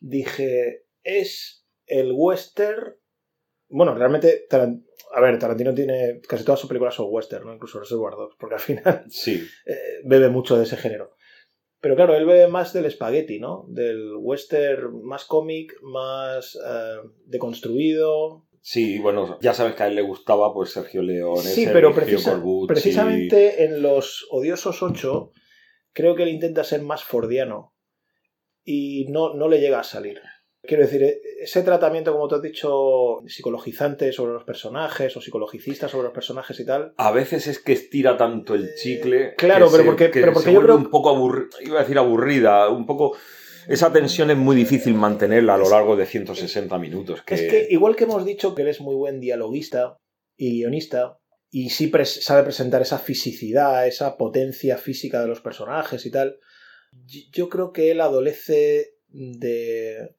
Dije, 0.00 0.84
es 1.02 1.66
el 1.86 2.12
western. 2.14 2.96
Bueno, 3.68 3.94
realmente, 3.94 4.46
a 4.50 5.20
ver, 5.20 5.38
Tarantino 5.38 5.74
tiene 5.74 6.20
casi 6.28 6.44
todas 6.44 6.60
sus 6.60 6.68
películas 6.68 6.94
son 6.94 7.06
western, 7.10 7.46
¿no? 7.46 7.54
incluso 7.54 7.80
Reservoir 7.80 8.14
Dogs, 8.14 8.36
porque 8.38 8.54
al 8.54 8.60
final 8.60 9.04
Sí, 9.08 9.46
eh, 9.66 10.00
bebe 10.04 10.28
mucho 10.28 10.56
de 10.56 10.64
ese 10.64 10.76
género. 10.76 11.14
Pero 11.84 11.96
claro, 11.96 12.14
él 12.16 12.24
bebe 12.24 12.48
más 12.48 12.72
del 12.72 12.86
espagueti, 12.86 13.38
¿no? 13.38 13.66
Del 13.68 14.14
western 14.18 15.02
más 15.04 15.26
cómic, 15.26 15.74
más 15.82 16.56
eh, 16.56 16.96
deconstruido. 17.26 18.46
Sí, 18.62 18.98
bueno, 18.98 19.38
ya 19.42 19.52
sabes 19.52 19.74
que 19.74 19.82
a 19.82 19.88
él 19.88 19.94
le 19.94 20.00
gustaba 20.00 20.54
pues 20.54 20.72
Sergio 20.72 21.02
Leone, 21.02 21.42
Sí, 21.42 21.64
Sergio 21.66 21.72
pero 21.74 21.94
precisa- 21.94 22.30
Corbucci. 22.32 22.68
precisamente 22.68 23.64
en 23.64 23.82
Los 23.82 24.26
Odiosos 24.30 24.82
8 24.82 25.32
creo 25.92 26.14
que 26.14 26.22
él 26.22 26.30
intenta 26.30 26.64
ser 26.64 26.80
más 26.80 27.04
fordiano 27.04 27.74
y 28.64 29.04
no, 29.10 29.34
no 29.34 29.48
le 29.48 29.60
llega 29.60 29.80
a 29.80 29.84
salir. 29.84 30.22
Quiero 30.66 30.82
decir, 30.84 31.02
e- 31.02 31.20
ese 31.40 31.62
tratamiento, 31.62 32.12
como 32.12 32.26
tú 32.28 32.36
has 32.36 32.42
dicho, 32.42 33.20
psicologizante 33.26 34.12
sobre 34.12 34.32
los 34.32 34.44
personajes 34.44 35.16
o 35.16 35.20
psicologicista 35.20 35.88
sobre 35.88 36.04
los 36.04 36.12
personajes 36.14 36.58
y 36.60 36.64
tal, 36.64 36.92
A 36.96 37.12
veces 37.12 37.46
es 37.46 37.58
que 37.58 37.72
estira 37.72 38.16
tanto 38.16 38.54
el 38.54 38.74
chicle. 38.74 39.22
Eh, 39.28 39.34
claro, 39.36 39.66
que 39.66 39.72
pero 39.72 39.82
se- 39.82 39.88
porque- 39.88 40.10
que 40.10 40.20
pero 40.20 40.32
porque 40.32 40.48
se 40.48 40.54
yo 40.54 40.62
creo- 40.62 40.76
un 40.76 40.90
poco 40.90 41.10
aburrida, 41.10 41.48
iba 41.62 41.78
a 41.78 41.82
decir 41.82 41.98
aburrida, 41.98 42.68
un 42.70 42.86
poco. 42.86 43.16
Esa 43.68 43.90
tensión 43.92 44.30
es 44.30 44.36
muy 44.36 44.56
difícil 44.56 44.92
mantenerla 44.94 45.54
a 45.54 45.58
lo 45.58 45.70
largo 45.70 45.96
de 45.96 46.04
160 46.06 46.78
minutos. 46.78 47.22
Que... 47.22 47.34
Es 47.34 47.40
que 47.50 47.66
igual 47.70 47.96
que 47.96 48.04
hemos 48.04 48.24
dicho 48.24 48.54
que 48.54 48.62
él 48.62 48.68
es 48.68 48.80
muy 48.80 48.94
buen 48.94 49.20
dialoguista 49.20 49.96
y 50.36 50.58
guionista, 50.60 51.18
y 51.50 51.70
sí 51.70 51.90
pres- 51.90 52.20
sabe 52.20 52.42
presentar 52.42 52.82
esa 52.82 52.98
fisicidad, 52.98 53.86
esa 53.86 54.16
potencia 54.18 54.76
física 54.76 55.20
de 55.22 55.28
los 55.28 55.40
personajes 55.40 56.04
y 56.04 56.10
tal, 56.10 56.38
yo 57.32 57.48
creo 57.48 57.72
que 57.72 57.90
él 57.90 58.00
adolece 58.02 58.90
de 59.08 60.14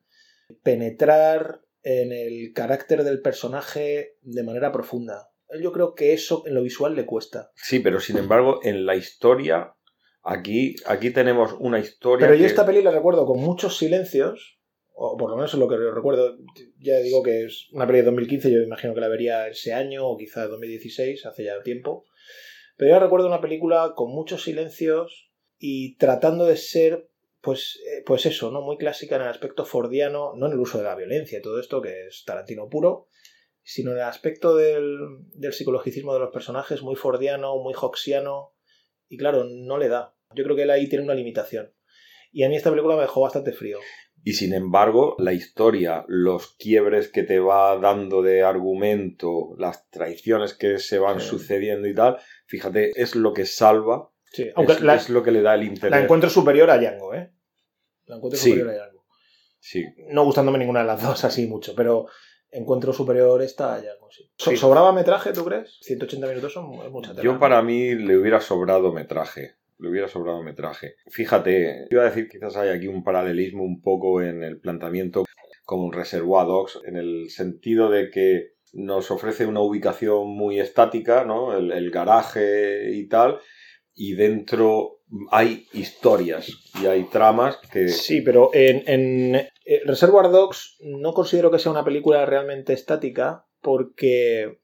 penetrar 0.64 1.62
en 1.84 2.12
el 2.12 2.52
carácter 2.54 3.04
del 3.04 3.22
personaje 3.22 4.18
de 4.22 4.44
manera 4.44 4.72
profunda. 4.72 5.30
Yo 5.62 5.72
creo 5.72 5.94
que 5.94 6.14
eso 6.14 6.44
en 6.48 6.56
lo 6.56 6.64
visual 6.64 6.96
le 6.96 7.06
cuesta. 7.06 7.52
Sí, 7.56 7.80
pero 7.80 8.00
sin 8.00 8.18
embargo, 8.18 8.60
en 8.64 8.86
la 8.86 8.96
historia, 8.96 9.76
aquí, 10.24 10.76
aquí 10.88 11.12
tenemos 11.12 11.56
una 11.60 11.80
historia. 11.80 12.28
Pero 12.28 12.38
yo 12.38 12.46
esta 12.46 12.66
peli 12.66 12.82
la 12.82 12.92
recuerdo 12.92 13.26
con 13.26 13.40
muchos 13.40 13.78
silencios, 13.78 14.60
o 14.94 15.16
por 15.18 15.30
lo 15.30 15.36
menos 15.36 15.54
es 15.54 15.60
lo 15.60 15.70
que 15.70 15.78
recuerdo. 15.78 16.38
Ya 16.80 16.98
digo 17.00 17.22
que 17.22 17.46
es 17.46 17.68
una 17.72 17.86
peli 17.86 18.00
de 18.00 18.06
2015, 18.06 18.52
yo 18.52 18.62
imagino 18.62 18.96
que 18.96 19.02
la 19.02 19.08
vería 19.08 19.48
ese 19.48 19.74
año 19.74 20.08
o 20.08 20.18
quizá 20.18 20.48
2016, 20.48 21.26
hace 21.26 21.44
ya 21.44 21.62
tiempo. 21.62 22.06
Pero 22.78 22.92
yo 22.92 23.00
recuerdo 23.00 23.28
una 23.28 23.42
película 23.42 23.94
con 23.96 24.12
muchos 24.12 24.44
silencios 24.44 25.32
y 25.58 25.96
tratando 25.98 26.46
de 26.46 26.58
ser, 26.58 27.10
pues, 27.46 27.80
eh, 27.88 28.04
pues 28.06 28.26
eso, 28.26 28.52
¿no? 28.52 28.62
Muy 28.62 28.78
clásica 28.78 29.16
en 29.16 29.22
el 29.22 29.28
aspecto 29.30 29.64
fordiano, 29.64 30.34
no 30.36 30.48
en 30.48 30.54
el 30.54 30.60
uso 30.60 30.80
de 30.80 30.84
la 30.84 30.96
violencia 30.96 31.40
y 31.40 31.42
todo 31.42 31.60
esto, 31.60 31.82
que 31.82 32.08
es 32.08 32.24
Tarantino 32.26 32.68
puro, 32.68 33.08
sino 33.64 33.92
en 33.92 33.98
el 33.98 34.04
aspecto 34.04 34.56
del, 34.58 34.98
del 35.34 35.54
psicologicismo 35.54 36.14
de 36.14 36.20
los 36.20 36.32
personajes, 36.34 36.82
muy 36.82 36.96
fordiano, 36.96 37.56
muy 37.58 37.74
hoxiano, 37.80 38.54
y 39.08 39.18
claro, 39.18 39.46
no 39.46 39.78
le 39.78 39.88
da. 39.88 40.16
Yo 40.36 40.44
creo 40.44 40.56
que 40.56 40.64
él 40.64 40.72
ahí 40.72 40.90
tiene 40.90 41.06
una 41.06 41.14
limitación. 41.14 41.72
Y 42.32 42.44
a 42.44 42.50
mí 42.50 42.56
esta 42.58 42.70
película 42.72 42.96
me 42.96 43.04
dejó 43.04 43.22
bastante 43.22 43.54
frío. 43.54 43.80
Y 44.24 44.34
sin 44.34 44.54
embargo, 44.54 45.16
la 45.20 45.34
historia, 45.34 46.04
los 46.08 46.56
quiebres 46.58 47.10
que 47.10 47.24
te 47.24 47.40
va 47.40 47.78
dando 47.78 48.22
de 48.24 48.44
argumento, 48.44 49.56
las 49.58 49.88
traiciones 49.90 50.54
que 50.56 50.80
se 50.80 50.98
van 51.00 51.20
Sí. 51.22 51.28
sucediendo 51.28 51.88
y 51.88 51.94
tal, 51.94 52.18
fíjate, 52.48 52.92
es 52.96 53.16
lo 53.16 53.34
que 53.34 53.46
salva, 53.46 54.10
Sí, 54.32 54.50
aunque 54.56 54.74
es, 54.74 54.82
la, 54.82 54.96
es 54.96 55.10
lo 55.10 55.24
que 55.24 55.32
le 55.32 55.42
da 55.42 55.54
el 55.56 55.64
interés. 55.64 55.92
la 55.92 56.02
encuentro 56.04 56.30
superior 56.30 56.70
a 56.70 56.78
Django, 56.78 57.14
¿eh? 57.14 57.32
La 58.06 58.16
encuentro 58.18 58.40
Sí. 58.40 58.50
superior 58.52 58.70
a 58.70 58.74
Django. 58.74 59.04
Sí, 59.60 59.84
No 60.12 60.24
gustándome 60.26 60.60
ninguna 60.60 60.82
de 60.82 60.86
las 60.88 61.02
dos 61.02 61.24
así 61.24 61.48
mucho, 61.48 61.74
pero 61.76 62.06
encuentro 62.52 62.94
superior 62.94 63.42
esta 63.42 63.74
a 63.76 63.82
Django, 63.82 64.10
sí. 64.12 64.30
So- 64.38 64.52
Sí. 64.52 64.58
¿Sobraba 64.58 64.92
metraje, 64.92 65.34
tú 65.34 65.44
crees? 65.44 65.78
180 65.82 66.28
minutos 66.28 66.54
son 66.54 66.72
es 66.86 66.92
mucha 66.92 67.12
tela. 67.12 67.24
Yo 67.24 67.40
para 67.40 67.62
mí 67.62 67.96
le 67.96 68.18
hubiera 68.18 68.40
sobrado 68.42 68.92
metraje. 68.94 69.56
Le 69.78 69.90
hubiera 69.90 70.08
sobrado 70.08 70.42
metraje. 70.42 70.96
Fíjate, 71.08 71.88
iba 71.90 72.04
a 72.04 72.06
decir 72.06 72.30
quizás 72.30 72.56
hay 72.56 72.70
aquí 72.70 72.88
un 72.88 73.04
paralelismo 73.04 73.64
un 73.64 73.82
poco 73.82 74.22
en 74.22 74.42
el 74.44 74.60
planteamiento 74.60 75.26
como 75.66 75.84
un 75.86 75.92
Reservoir 75.94 76.46
Dogs, 76.48 76.80
en 76.86 76.96
el 76.96 77.30
sentido 77.30 77.90
de 77.90 78.10
que 78.10 78.52
nos 78.72 79.10
ofrece 79.12 79.46
una 79.46 79.62
ubicación 79.62 80.28
muy 80.30 80.60
estática, 80.62 81.26
¿no? 81.26 81.58
El, 81.58 81.72
el 81.72 81.92
garaje 81.92 82.92
y 82.94 83.08
tal, 83.08 83.40
y 83.94 84.14
dentro 84.14 84.95
hay 85.32 85.68
historias 85.74 86.48
y 86.82 86.88
hay 86.88 87.04
tramas 87.06 87.58
que... 87.72 87.90
Sí, 87.90 88.22
pero 88.22 88.50
en, 88.54 88.84
en 88.88 89.36
eh, 89.36 89.82
Reservoir 89.86 90.30
Dogs 90.30 90.78
no 90.82 91.14
considero 91.14 91.52
que 91.52 91.60
sea 91.60 91.72
una 91.72 91.84
película 91.86 92.26
realmente 92.26 92.74
estática 92.74 93.46
porque, 93.62 94.60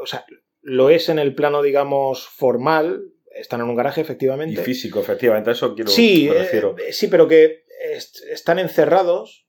o 0.00 0.06
sea, 0.06 0.24
lo 0.60 0.90
es 0.90 1.08
en 1.08 1.18
el 1.18 1.34
plano, 1.34 1.62
digamos, 1.62 2.26
formal. 2.28 3.02
Están 3.34 3.60
en 3.60 3.68
un 3.68 3.74
garaje, 3.76 4.00
Y 4.00 4.04
efectivamente. 4.04 4.62
físico, 4.62 5.00
efectivamente, 5.00 5.50
a 5.50 5.52
eso 5.54 5.74
quiero 5.74 5.90
sí, 5.90 6.28
me 6.30 6.36
eh, 6.40 6.92
sí, 6.92 7.08
pero 7.08 7.26
que 7.26 7.64
est- 7.92 8.22
están 8.30 8.58
encerrados 8.60 9.48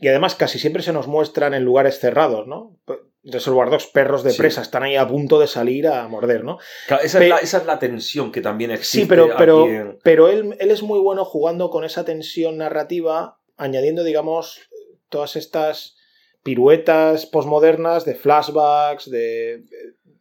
y 0.00 0.08
además 0.08 0.34
casi 0.34 0.58
siempre 0.58 0.82
se 0.82 0.92
nos 0.92 1.06
muestran 1.06 1.54
en 1.54 1.64
lugares 1.64 2.00
cerrados, 2.00 2.48
¿no? 2.48 2.80
Reservoir 3.24 3.70
Dogs, 3.70 3.86
perros 3.86 4.22
de 4.24 4.32
Sí. 4.32 4.38
presa, 4.38 4.62
están 4.62 4.82
ahí 4.82 4.96
a 4.96 5.06
punto 5.06 5.38
de 5.38 5.46
salir 5.46 5.86
a 5.86 6.08
morder, 6.08 6.42
¿no? 6.44 6.58
Claro, 6.88 7.02
esa, 7.04 7.18
pe- 7.18 7.24
es 7.26 7.30
la, 7.30 7.36
esa 7.38 7.58
es 7.58 7.66
la 7.66 7.78
tensión 7.78 8.32
que 8.32 8.40
también 8.40 8.70
existe 8.72 9.00
Sí, 9.00 9.06
pero, 9.06 9.28
pero, 9.38 9.64
aquí 9.64 9.72
en- 9.74 9.98
pero 10.02 10.28
él, 10.28 10.56
él 10.58 10.70
es 10.70 10.82
muy 10.82 10.98
bueno 10.98 11.24
jugando 11.24 11.70
con 11.70 11.84
esa 11.84 12.04
tensión 12.04 12.58
narrativa, 12.58 13.38
añadiendo, 13.56 14.02
digamos, 14.02 14.60
todas 15.08 15.36
estas 15.36 15.96
piruetas 16.42 17.26
posmodernas 17.26 18.04
de 18.04 18.14
flashbacks, 18.16 19.08
de 19.10 19.64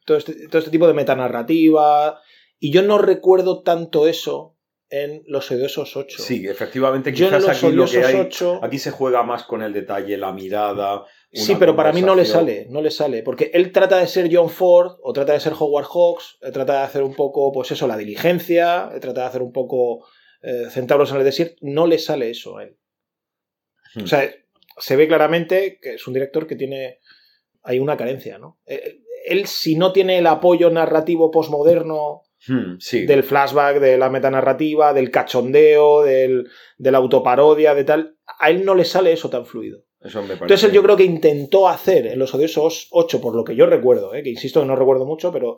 todo 0.06 0.18
este, 0.18 0.48
todo 0.48 0.60
este 0.60 0.70
tipo 0.72 0.88
de 0.88 0.94
metanarrativa. 0.94 2.20
Y 2.60 2.72
yo 2.72 2.84
no 2.84 2.98
recuerdo 3.00 3.64
tanto 3.64 4.08
eso 4.08 4.56
en 4.90 5.24
Los 5.26 5.50
Odiosos 5.50 5.96
8. 5.98 6.22
Sí, 6.22 6.48
efectivamente, 6.48 7.14
quizás 7.14 7.42
Los 7.44 7.50
aquí 7.64 7.72
lo 7.72 7.86
que 7.88 8.04
hay... 8.04 8.16
8... 8.20 8.60
Aquí 8.62 8.78
se 8.78 8.92
juega 8.92 9.24
más 9.24 9.44
con 9.46 9.64
el 9.64 9.74
detalle, 9.74 10.18
la 10.18 10.32
mirada. 10.34 11.04
Sí, 11.34 11.56
pero 11.58 11.76
para 11.76 11.94
mí 11.94 12.02
no 12.02 12.14
le 12.14 12.26
sale, 12.26 12.68
no 12.70 12.82
le 12.82 12.92
sale, 12.92 13.24
porque 13.24 13.52
él 13.54 13.72
trata 13.72 13.98
de 13.98 14.08
ser 14.08 14.30
John 14.32 14.50
Ford 14.50 14.98
o 15.02 15.14
trata 15.14 15.34
de 15.34 15.40
ser 15.40 15.54
Howard 15.58 15.86
Hawks, 15.86 16.38
él 16.42 16.52
trata 16.52 16.74
de 16.74 16.80
hacer 16.80 17.04
un 17.04 17.16
poco, 17.16 17.52
pues 17.54 17.72
eso, 17.72 17.88
la 17.88 17.96
diligencia, 17.96 18.90
él 18.94 19.00
trata 19.00 19.22
de 19.22 19.28
hacer 19.28 19.42
un 19.42 19.54
poco 19.54 20.06
eh, 20.42 20.66
centauros 20.70 21.12
en 21.12 21.18
el 21.18 21.24
desierto, 21.24 21.56
no 21.62 21.88
le 21.88 22.00
sale 22.00 22.30
eso 22.30 22.58
a 22.58 22.64
él. 22.64 22.78
Hmm. 23.96 24.04
O 24.04 24.08
sea, 24.08 24.30
se 24.78 24.96
ve 24.96 25.08
claramente 25.08 25.80
que 25.82 25.94
es 25.94 26.06
un 26.06 26.14
director 26.14 26.48
que 26.48 26.56
tiene, 26.56 27.00
hay 27.64 27.80
una 27.80 27.96
carencia, 27.96 28.38
¿no? 28.38 28.60
Eh, 28.66 29.00
Él, 29.26 29.46
si 29.48 29.76
no 29.76 29.94
tiene 29.94 30.18
el 30.18 30.28
apoyo 30.28 30.70
narrativo 30.70 31.32
posmoderno 31.32 32.24
Hmm, 32.48 32.80
sí. 32.80 33.06
del 33.06 33.24
flashback, 33.24 33.80
de 33.80 34.00
la 34.00 34.10
metanarrativa, 34.10 34.94
del 34.94 35.12
cachondeo, 35.12 36.02
del, 36.02 36.50
de 36.78 36.92
la 36.92 36.98
autoparodia, 36.98 37.76
de 37.76 37.84
tal, 37.84 38.18
a 38.40 38.50
él 38.50 38.66
no 38.66 38.74
le 38.74 38.84
sale 38.84 39.12
eso 39.12 39.30
tan 39.30 39.46
fluido. 39.46 39.84
Eso 40.04 40.22
me 40.22 40.30
parece. 40.30 40.44
Entonces 40.46 40.70
él 40.70 40.72
yo 40.72 40.84
creo 40.84 40.98
que 40.98 41.04
intentó 41.04 41.68
hacer 41.68 42.08
en 42.08 42.20
Los 42.20 42.34
Odiosos 42.34 42.88
8, 42.92 43.22
por 43.22 43.36
lo 43.36 43.44
que 43.44 43.56
yo 43.56 43.66
recuerdo, 43.66 44.14
¿eh? 44.16 44.24
que 44.24 44.30
insisto 44.30 44.62
que 44.62 44.66
no 44.66 44.76
recuerdo 44.76 45.06
mucho, 45.06 45.32
pero 45.32 45.58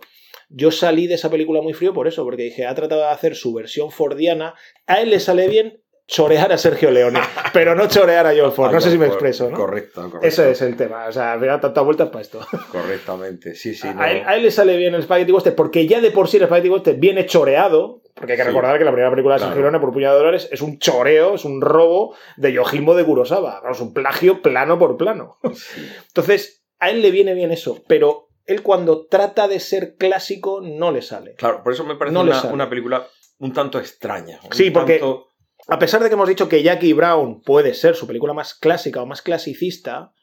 yo 0.50 0.72
salí 0.72 1.08
de 1.08 1.16
esa 1.16 1.30
película 1.30 1.62
muy 1.62 1.74
frío 1.74 1.94
por 1.94 2.08
eso, 2.08 2.24
porque 2.24 2.44
dije, 2.44 2.66
ha 2.66 2.76
tratado 2.76 3.02
de 3.02 3.08
hacer 3.08 3.36
su 3.36 3.54
versión 3.54 3.92
fordiana, 3.92 4.54
a 4.86 5.02
él 5.02 5.10
le 5.10 5.20
sale 5.20 5.48
bien 5.48 5.83
chorear 6.06 6.52
a 6.52 6.58
Sergio 6.58 6.92
Leone, 6.92 7.20
pero 7.54 7.76
no 7.76 7.88
chorear 7.88 8.28
a 8.28 8.34
John 8.38 8.52
Ford, 8.52 8.72
no 8.72 8.82
sé 8.82 8.92
si 8.92 8.98
me 8.98 9.08
expreso, 9.08 9.50
¿no? 9.50 9.58
Correcto, 9.58 10.02
correcto. 10.10 10.28
Ese 10.28 10.52
es 10.52 10.62
el 10.62 10.76
tema, 10.76 11.06
o 11.08 11.12
sea, 11.12 11.34
al 11.34 11.40
final 11.40 11.60
tantas 11.62 11.84
vueltas 11.86 12.10
para 12.10 12.22
esto. 12.22 12.40
Correctamente, 12.72 13.56
sí, 13.56 13.74
sí. 13.74 13.88
no. 13.94 14.02
A, 14.02 14.12
él, 14.12 14.24
a 14.26 14.36
él 14.36 14.44
le 14.44 14.52
sale 14.52 14.76
bien 14.78 14.94
el 14.96 15.04
Spaghetti 15.04 15.32
Western, 15.32 15.56
porque 15.56 15.88
ya 15.88 16.02
de 16.02 16.12
por 16.12 16.28
sí 16.28 16.38
el 16.38 16.46
Spaghetti 16.46 16.70
Western 16.70 17.00
viene 17.00 17.26
choreado, 17.26 18.02
porque 18.14 18.34
hay 18.34 18.38
que 18.38 18.44
Sí. 18.44 18.50
recordar 18.50 18.78
que 18.78 18.86
la 18.86 18.92
primera 18.92 19.10
película 19.10 19.36
de 19.36 19.40
Sergio 19.40 19.56
Claro. 19.56 19.72
Leone, 19.72 19.80
por 19.80 19.94
puñado 19.94 20.16
de 20.16 20.20
dólares, 20.20 20.50
es 20.52 20.62
un 20.62 20.78
choreo, 20.78 21.36
es 21.36 21.46
un 21.46 21.62
robo 21.62 22.16
de 22.38 22.52
Yojimbo 22.54 22.96
de 22.96 23.06
Kurosawa, 23.06 23.62
es 23.72 23.80
un 23.80 23.94
plagio 23.94 24.42
plano 24.42 24.78
por 24.78 24.98
plano. 24.98 25.38
Sí. 25.54 25.88
Entonces, 26.08 26.64
a 26.80 26.90
él 26.90 27.02
le 27.02 27.12
viene 27.12 27.34
bien 27.34 27.52
eso, 27.52 27.82
pero 27.88 28.28
él 28.46 28.62
cuando 28.62 29.08
trata 29.08 29.48
de 29.48 29.60
ser 29.62 29.96
clásico 29.96 30.60
no 30.62 30.92
le 30.92 31.02
sale. 31.02 31.36
Claro, 31.36 31.64
por 31.64 31.72
eso 31.74 31.86
me 31.86 31.96
parece 31.96 32.14
No 32.14 32.22
una, 32.22 32.42
una 32.52 32.70
película 32.70 33.08
un 33.40 33.54
tanto 33.54 33.80
extraña. 33.80 34.40
un 34.44 34.52
Sí, 34.54 34.70
porque- 34.70 35.00
tanto- 35.00 35.30
A 35.68 35.80
pesar 35.80 36.04
de 36.04 36.10
que 36.10 36.16
hemos 36.16 36.28
dicho 36.28 36.50
que 36.50 36.62
Jackie 36.62 36.94
Brown 36.94 37.42
puede 37.42 37.74
ser 37.74 37.96
su 37.96 38.06
película 38.06 38.34
más 38.34 38.54
clásica 38.54 39.02
o 39.02 39.06
más 39.06 39.22
clasicista, 39.22 40.14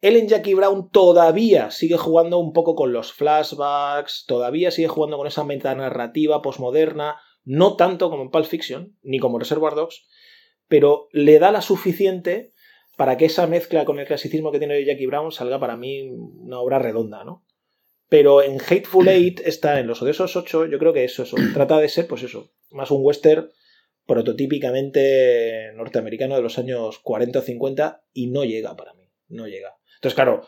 él 0.00 0.16
en 0.16 0.28
Jackie 0.28 0.54
Brown 0.54 0.90
todavía 0.90 1.70
sigue 1.70 1.96
jugando 1.96 2.38
un 2.38 2.52
poco 2.52 2.76
con 2.76 2.92
los 2.92 3.12
flashbacks, 3.12 4.24
todavía 4.26 4.70
sigue 4.70 4.88
jugando 4.88 5.16
con 5.16 5.26
esa 5.26 5.44
metanarrativa 5.44 6.42
posmoderna, 6.42 7.16
no 7.44 7.76
tanto 7.76 8.08
como 8.10 8.22
en 8.22 8.30
Pulp 8.30 8.46
Fiction, 8.46 8.96
ni 9.02 9.18
como 9.18 9.38
Reservoir 9.38 9.74
Dogs, 9.74 10.06
pero 10.68 11.08
le 11.12 11.38
da 11.38 11.50
la 11.50 11.62
suficiente 11.62 12.52
para 12.96 13.16
que 13.16 13.24
esa 13.24 13.46
mezcla 13.46 13.84
con 13.84 13.98
el 13.98 14.06
clasicismo 14.06 14.52
que 14.52 14.58
tiene 14.58 14.84
Jackie 14.84 15.06
Brown 15.06 15.32
salga 15.32 15.58
para 15.58 15.76
mí 15.76 16.08
una 16.10 16.60
obra 16.60 16.78
redonda, 16.78 17.24
¿no? 17.24 17.44
Pero 18.08 18.42
en 18.42 18.58
Hateful 18.58 19.08
Eight 19.08 19.40
está 19.44 19.80
en 19.80 19.86
Los 19.86 20.02
Odiosos 20.02 20.34
8, 20.34 20.66
yo 20.66 20.78
creo 20.78 20.92
que 20.92 21.04
eso, 21.04 21.24
eso, 21.24 21.36
trata 21.52 21.78
de 21.78 21.88
ser, 21.88 22.06
pues 22.06 22.22
eso, 22.22 22.52
más 22.70 22.90
un 22.90 23.04
western 23.04 23.50
prototípicamente 24.08 25.72
norteamericano 25.74 26.34
de 26.36 26.42
los 26.42 26.58
años 26.58 26.98
40 27.00 27.38
o 27.38 27.42
50 27.42 28.02
y 28.12 28.28
no 28.28 28.44
llega 28.44 28.76
para 28.76 28.94
mí, 28.94 29.08
no 29.28 29.46
llega. 29.46 29.76
Entonces, 29.96 30.14
claro, 30.14 30.42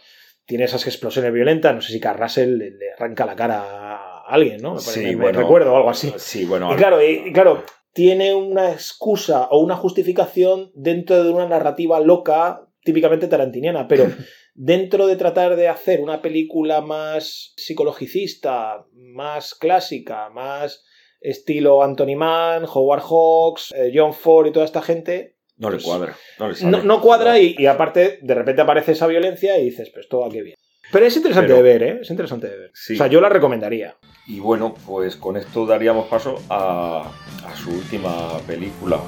tiene 0.47 0.65
esas 0.65 0.87
explosiones 0.87 1.33
violentas, 1.33 1.75
no 1.75 1.81
sé 1.81 1.93
si 1.93 2.01
Carl 2.01 2.19
Russell 2.21 2.57
le, 2.59 2.71
le 2.73 2.93
arranca 2.97 3.25
la 3.27 3.37
cara 3.37 3.61
a 3.61 4.23
alguien, 4.29 4.61
¿no? 4.63 4.75
Me, 4.75 4.81
Sí, 4.81 5.01
me- 5.01 5.11
me 5.17 5.23
bueno. 5.23 5.41
recuerdo 5.41 5.73
o 5.73 5.77
algo 5.77 5.91
así. 5.91 6.13
Sí, 6.17 6.45
bueno. 6.45 6.73
Y 6.73 6.77
claro, 6.77 7.03
y, 7.05 7.29
y 7.29 7.33
claro, 7.33 7.65
tiene 7.93 8.35
una 8.35 8.73
excusa 8.73 9.47
o 9.51 9.61
una 9.61 9.77
justificación 9.77 10.71
dentro 10.75 11.23
de 11.23 11.31
una 11.31 11.47
narrativa 11.49 12.01
loca 12.01 12.67
típicamente 12.83 13.29
tarantiniana, 13.29 13.87
pero 13.89 14.07
dentro 14.55 15.07
de 15.07 15.17
tratar 15.17 15.57
de 15.57 15.69
hacer 15.69 16.01
una 16.01 16.23
película 16.23 16.81
más 16.81 17.53
psicologicista, 17.57 18.87
más 18.93 19.55
clásica, 19.55 20.31
más 20.31 20.85
estilo 21.21 21.83
Anthony 21.83 22.17
Mann, 22.17 22.65
Howard 22.73 23.03
Hawks, 23.09 23.73
eh, 23.77 23.93
John 23.95 24.13
Ford 24.15 24.47
y 24.47 24.53
toda 24.53 24.65
esta 24.65 24.83
gente, 24.83 25.37
No 25.59 25.69
le 25.71 25.77
Pues, 25.77 25.85
cuadra. 25.87 26.17
No, 26.39 26.49
le 26.49 26.55
sale. 26.55 26.71
no, 26.79 26.83
no 26.85 27.01
cuadra 27.03 27.39
y, 27.39 27.55
y 27.59 27.67
aparte 27.67 28.19
de 28.23 28.35
repente 28.35 28.63
aparece 28.63 28.93
esa 28.93 29.07
violencia 29.07 29.59
y 29.59 29.65
dices, 29.67 29.91
pues 29.93 30.07
esto 30.07 30.21
va 30.21 30.31
qué 30.31 30.43
bien. 30.43 30.57
Pero 30.93 31.07
es 31.07 31.17
interesante 31.17 31.49
Pero- 31.53 31.63
de 31.63 31.63
ver, 31.63 31.83
¿eh? 31.83 31.99
Es 32.03 32.11
interesante 32.11 32.49
de 32.49 32.57
ver. 32.57 32.71
Sí. 32.75 32.95
O 32.95 32.97
sea, 32.97 33.07
yo 33.09 33.21
la 33.21 33.29
recomendaría. 33.29 33.95
Y 34.27 34.41
bueno, 34.41 34.75
pues 34.87 35.17
con 35.17 35.37
esto 35.37 35.67
daríamos 35.67 36.09
paso 36.09 36.43
a, 36.49 37.13
a 37.45 37.57
su 37.57 37.71
última 37.71 38.39
película. 38.47 38.99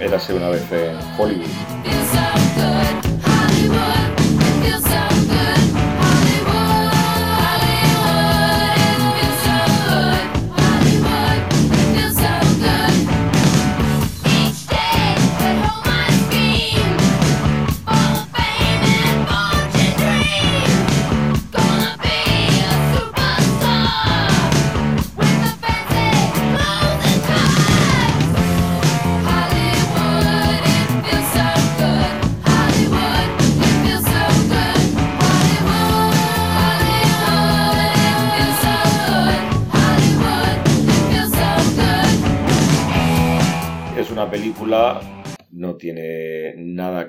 Érase 0.00 0.34
una 0.34 0.50
vez 0.50 0.70
en 0.72 0.96
Hollywood. 1.18 2.51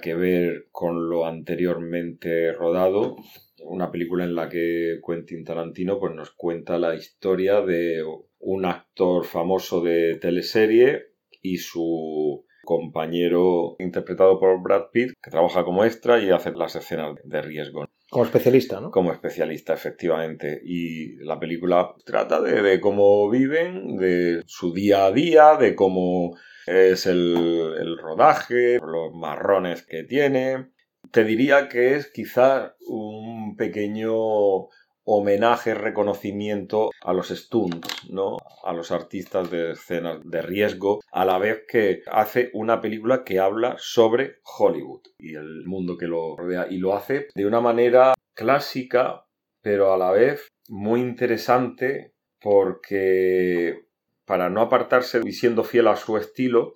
Que 0.03 0.13
ver 0.15 0.67
con 0.71 1.09
lo 1.09 1.25
anteriormente 1.25 2.51
rodado. 2.51 3.15
Una 3.63 3.89
película 3.89 4.25
en 4.25 4.35
la 4.35 4.49
que 4.49 4.99
Quentin 5.05 5.45
Tarantino 5.45 5.97
pues, 5.97 6.13
nos 6.13 6.31
cuenta 6.31 6.77
la 6.77 6.93
historia 6.93 7.61
de 7.61 8.03
un 8.39 8.65
actor 8.65 9.23
famoso 9.23 9.81
de 9.81 10.17
teleserie 10.19 11.13
y 11.41 11.57
su 11.57 12.45
compañero 12.65 13.77
interpretado 13.79 14.39
por 14.39 14.61
Brad 14.61 14.89
Pitt, 14.91 15.13
que 15.21 15.31
trabaja 15.31 15.63
como 15.63 15.85
extra 15.85 16.21
y 16.21 16.29
hace 16.31 16.51
las 16.51 16.75
escenas 16.75 17.15
de 17.23 17.41
riesgo 17.41 17.85
Como 18.09 18.25
especialista, 18.25 18.81
¿no? 18.81 18.91
como 18.91 19.13
especialista, 19.13 19.73
efectivamente. 19.73 20.61
Y 20.65 21.15
la 21.23 21.39
película 21.39 21.93
trata 22.05 22.41
de, 22.41 22.61
de 22.61 22.81
cómo 22.81 23.29
viven, 23.29 23.95
de 23.95 24.41
su 24.45 24.73
día 24.73 25.05
a 25.05 25.11
día, 25.13 25.55
de 25.55 25.75
cómo 25.75 26.35
es 26.67 27.05
el, 27.05 27.75
el 27.79 27.97
rodaje, 27.97 28.79
los 28.79 29.13
marrones 29.13 29.83
que 29.83 30.03
tiene. 30.03 30.69
Te 31.11 31.23
diría 31.23 31.67
que 31.69 31.95
es 31.95 32.11
quizás 32.11 32.73
un 32.87 33.55
pequeño 33.55 34.69
homenaje, 35.05 35.73
reconocimiento 35.73 36.91
a 37.01 37.13
los 37.13 37.29
stunts, 37.29 38.09
¿no? 38.09 38.37
A 38.63 38.73
los 38.73 38.91
artistas 38.91 39.51
de 39.51 39.71
escenas 39.71 40.19
de 40.23 40.41
riesgo, 40.41 41.01
a 41.11 41.25
la 41.25 41.37
vez 41.37 41.63
que 41.67 42.03
hace 42.11 42.49
una 42.53 42.81
película 42.81 43.23
que 43.23 43.39
habla 43.39 43.75
sobre 43.77 44.37
Hollywood 44.57 45.01
y 45.17 45.35
el 45.35 45.65
mundo 45.65 45.97
que 45.97 46.07
lo 46.07 46.35
rodea 46.37 46.67
y 46.69 46.77
lo 46.77 46.95
hace 46.95 47.27
de 47.35 47.45
una 47.45 47.59
manera 47.59 48.13
clásica, 48.33 49.25
pero 49.61 49.93
a 49.93 49.97
la 49.97 50.11
vez 50.11 50.47
muy 50.69 51.01
interesante 51.01 52.13
porque 52.41 53.82
para 54.25 54.49
no 54.49 54.61
apartarse 54.61 55.21
y 55.23 55.31
siendo 55.31 55.63
fiel 55.63 55.87
a 55.87 55.95
su 55.95 56.17
estilo, 56.17 56.75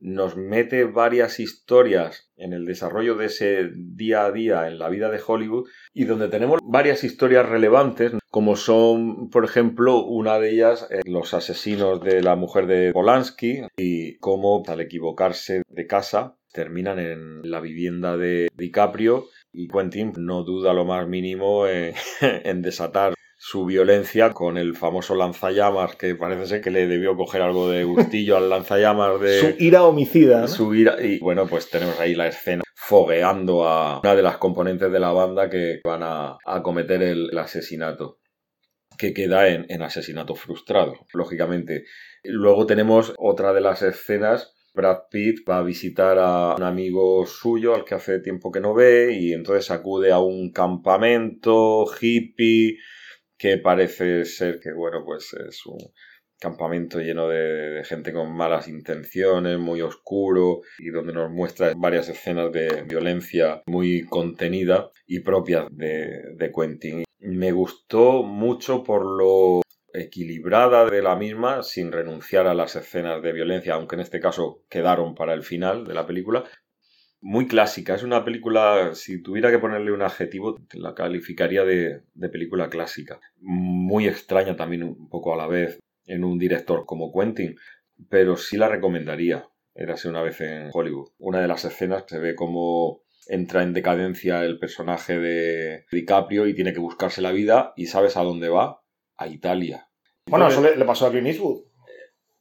nos 0.00 0.36
mete 0.36 0.84
varias 0.84 1.40
historias 1.40 2.30
en 2.36 2.52
el 2.52 2.64
desarrollo 2.64 3.16
de 3.16 3.26
ese 3.26 3.70
día 3.74 4.24
a 4.24 4.32
día 4.32 4.66
en 4.66 4.78
la 4.78 4.88
vida 4.88 5.10
de 5.10 5.20
Hollywood 5.24 5.68
y 5.92 6.04
donde 6.04 6.28
tenemos 6.28 6.58
varias 6.62 7.04
historias 7.04 7.48
relevantes 7.48 8.12
como 8.30 8.56
son 8.56 9.28
por 9.28 9.44
ejemplo 9.44 10.02
una 10.04 10.38
de 10.38 10.50
ellas 10.50 10.88
eh, 10.90 11.02
los 11.04 11.34
asesinos 11.34 12.02
de 12.02 12.22
la 12.22 12.34
mujer 12.34 12.66
de 12.66 12.92
Polanski 12.92 13.62
y 13.76 14.16
cómo 14.18 14.62
al 14.66 14.80
equivocarse 14.80 15.62
de 15.68 15.86
casa 15.86 16.36
terminan 16.52 16.98
en 16.98 17.50
la 17.50 17.60
vivienda 17.60 18.16
de 18.16 18.48
DiCaprio 18.56 19.26
y 19.52 19.68
Quentin 19.68 20.12
no 20.16 20.44
duda 20.44 20.72
lo 20.72 20.84
más 20.84 21.06
mínimo 21.06 21.66
en, 21.66 21.94
en 22.20 22.62
desatar 22.62 23.14
su 23.42 23.64
violencia 23.64 24.34
con 24.34 24.58
el 24.58 24.76
famoso 24.76 25.14
lanzallamas 25.14 25.96
que 25.96 26.14
parece 26.14 26.44
ser 26.46 26.60
que 26.60 26.70
le 26.70 26.86
debió 26.86 27.16
coger 27.16 27.40
algo 27.40 27.70
de 27.70 27.84
gustillo 27.84 28.36
al 28.36 28.50
lanzallamas 28.50 29.18
de 29.18 29.40
Su 29.40 29.64
ira 29.64 29.82
homicida, 29.84 30.42
¿no? 30.42 30.48
su 30.48 30.74
ira- 30.74 31.02
y 31.02 31.18
bueno 31.20 31.46
pues 31.46 31.70
tenemos 31.70 31.98
ahí 31.98 32.14
la 32.14 32.26
escena 32.28 32.62
fogueando 32.74 33.66
a 33.66 34.00
una 34.00 34.14
de 34.14 34.22
las 34.22 34.36
componentes 34.36 34.92
de 34.92 35.00
la 35.00 35.12
banda 35.12 35.48
que 35.48 35.80
van 35.82 36.02
a, 36.02 36.36
a 36.44 36.62
cometer 36.62 37.02
el, 37.02 37.30
el 37.32 37.38
asesinato 37.38 38.18
que 38.98 39.14
queda 39.14 39.48
en, 39.48 39.64
en 39.70 39.80
asesinato 39.80 40.34
frustrado 40.34 41.06
lógicamente 41.14 41.84
luego 42.24 42.66
tenemos 42.66 43.14
otra 43.16 43.54
de 43.54 43.62
las 43.62 43.80
escenas 43.80 44.52
Brad 44.74 44.98
Pitt 45.10 45.48
va 45.48 45.60
a 45.60 45.62
visitar 45.62 46.18
a 46.18 46.56
un 46.56 46.62
amigo 46.62 47.24
suyo 47.26 47.74
al 47.74 47.84
que 47.86 47.94
hace 47.94 48.20
tiempo 48.20 48.52
que 48.52 48.60
no 48.60 48.74
ve 48.74 49.16
y 49.18 49.32
entonces 49.32 49.70
acude 49.70 50.12
a 50.12 50.18
un 50.18 50.52
campamento 50.52 51.86
hippie 52.00 52.76
que 53.40 53.56
parece 53.56 54.26
ser 54.26 54.60
que, 54.60 54.70
bueno, 54.70 55.02
pues 55.02 55.32
es 55.32 55.64
un 55.64 55.78
campamento 56.38 57.00
lleno 57.00 57.26
de, 57.26 57.82
gente 57.84 58.12
con 58.12 58.36
malas 58.36 58.68
intenciones, 58.68 59.58
muy 59.58 59.80
oscuro, 59.80 60.60
y 60.78 60.90
donde 60.90 61.14
nos 61.14 61.30
muestra 61.30 61.72
varias 61.74 62.10
escenas 62.10 62.52
de 62.52 62.82
violencia 62.82 63.62
muy 63.66 64.04
contenida 64.04 64.90
y 65.06 65.20
propias 65.20 65.68
de, 65.70 66.34
de 66.36 66.52
Quentin. 66.52 67.04
Me 67.20 67.50
gustó 67.52 68.22
mucho 68.22 68.84
por 68.84 69.06
lo 69.06 69.62
equilibrada 69.94 70.84
de 70.84 71.00
la 71.00 71.16
misma 71.16 71.62
sin 71.62 71.92
renunciar 71.92 72.46
a 72.46 72.54
las 72.54 72.76
escenas 72.76 73.22
de 73.22 73.32
violencia, 73.32 73.72
aunque 73.72 73.96
en 73.96 74.02
este 74.02 74.20
caso 74.20 74.64
quedaron 74.68 75.14
para 75.14 75.32
el 75.32 75.42
final 75.42 75.86
de 75.86 75.94
la 75.94 76.06
película. 76.06 76.44
Muy 77.22 77.46
clásica, 77.46 77.94
es 77.94 78.02
una 78.02 78.24
película, 78.24 78.94
si 78.94 79.22
tuviera 79.22 79.50
que 79.50 79.58
ponerle 79.58 79.92
un 79.92 80.02
adjetivo, 80.02 80.58
la 80.72 80.94
calificaría 80.94 81.64
de, 81.64 82.02
de 82.14 82.28
película 82.30 82.70
clásica. 82.70 83.20
Muy 83.40 84.08
extraña 84.08 84.56
también 84.56 84.82
un 84.84 85.08
poco 85.08 85.34
a 85.34 85.36
la 85.36 85.46
vez 85.46 85.78
en 86.06 86.24
un 86.24 86.38
director 86.38 86.86
como 86.86 87.12
Quentin, 87.12 87.56
pero 88.08 88.36
sí 88.36 88.56
la 88.56 88.68
recomendaría. 88.68 89.46
Érase 89.74 90.08
una 90.08 90.22
vez 90.22 90.40
en 90.40 90.70
Hollywood. 90.72 91.10
Una 91.18 91.40
de 91.40 91.48
las 91.48 91.64
escenas 91.64 92.04
se 92.06 92.18
ve 92.18 92.34
como 92.34 93.02
entra 93.26 93.62
en 93.62 93.72
decadencia 93.72 94.42
el 94.44 94.58
personaje 94.58 95.18
de 95.18 95.84
DiCaprio 95.92 96.46
y 96.46 96.54
tiene 96.54 96.72
que 96.72 96.80
buscarse 96.80 97.22
la 97.22 97.32
vida 97.32 97.72
y 97.76 97.86
sabes 97.86 98.16
a 98.16 98.22
dónde 98.22 98.48
va, 98.48 98.82
a 99.16 99.28
Italia. 99.28 99.88
Bueno, 100.26 100.48
eso 100.48 100.62
le, 100.62 100.76
le 100.76 100.84
pasó 100.84 101.06
a 101.06 101.10
Clint 101.10 101.28
Eastwood. 101.28 101.69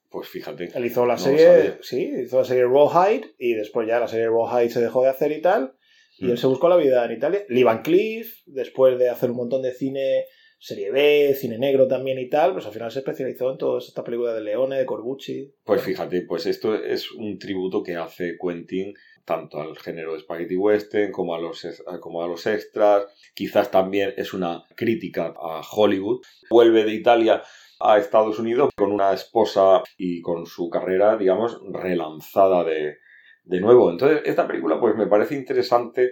Pues 0.10 0.28
fíjate. 0.28 0.70
Él 0.74 0.86
hizo 0.86 1.05
la 1.05 1.14
No 1.16 1.20
serie, 1.20 1.78
sí, 1.82 2.12
hizo 2.24 2.39
la 2.39 2.45
serie 2.45 2.64
Rawhide 2.64 3.36
y 3.38 3.53
después 3.53 3.88
ya 3.88 3.99
la 3.99 4.07
serie 4.07 4.28
Rawhide 4.28 4.70
se 4.70 4.82
dejó 4.82 5.03
de 5.03 5.10
hacer 5.10 5.32
y 5.32 5.41
tal. 5.41 5.74
Y 6.18 6.26
Mm. 6.26 6.32
él 6.32 6.38
se 6.38 6.47
buscó 6.47 6.68
la 6.68 6.78
vida 6.78 7.05
en 7.05 7.12
Italia. 7.12 7.43
Lee 7.47 7.64
Van 7.64 7.82
Cleef, 7.84 8.41
después 8.47 8.97
de 8.97 9.10
hacer 9.10 9.30
un 9.32 9.38
montón 9.38 9.62
de 9.62 9.72
cine, 9.74 10.26
serie 10.60 10.91
B, 10.91 11.34
cine 11.39 11.57
negro 11.57 11.88
también 11.88 12.20
y 12.20 12.28
tal, 12.28 12.51
pues 12.53 12.66
al 12.66 12.74
final 12.74 12.91
se 12.91 12.99
especializó 12.99 13.51
en 13.51 13.57
todas 13.57 13.88
estas 13.88 14.03
películas 14.03 14.36
de 14.36 14.41
Leone, 14.41 14.78
de 14.80 14.86
Corbucci. 14.86 15.53
Pues 15.64 15.82
fíjate, 15.82 16.24
pues 16.24 16.45
esto 16.47 16.76
es 16.76 17.12
un 17.12 17.38
tributo 17.39 17.82
que 17.84 17.95
hace 17.95 18.36
Quentin 18.41 18.93
tanto 19.24 19.62
al 19.62 19.78
género 19.78 20.14
de 20.16 20.20
Spaghetti 20.22 20.57
Western 20.57 21.12
como 21.12 21.36
a 21.36 21.39
los, 21.39 21.66
como 22.01 22.24
a 22.24 22.28
los 22.28 22.45
extras. 22.47 23.05
Quizás 23.36 23.70
también 23.72 24.14
es 24.18 24.34
una 24.34 24.66
crítica 24.76 25.34
a 25.39 25.62
Hollywood. 25.62 26.22
Vuelve 26.49 26.84
de 26.84 26.93
Italia 26.95 27.43
a 27.80 27.97
Estados 27.97 28.39
Unidos 28.39 28.71
con 28.75 28.91
una 28.91 29.13
esposa 29.13 29.84
y 29.97 30.21
con 30.21 30.45
su 30.45 30.69
carrera, 30.69 31.17
digamos, 31.17 31.59
relanzada 31.71 32.63
de, 32.63 32.97
de 33.43 33.61
nuevo. 33.61 33.89
Entonces, 33.89 34.21
esta 34.25 34.47
película 34.47 34.80
pues 34.80 34.95
me 34.95 35.07
parece 35.07 35.36
interesante 35.36 36.11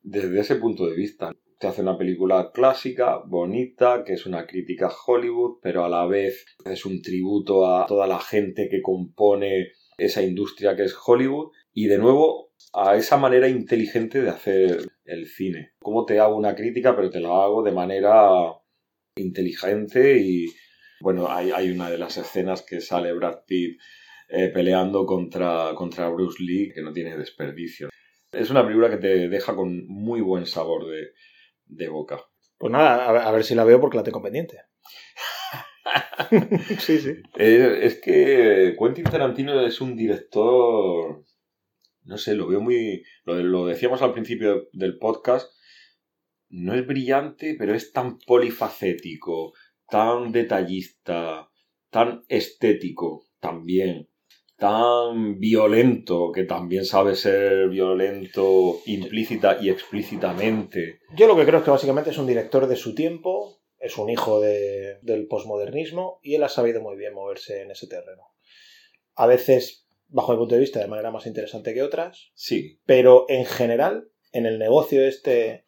desde 0.00 0.40
ese 0.40 0.56
punto 0.56 0.86
de 0.86 0.94
vista. 0.94 1.32
Te 1.58 1.66
hace 1.66 1.82
una 1.82 1.98
película 1.98 2.50
clásica, 2.52 3.18
bonita, 3.26 4.04
que 4.04 4.12
es 4.12 4.26
una 4.26 4.46
crítica 4.46 4.90
Hollywood, 5.06 5.58
pero 5.60 5.84
a 5.84 5.88
la 5.88 6.06
vez 6.06 6.46
es 6.64 6.86
un 6.86 7.02
tributo 7.02 7.66
a 7.66 7.86
toda 7.86 8.06
la 8.06 8.20
gente 8.20 8.68
que 8.70 8.80
compone 8.80 9.72
esa 9.98 10.22
industria 10.22 10.76
que 10.76 10.84
es 10.84 10.96
Hollywood 11.04 11.50
y 11.72 11.86
de 11.86 11.98
nuevo 11.98 12.52
a 12.72 12.96
esa 12.96 13.16
manera 13.16 13.48
inteligente 13.48 14.22
de 14.22 14.30
hacer 14.30 14.92
el 15.04 15.26
cine. 15.26 15.72
Cómo 15.80 16.04
te 16.04 16.20
hago 16.20 16.36
una 16.36 16.54
crítica, 16.54 16.94
pero 16.94 17.10
te 17.10 17.20
la 17.20 17.42
hago 17.42 17.62
de 17.62 17.72
manera 17.72 18.30
inteligente 19.16 20.18
y 20.18 20.46
bueno, 21.00 21.30
hay, 21.30 21.50
hay 21.50 21.70
una 21.70 21.90
de 21.90 21.98
las 21.98 22.16
escenas 22.16 22.62
que 22.62 22.80
sale 22.80 23.12
Brad 23.12 23.44
Pitt 23.46 23.78
eh, 24.28 24.50
peleando 24.52 25.06
contra, 25.06 25.72
contra 25.74 26.08
Bruce 26.08 26.42
Lee, 26.42 26.70
que 26.74 26.82
no 26.82 26.92
tiene 26.92 27.16
desperdicio. 27.16 27.88
Es 28.32 28.50
una 28.50 28.62
película 28.62 28.90
que 28.90 28.98
te 28.98 29.28
deja 29.28 29.56
con 29.56 29.86
muy 29.86 30.20
buen 30.20 30.46
sabor 30.46 30.86
de, 30.86 31.12
de 31.66 31.88
boca. 31.88 32.20
Pues 32.58 32.72
nada, 32.72 33.08
a 33.08 33.12
ver, 33.12 33.22
a 33.22 33.30
ver 33.30 33.44
si 33.44 33.54
la 33.54 33.64
veo 33.64 33.80
porque 33.80 33.96
la 33.96 34.02
tengo 34.02 34.20
pendiente. 34.20 34.58
sí, 36.78 36.98
sí. 36.98 37.14
Eh, 37.36 37.78
es 37.82 38.00
que 38.00 38.76
Quentin 38.78 39.04
Tarantino 39.04 39.60
es 39.66 39.80
un 39.80 39.96
director, 39.96 41.24
no 42.02 42.18
sé, 42.18 42.34
lo 42.34 42.48
veo 42.48 42.60
muy, 42.60 43.04
lo, 43.24 43.36
lo 43.36 43.66
decíamos 43.66 44.02
al 44.02 44.12
principio 44.12 44.68
del 44.72 44.98
podcast, 44.98 45.50
no 46.50 46.74
es 46.74 46.86
brillante, 46.86 47.56
pero 47.58 47.74
es 47.74 47.92
tan 47.92 48.18
polifacético, 48.18 49.52
tan 49.90 50.32
detallista, 50.32 51.48
tan 51.90 52.24
estético 52.28 53.24
también, 53.40 54.08
tan 54.56 55.38
violento, 55.38 56.32
que 56.32 56.44
también 56.44 56.84
sabe 56.84 57.14
ser 57.14 57.68
violento 57.68 58.80
implícita 58.86 59.58
y 59.60 59.70
explícitamente. 59.70 61.00
Yo 61.16 61.26
lo 61.26 61.36
que 61.36 61.44
creo 61.46 61.58
es 61.58 61.64
que 61.64 61.70
básicamente 61.70 62.10
es 62.10 62.18
un 62.18 62.26
director 62.26 62.66
de 62.66 62.76
su 62.76 62.94
tiempo, 62.94 63.60
es 63.78 63.96
un 63.96 64.10
hijo 64.10 64.40
de- 64.40 64.98
del 65.02 65.26
posmodernismo 65.28 66.18
y 66.22 66.34
él 66.34 66.42
ha 66.42 66.48
sabido 66.48 66.80
muy 66.80 66.96
bien 66.96 67.14
moverse 67.14 67.62
en 67.62 67.70
ese 67.70 67.86
terreno. 67.86 68.24
A 69.14 69.26
veces, 69.26 69.86
bajo 70.08 70.32
mi 70.32 70.38
punto 70.38 70.54
de 70.56 70.60
vista, 70.60 70.80
de 70.80 70.88
manera 70.88 71.10
más 71.12 71.26
interesante 71.26 71.72
que 71.74 71.82
otras, 71.82 72.30
Sí, 72.34 72.80
pero 72.84 73.26
en 73.28 73.44
general, 73.46 74.10
en 74.32 74.46
el 74.46 74.58
negocio 74.58 75.04
este 75.06 75.66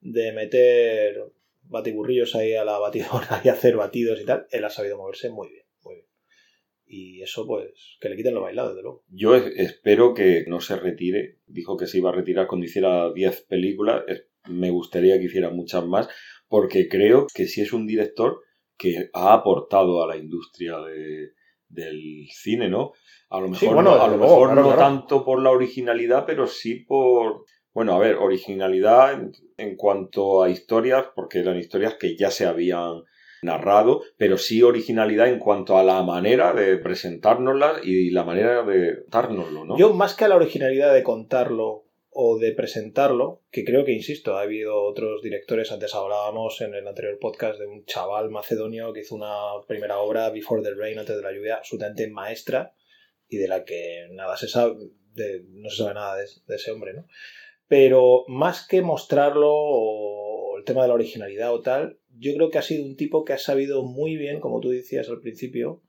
de 0.00 0.32
meter 0.32 1.32
batiburrillos 1.68 2.34
ahí 2.34 2.54
a 2.54 2.64
la 2.64 2.78
batidora 2.78 3.40
y 3.44 3.48
hacer 3.48 3.76
batidos 3.76 4.20
y 4.20 4.24
tal, 4.24 4.46
él 4.50 4.64
ha 4.64 4.70
sabido 4.70 4.96
moverse 4.98 5.30
muy 5.30 5.48
bien, 5.48 5.64
muy 5.82 5.94
bien. 5.96 6.06
Y 6.86 7.22
eso, 7.22 7.46
pues, 7.46 7.96
que 8.00 8.08
le 8.08 8.16
quiten 8.16 8.34
lo 8.34 8.42
bailado, 8.42 8.68
desde 8.70 8.82
luego. 8.82 9.04
yo 9.08 9.34
es- 9.34 9.52
espero 9.56 10.12
que 10.14 10.44
no 10.46 10.60
se 10.60 10.76
retire. 10.76 11.38
Dijo 11.46 11.76
que 11.76 11.86
se 11.86 11.98
iba 11.98 12.10
a 12.10 12.14
retirar 12.14 12.46
cuando 12.46 12.66
hiciera 12.66 13.12
10 13.12 13.42
películas. 13.48 14.02
Me 14.48 14.70
gustaría 14.70 15.18
que 15.18 15.24
hiciera 15.24 15.48
muchas 15.50 15.84
más, 15.86 16.08
porque 16.48 16.86
creo 16.88 17.26
que 17.34 17.46
sí 17.46 17.62
es 17.62 17.72
un 17.72 17.86
director 17.86 18.42
que 18.76 19.08
ha 19.14 19.32
aportado 19.32 20.02
a 20.04 20.06
la 20.06 20.16
industria 20.18 20.78
de- 20.80 21.30
del 21.68 22.26
cine, 22.30 22.68
¿no? 22.68 22.92
A 23.30 23.40
lo 23.40 23.48
mejor, 23.48 23.58
Sí, 23.58 23.66
bueno, 23.66 23.82
no, 23.96 24.02
a 24.02 24.06
lo 24.06 24.16
luego, 24.18 24.22
mejor 24.34 24.48
claro, 24.48 24.60
no 24.60 24.66
claro. 24.76 24.80
tanto 24.82 25.24
por 25.24 25.42
la 25.42 25.50
originalidad, 25.50 26.24
pero 26.26 26.46
sí 26.46 26.76
por... 26.84 27.44
Bueno, 27.74 27.94
a 27.94 27.98
ver, 27.98 28.14
originalidad 28.14 29.12
en, 29.12 29.32
en 29.58 29.76
cuanto 29.76 30.42
a 30.42 30.48
historias, 30.48 31.06
porque 31.14 31.40
eran 31.40 31.58
historias 31.58 31.94
que 31.94 32.16
ya 32.16 32.30
se 32.30 32.46
habían 32.46 33.02
narrado, 33.44 34.02
pero 34.16 34.38
sí 34.38 34.62
originalidad 34.62 35.28
en 35.28 35.38
cuanto 35.38 35.76
a 35.76 35.84
la 35.84 36.02
manera 36.02 36.52
de 36.52 36.78
presentárnoslas 36.78 37.84
y 37.84 38.10
la 38.10 38.24
manera 38.24 38.62
de 38.62 39.04
dárnoslo, 39.08 39.64
¿no? 39.64 39.78
Yo, 39.78 39.92
más 39.92 40.14
que 40.14 40.24
a 40.24 40.28
la 40.28 40.36
originalidad 40.36 40.94
de 40.94 41.02
contarlo 41.02 41.84
o 42.10 42.38
de 42.38 42.52
presentarlo, 42.52 43.42
que 43.50 43.64
creo 43.64 43.84
que, 43.84 43.92
insisto, 43.92 44.36
ha 44.36 44.42
habido 44.42 44.82
otros 44.82 45.20
directores, 45.20 45.72
antes 45.72 45.94
hablábamos 45.94 46.60
en 46.60 46.74
el 46.74 46.86
anterior 46.86 47.18
podcast 47.20 47.58
de 47.58 47.66
un 47.66 47.84
chaval 47.84 48.30
macedonio 48.30 48.92
que 48.92 49.00
hizo 49.00 49.14
una 49.14 49.34
primera 49.66 49.98
obra, 49.98 50.30
Before 50.30 50.62
the 50.62 50.74
Rain, 50.74 50.98
antes 50.98 51.16
de 51.16 51.22
la 51.22 51.32
lluvia, 51.32 51.56
absolutamente 51.56 52.08
maestra 52.08 52.72
y 53.28 53.36
de 53.36 53.48
la 53.48 53.64
que 53.64 54.08
nada 54.12 54.36
se 54.36 54.48
sabe, 54.48 54.76
no 55.50 55.68
se 55.68 55.76
sabe 55.76 55.94
nada 55.94 56.16
de 56.16 56.54
ese 56.54 56.70
hombre, 56.70 56.94
¿no? 56.94 57.06
Pero 57.74 58.22
más 58.28 58.68
que 58.68 58.82
mostrarlo 58.82 59.50
o 59.52 60.58
el 60.58 60.64
tema 60.64 60.82
de 60.82 60.88
la 60.88 60.94
originalidad 60.94 61.52
o 61.52 61.60
tal, 61.60 61.98
yo 62.16 62.32
creo 62.36 62.48
que 62.48 62.58
ha 62.58 62.62
sido 62.62 62.84
un 62.84 62.94
tipo 62.94 63.24
que 63.24 63.32
ha 63.32 63.38
sabido 63.38 63.82
muy 63.82 64.16
bien, 64.16 64.38
como 64.38 64.60
tú 64.60 64.68
decías 64.68 65.08
al 65.08 65.18
principio, 65.18 65.82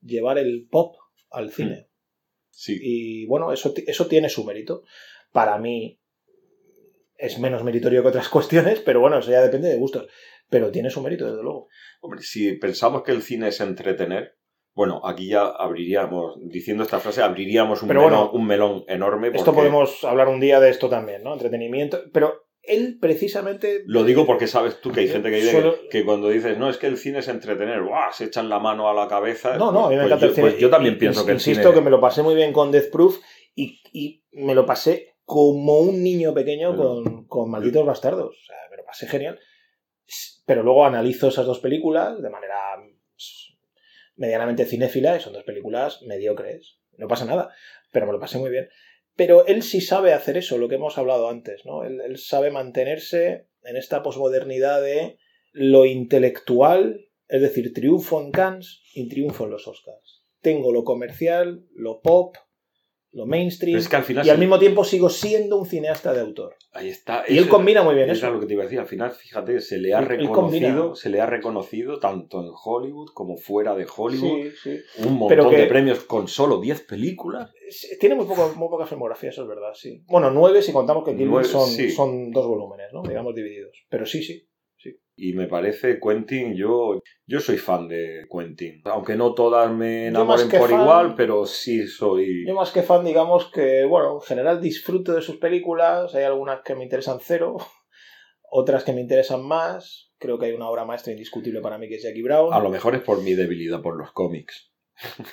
llevar 0.00 0.38
el 0.38 0.66
pop 0.70 0.96
al 1.28 1.50
cine. 1.50 1.90
Sí. 2.48 2.78
Y 2.80 3.26
bueno, 3.26 3.52
eso, 3.52 3.74
eso 3.86 4.06
tiene 4.06 4.30
su 4.30 4.42
mérito. 4.42 4.84
Para 5.30 5.58
mí 5.58 6.00
es 7.18 7.38
menos 7.38 7.62
meritorio 7.62 8.00
que 8.00 8.08
otras 8.08 8.28
cuestiones, 8.30 8.80
pero 8.80 9.00
bueno, 9.00 9.18
eso 9.18 9.30
ya 9.30 9.42
depende 9.42 9.68
de 9.68 9.76
gustos. 9.76 10.10
Pero 10.48 10.70
tiene 10.70 10.88
su 10.88 11.02
mérito, 11.02 11.26
desde 11.26 11.42
luego. 11.42 11.68
Hombre, 12.00 12.22
si 12.22 12.54
pensamos 12.54 13.02
que 13.02 13.12
el 13.12 13.20
cine 13.20 13.48
es 13.48 13.60
entretener, 13.60 14.37
bueno, 14.78 15.00
aquí 15.04 15.26
ya 15.28 15.42
abriríamos, 15.44 16.36
diciendo 16.48 16.84
esta 16.84 17.00
frase, 17.00 17.20
abriríamos 17.20 17.82
un, 17.82 17.88
Pero 17.88 18.02
melón, 18.02 18.14
bueno, 18.18 18.30
un 18.32 18.46
melón 18.46 18.84
enorme. 18.86 19.26
Esto 19.28 19.46
porque- 19.46 19.56
podemos 19.58 20.04
hablar 20.04 20.28
un 20.28 20.38
día 20.38 20.60
de 20.60 20.70
esto 20.70 20.88
también, 20.88 21.24
¿no? 21.24 21.32
Entretenimiento. 21.32 21.98
Pero 22.12 22.44
él 22.62 22.98
precisamente... 23.00 23.82
Lo 23.86 24.04
digo 24.04 24.24
porque 24.24 24.46
sabes 24.46 24.80
tú 24.80 24.92
que 24.92 25.00
hay 25.00 25.08
gente 25.08 25.30
que 25.30 25.36
dice 25.36 25.50
Suelo- 25.60 25.80
que, 25.82 25.88
que 25.88 26.04
cuando 26.04 26.28
dices, 26.28 26.56
no, 26.58 26.70
es 26.70 26.76
que 26.76 26.86
el 26.86 26.96
cine 26.96 27.18
es 27.18 27.26
entretener, 27.28 27.82
¡guau! 27.82 28.12
se 28.12 28.26
echan 28.26 28.48
la 28.48 28.60
mano 28.60 28.88
a 28.88 28.94
la 28.94 29.08
cabeza. 29.08 29.56
No, 29.56 29.72
no, 29.72 29.86
a 29.86 29.90
mí 29.90 29.96
me 29.96 30.02
Pues 30.02 30.06
encanta 30.12 30.26
yo, 30.26 30.28
el 30.30 30.34
cine. 30.36 30.48
Pues 30.50 30.60
yo 30.60 30.70
también 30.70 30.94
Y- 30.94 30.98
pienso 30.98 31.24
que 31.26 31.32
el 31.32 31.38
Insisto 31.38 31.62
cine... 31.62 31.74
que 31.74 31.80
me 31.80 31.90
lo 31.90 32.00
pasé 32.00 32.22
muy 32.22 32.36
bien 32.36 32.52
con 32.52 32.70
Death 32.70 32.90
Proof 32.92 33.18
y, 33.56 33.80
y 33.92 34.22
me 34.32 34.54
lo 34.54 34.64
pasé 34.64 35.16
como 35.24 35.80
un 35.80 36.04
niño 36.04 36.32
pequeño 36.34 36.76
con, 36.76 37.26
con 37.26 37.50
Malditos 37.50 37.84
Bastardos. 37.84 38.30
O 38.30 38.44
sea, 38.46 38.56
me 38.70 38.76
lo 38.76 38.84
pasé 38.84 39.08
genial. 39.08 39.40
Pero 40.46 40.62
luego 40.62 40.84
analizo 40.86 41.26
esas 41.28 41.46
dos 41.46 41.58
películas 41.58 42.22
de 42.22 42.30
manera 42.30 42.56
pues, 43.12 43.47
medianamente 44.18 44.66
cinéfila 44.66 45.16
y 45.16 45.20
son 45.20 45.32
dos 45.32 45.44
películas 45.44 46.02
mediocres. 46.02 46.78
No 46.96 47.08
pasa 47.08 47.24
nada, 47.24 47.50
pero 47.92 48.06
me 48.06 48.12
lo 48.12 48.20
pasé 48.20 48.38
muy 48.38 48.50
bien. 48.50 48.68
Pero 49.16 49.46
él 49.46 49.62
sí 49.62 49.80
sabe 49.80 50.12
hacer 50.12 50.36
eso, 50.36 50.58
lo 50.58 50.68
que 50.68 50.74
hemos 50.74 50.98
hablado 50.98 51.28
antes, 51.28 51.64
¿no? 51.64 51.84
Él, 51.84 52.00
él 52.00 52.18
sabe 52.18 52.50
mantenerse 52.50 53.48
en 53.64 53.76
esta 53.76 54.02
posmodernidad 54.02 54.82
de 54.82 55.18
lo 55.52 55.86
intelectual, 55.86 57.08
es 57.28 57.40
decir, 57.40 57.72
triunfo 57.72 58.20
en 58.20 58.30
Cannes 58.30 58.82
y 58.94 59.08
triunfo 59.08 59.44
en 59.44 59.50
los 59.50 59.66
Oscars. 59.66 60.24
Tengo 60.40 60.72
lo 60.72 60.84
comercial, 60.84 61.64
lo 61.74 62.00
pop, 62.00 62.36
lo 63.12 63.24
mainstream, 63.26 63.72
Pero 63.72 63.82
es 63.82 63.88
que 63.88 63.96
al 63.96 64.04
final 64.04 64.26
y 64.26 64.30
al 64.30 64.38
mismo 64.38 64.58
tiempo 64.58 64.84
sigo 64.84 65.08
siendo 65.08 65.56
un 65.56 65.64
cineasta 65.66 66.12
de 66.12 66.20
autor. 66.20 66.54
Ahí 66.72 66.88
está. 66.90 67.24
Y 67.26 67.38
él 67.38 67.44
Eso- 67.44 67.50
combina 67.50 67.82
muy 67.82 67.94
bien 67.94 68.10
eso 68.10 68.18
eso. 68.18 68.26
es 68.28 68.32
lo 68.34 68.40
que 68.40 68.46
te 68.46 68.52
iba 68.52 68.62
a 68.62 68.66
decir. 68.66 68.78
Al 68.78 68.86
final, 68.86 69.10
fíjate, 69.12 69.60
se 69.60 69.78
le 69.78 69.94
ha 69.94 70.00
reconocido, 70.02 70.94
se 70.94 71.08
le 71.08 71.20
ha 71.20 71.26
reconocido 71.26 71.98
tanto 71.98 72.40
en 72.40 72.50
Hollywood 72.52 73.08
como 73.14 73.36
fuera 73.36 73.74
de 73.74 73.86
Hollywood. 73.96 74.50
Sí, 74.62 74.80
sí. 74.96 75.04
Un 75.06 75.14
montón 75.14 75.50
que- 75.50 75.56
de 75.56 75.66
premios 75.66 76.00
con 76.00 76.28
solo 76.28 76.60
10 76.60 76.82
películas. 76.82 77.50
Tiene 78.00 78.14
muy, 78.14 78.26
poco, 78.26 78.52
muy 78.56 78.68
poca 78.68 78.86
filmografía, 78.86 79.30
eso 79.30 79.42
es 79.42 79.48
verdad, 79.48 79.72
sí. 79.74 80.02
Bueno, 80.06 80.30
nueve 80.30 80.62
si 80.62 80.72
contamos 80.72 81.04
que 81.04 81.16
Kill 81.16 81.28
Bill 81.28 81.44
son, 81.44 81.68
sí. 81.68 81.90
son 81.90 82.30
dos 82.30 82.46
volúmenes, 82.46 82.92
¿no? 82.92 83.02
Digamos 83.02 83.34
divididos. 83.34 83.72
Pero 83.88 84.06
sí, 84.06 84.22
sí. 84.22 84.47
Y 85.20 85.32
me 85.32 85.48
parece 85.48 85.98
Quentin, 86.00 86.54
yo, 86.54 87.00
yo 87.26 87.40
soy 87.40 87.58
fan 87.58 87.88
de 87.88 88.24
Quentin. 88.30 88.80
Aunque 88.84 89.16
no 89.16 89.34
todas 89.34 89.68
me 89.70 90.06
enamoren 90.06 90.48
por 90.48 90.70
fan- 90.70 90.80
igual, 90.80 91.14
pero 91.16 91.44
sí 91.44 91.88
soy. 91.88 92.46
Yo 92.46 92.54
más 92.54 92.70
que 92.70 92.82
fan, 92.82 93.04
digamos 93.04 93.50
que, 93.50 93.84
bueno, 93.84 94.14
en 94.14 94.20
general 94.20 94.60
disfruto 94.60 95.14
de 95.14 95.22
sus 95.22 95.38
películas. 95.38 96.14
Hay 96.14 96.22
algunas 96.22 96.60
que 96.62 96.76
me 96.76 96.84
interesan 96.84 97.18
cero, 97.20 97.56
otras 98.50 98.84
que 98.84 98.92
me 98.92 99.00
interesan 99.00 99.44
más. 99.44 100.12
Creo 100.18 100.38
que 100.38 100.46
hay 100.46 100.52
una 100.52 100.68
obra 100.68 100.84
maestra 100.84 101.12
indiscutible 101.12 101.60
para 101.60 101.78
mí 101.78 101.88
que 101.88 101.96
es 101.96 102.02
Jackie 102.04 102.22
Brown. 102.22 102.54
A 102.54 102.60
lo 102.60 102.70
mejor 102.70 102.94
es 102.94 103.02
por 103.02 103.20
mi 103.22 103.34
debilidad 103.34 103.82
por 103.82 103.96
los 103.98 104.12
cómics. 104.12 104.70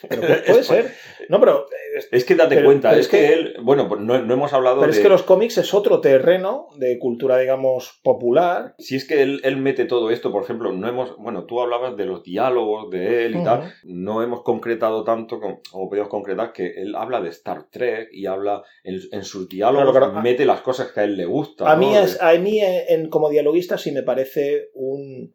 Pero 0.08 0.22
puede, 0.22 0.36
puede 0.48 0.64
ser. 0.64 0.92
No, 1.30 1.40
pero, 1.40 1.66
eh, 1.98 2.04
Es 2.12 2.24
que 2.26 2.36
date 2.36 2.56
Pero- 2.56 2.68
cuenta, 2.68 2.90
pero 2.90 3.00
es 3.02 3.06
es 3.08 3.12
que, 3.12 3.18
que- 3.18 3.34
él. 3.34 3.56
Bueno, 3.64 3.88
pues 3.88 4.02
no, 4.02 4.22
no 4.22 4.34
hemos 4.34 4.54
hablado 4.54 4.80
pero 4.80 4.92
de. 4.92 4.98
es 4.98 5.04
que 5.04 5.10
los 5.10 5.24
cómics 5.24 5.58
es 5.58 5.74
otro 5.74 6.02
terreno 6.02 6.68
de 6.78 7.00
cultura, 7.00 7.38
digamos, 7.38 8.00
popular. 8.04 8.76
Si 8.78 8.96
es 8.96 9.08
que 9.08 9.22
él, 9.24 9.42
él 9.44 9.58
mete 9.58 9.86
todo 9.86 10.12
esto, 10.12 10.32
por 10.32 10.44
ejemplo, 10.44 10.72
no 10.72 10.88
hemos. 10.88 11.18
Bueno, 11.18 11.46
tú 11.46 11.62
hablabas 11.62 11.98
de 11.98 12.06
los 12.06 12.24
diálogos 12.24 12.90
de 12.92 13.26
él 13.26 13.38
y 13.38 13.44
tal. 13.44 13.74
No 13.84 14.22
hemos 14.22 14.44
concretado 14.44 15.04
tanto 15.04 15.40
como, 15.40 15.62
como 15.72 15.90
podíamos 15.90 16.10
concretar 16.12 16.54
que 16.54 16.68
él 16.82 16.96
habla 16.96 17.22
de 17.22 17.30
Star 17.30 17.70
Trek 17.72 18.10
y 18.12 18.26
habla 18.28 18.62
en, 18.84 19.00
en 19.12 19.24
sus 19.24 19.50
diálogos, 19.50 19.92
Claro, 19.92 20.08
claro. 20.12 20.22
mete 20.24 20.46
las 20.46 20.62
cosas 20.62 20.92
que 20.92 21.00
a 21.00 21.04
él 21.06 21.18
le 21.18 21.26
gustan. 21.26 21.68
A 21.68 21.76
¿no? 21.76 21.80
mí, 21.80 21.96
es, 21.98 22.22
a 22.22 22.34
mí 22.34 22.60
eh, 22.62 22.86
en, 22.90 23.10
como 23.10 23.30
dialoguista 23.30 23.78
sí 23.78 23.92
me 23.92 24.04
parece 24.04 24.70
un 24.74 25.34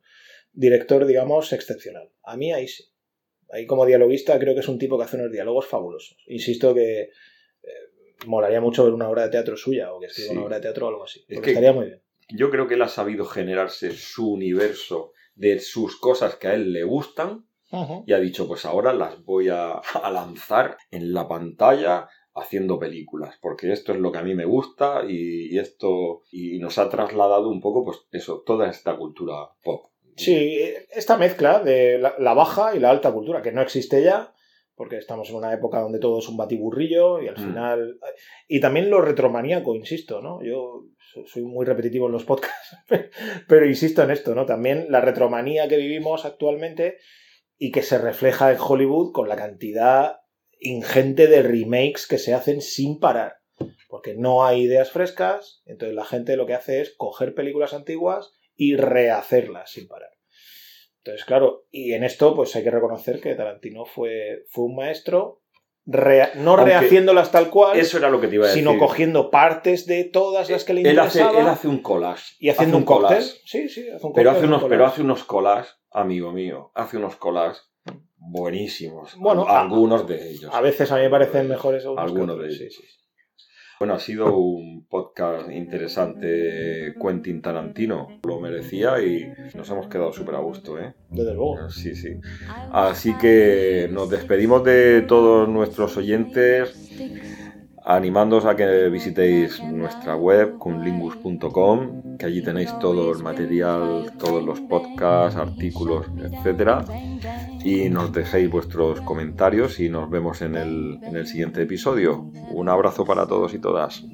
director, 0.52 1.06
digamos, 1.06 1.52
excepcional. 1.52 2.10
A 2.22 2.36
mí 2.36 2.52
ahí 2.52 2.68
sí. 2.68 2.84
Ahí 3.52 3.66
como 3.66 3.84
dialoguista 3.86 4.38
creo 4.38 4.54
que 4.54 4.60
es 4.60 4.68
un 4.68 4.78
tipo 4.78 4.96
que 4.98 5.04
hace 5.04 5.16
unos 5.16 5.32
diálogos 5.32 5.66
fabulosos. 5.66 6.16
Insisto 6.26 6.74
que 6.74 7.00
eh, 7.02 7.08
molaría 8.26 8.60
mucho 8.60 8.84
ver 8.84 8.92
una 8.94 9.08
obra 9.08 9.24
de 9.24 9.30
teatro 9.30 9.56
suya 9.56 9.92
o 9.92 10.00
que 10.00 10.06
escriba 10.06 10.28
Sí. 10.30 10.36
una 10.36 10.44
obra 10.46 10.56
de 10.56 10.62
teatro 10.62 10.86
o 10.86 10.88
algo 10.90 11.04
así. 11.04 11.24
Es 11.28 11.40
que- 11.40 11.50
estaría 11.50 11.72
muy 11.72 11.86
bien. 11.86 12.02
Yo 12.32 12.48
creo 12.50 12.68
que 12.68 12.74
él 12.74 12.82
ha 12.82 12.88
sabido 12.88 13.24
generarse 13.24 13.90
su 13.90 14.30
universo 14.32 15.12
de 15.34 15.58
sus 15.58 15.96
cosas 15.98 16.36
que 16.36 16.46
a 16.48 16.54
él 16.54 16.72
le 16.72 16.84
gustan 16.84 17.46
y 18.06 18.12
ha 18.12 18.18
dicho, 18.20 18.46
pues 18.48 18.64
ahora 18.64 18.92
las 18.92 19.24
voy 19.24 19.48
a, 19.48 19.72
a 19.74 20.10
lanzar 20.10 20.76
en 20.90 21.12
la 21.12 21.26
pantalla 21.28 22.08
haciendo 22.34 22.78
películas, 22.78 23.36
porque 23.40 23.72
esto 23.72 23.92
es 23.92 23.98
lo 24.00 24.10
que 24.12 24.18
a 24.18 24.22
mí 24.22 24.34
me 24.34 24.44
gusta 24.44 25.02
y, 25.08 25.52
y 25.54 25.58
esto 25.58 26.22
y 26.32 26.58
nos 26.58 26.78
ha 26.78 26.88
trasladado 26.88 27.48
un 27.48 27.60
poco, 27.60 27.84
pues 27.84 27.98
eso, 28.12 28.42
toda 28.46 28.68
esta 28.68 28.96
cultura 28.96 29.50
pop. 29.62 29.86
Sí, 30.20 30.60
esta 30.90 31.16
mezcla 31.16 31.58
de 31.60 31.98
la, 31.98 32.14
la 32.18 32.34
baja 32.34 32.74
y 32.74 32.78
la 32.78 32.90
alta 32.90 33.12
cultura, 33.12 33.42
que 33.42 33.52
no 33.52 33.62
existe 33.62 34.02
ya, 34.02 34.32
porque 34.74 34.96
estamos 34.96 35.28
en 35.30 35.36
una 35.36 35.52
época 35.52 35.80
donde 35.80 35.98
todo 35.98 36.18
es 36.20 36.28
un 36.28 36.36
batiburrillo 36.36 37.20
y 37.20 37.28
al 37.28 37.34
Mm. 37.36 37.44
final... 37.46 37.98
Y 38.48 38.60
también 38.60 38.90
lo 38.90 39.00
retromaníaco, 39.00 39.74
insisto, 39.74 40.20
¿no? 40.22 40.42
Yo 40.42 40.84
so- 41.12 41.26
soy 41.26 41.42
muy 41.42 41.66
repetitivo 41.66 42.06
en 42.06 42.12
los 42.12 42.24
podcasts, 42.24 42.76
pero 43.48 43.66
insisto 43.66 44.02
en 44.02 44.10
esto, 44.10 44.34
¿no? 44.34 44.46
También 44.46 44.86
la 44.90 45.00
retromanía 45.00 45.68
que 45.68 45.76
vivimos 45.76 46.24
actualmente 46.24 46.98
y 47.58 47.72
que 47.72 47.82
se 47.82 47.98
refleja 47.98 48.50
en 48.52 48.58
Hollywood 48.58 49.12
con 49.12 49.28
la 49.28 49.36
cantidad 49.36 50.16
ingente 50.60 51.26
de 51.26 51.42
remakes 51.42 52.06
que 52.06 52.18
se 52.18 52.32
hacen 52.34 52.60
sin 52.62 52.98
parar. 53.00 53.36
Porque 53.88 54.14
no 54.14 54.44
hay 54.46 54.62
ideas 54.62 54.90
frescas, 54.90 55.62
entonces 55.66 55.94
la 55.94 56.04
gente 56.04 56.36
lo 56.36 56.46
que 56.46 56.54
hace 56.54 56.80
es 56.80 56.94
coger 56.96 57.34
películas 57.34 57.74
antiguas 57.74 58.32
y 58.62 58.76
rehacerlas 58.76 59.70
sin 59.70 59.88
parar. 59.88 60.10
Entonces, 60.98 61.24
claro, 61.24 61.64
y 61.70 61.94
en 61.94 62.04
esto 62.04 62.34
pues 62.36 62.54
hay 62.56 62.62
que 62.62 62.70
reconocer 62.70 63.18
que 63.20 63.34
Tarantino 63.34 63.86
fue, 63.86 64.44
fue 64.50 64.64
un 64.66 64.76
maestro, 64.76 65.40
rea- 65.86 66.32
no 66.34 66.50
Aunque 66.52 66.66
rehaciéndolas 66.66 67.32
tal 67.32 67.48
cual, 67.48 67.78
Eso 67.78 67.96
era 67.96 68.10
lo 68.10 68.20
que 68.20 68.28
te 68.28 68.34
iba 68.34 68.44
a 68.44 68.48
decir. 68.48 68.62
sino 68.62 68.78
cogiendo 68.78 69.30
partes 69.30 69.86
de 69.86 70.04
todas 70.04 70.50
las 70.50 70.64
que 70.64 70.74
le 70.74 70.82
él 70.82 70.98
hace, 70.98 71.20
interesaba 71.20 71.40
él 71.40 71.48
hace 71.48 71.68
un 71.68 71.78
collage. 71.78 72.34
y 72.38 72.50
haciendo 72.50 72.76
hace 72.76 72.82
un 72.82 72.84
cóctel. 72.84 73.08
collage. 73.08 73.40
Sí, 73.46 73.68
sí, 73.70 73.88
hace 73.88 74.06
un 74.06 74.12
Pero 74.12 74.28
cóctel, 74.30 74.36
hace, 74.36 74.46
unos, 74.46 74.62
un 74.62 74.68
pero 74.68 74.84
hace 74.86 75.00
unos 75.02 75.24
collages, 75.24 75.74
amigo 75.90 76.32
mío, 76.32 76.70
hace 76.74 76.98
unos 76.98 77.16
collages 77.16 77.62
buenísimos. 78.18 79.14
Bueno, 79.16 79.46
a- 79.48 79.62
algunos 79.62 80.06
de 80.06 80.30
ellos. 80.32 80.50
A 80.54 80.60
veces 80.60 80.92
a 80.92 80.96
mí 80.96 81.02
me 81.02 81.10
parecen 81.10 81.48
mejores 81.48 81.82
algunos 81.84 82.04
Algunos 82.10 82.38
de 82.38 82.44
ellos. 82.46 82.58
sí, 82.58 82.82
sí. 82.82 82.99
Bueno, 83.80 83.94
ha 83.94 83.98
sido 83.98 84.36
un 84.36 84.84
podcast 84.90 85.50
interesante. 85.50 86.94
Quentin 87.00 87.40
Tarantino 87.40 88.08
lo 88.22 88.38
merecía 88.38 89.02
y 89.02 89.32
nos 89.54 89.70
hemos 89.70 89.86
quedado 89.86 90.12
súper 90.12 90.34
a 90.34 90.40
gusto, 90.40 90.78
¿eh? 90.78 90.92
Desde 91.08 91.32
luego. 91.32 91.70
Sí, 91.70 91.94
sí. 91.94 92.20
Así 92.72 93.16
que 93.16 93.88
nos 93.90 94.10
despedimos 94.10 94.64
de 94.64 95.00
todos 95.08 95.48
nuestros 95.48 95.96
oyentes, 95.96 96.74
animándoos 97.84 98.44
a 98.44 98.56
que 98.56 98.88
visitéis 98.88 99.62
nuestra 99.62 100.16
web, 100.16 100.58
cunlingus.com, 100.58 102.16
que 102.18 102.26
allí 102.26 102.42
tenéis 102.42 102.76
todo 102.78 103.12
el 103.12 103.22
material, 103.22 104.12
todos 104.18 104.44
los 104.44 104.60
podcasts, 104.60 105.38
artículos, 105.38 106.06
etcétera, 106.18 106.84
y 107.64 107.88
nos 107.88 108.12
dejéis 108.12 108.50
vuestros 108.50 109.00
comentarios 109.00 109.80
y 109.80 109.88
nos 109.88 110.10
vemos 110.10 110.42
en 110.42 110.56
el, 110.56 110.98
en 111.02 111.16
el 111.16 111.26
siguiente 111.26 111.62
episodio. 111.62 112.30
Un 112.50 112.68
abrazo 112.68 113.04
para 113.04 113.26
todos 113.26 113.54
y 113.54 113.58
todas. 113.58 114.04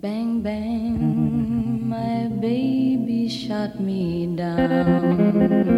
Bang, 0.00 0.44
bang, 0.44 1.88
my 1.88 2.28
baby 2.40 3.26
shot 3.28 3.80
me 3.80 4.28
down. 4.36 5.77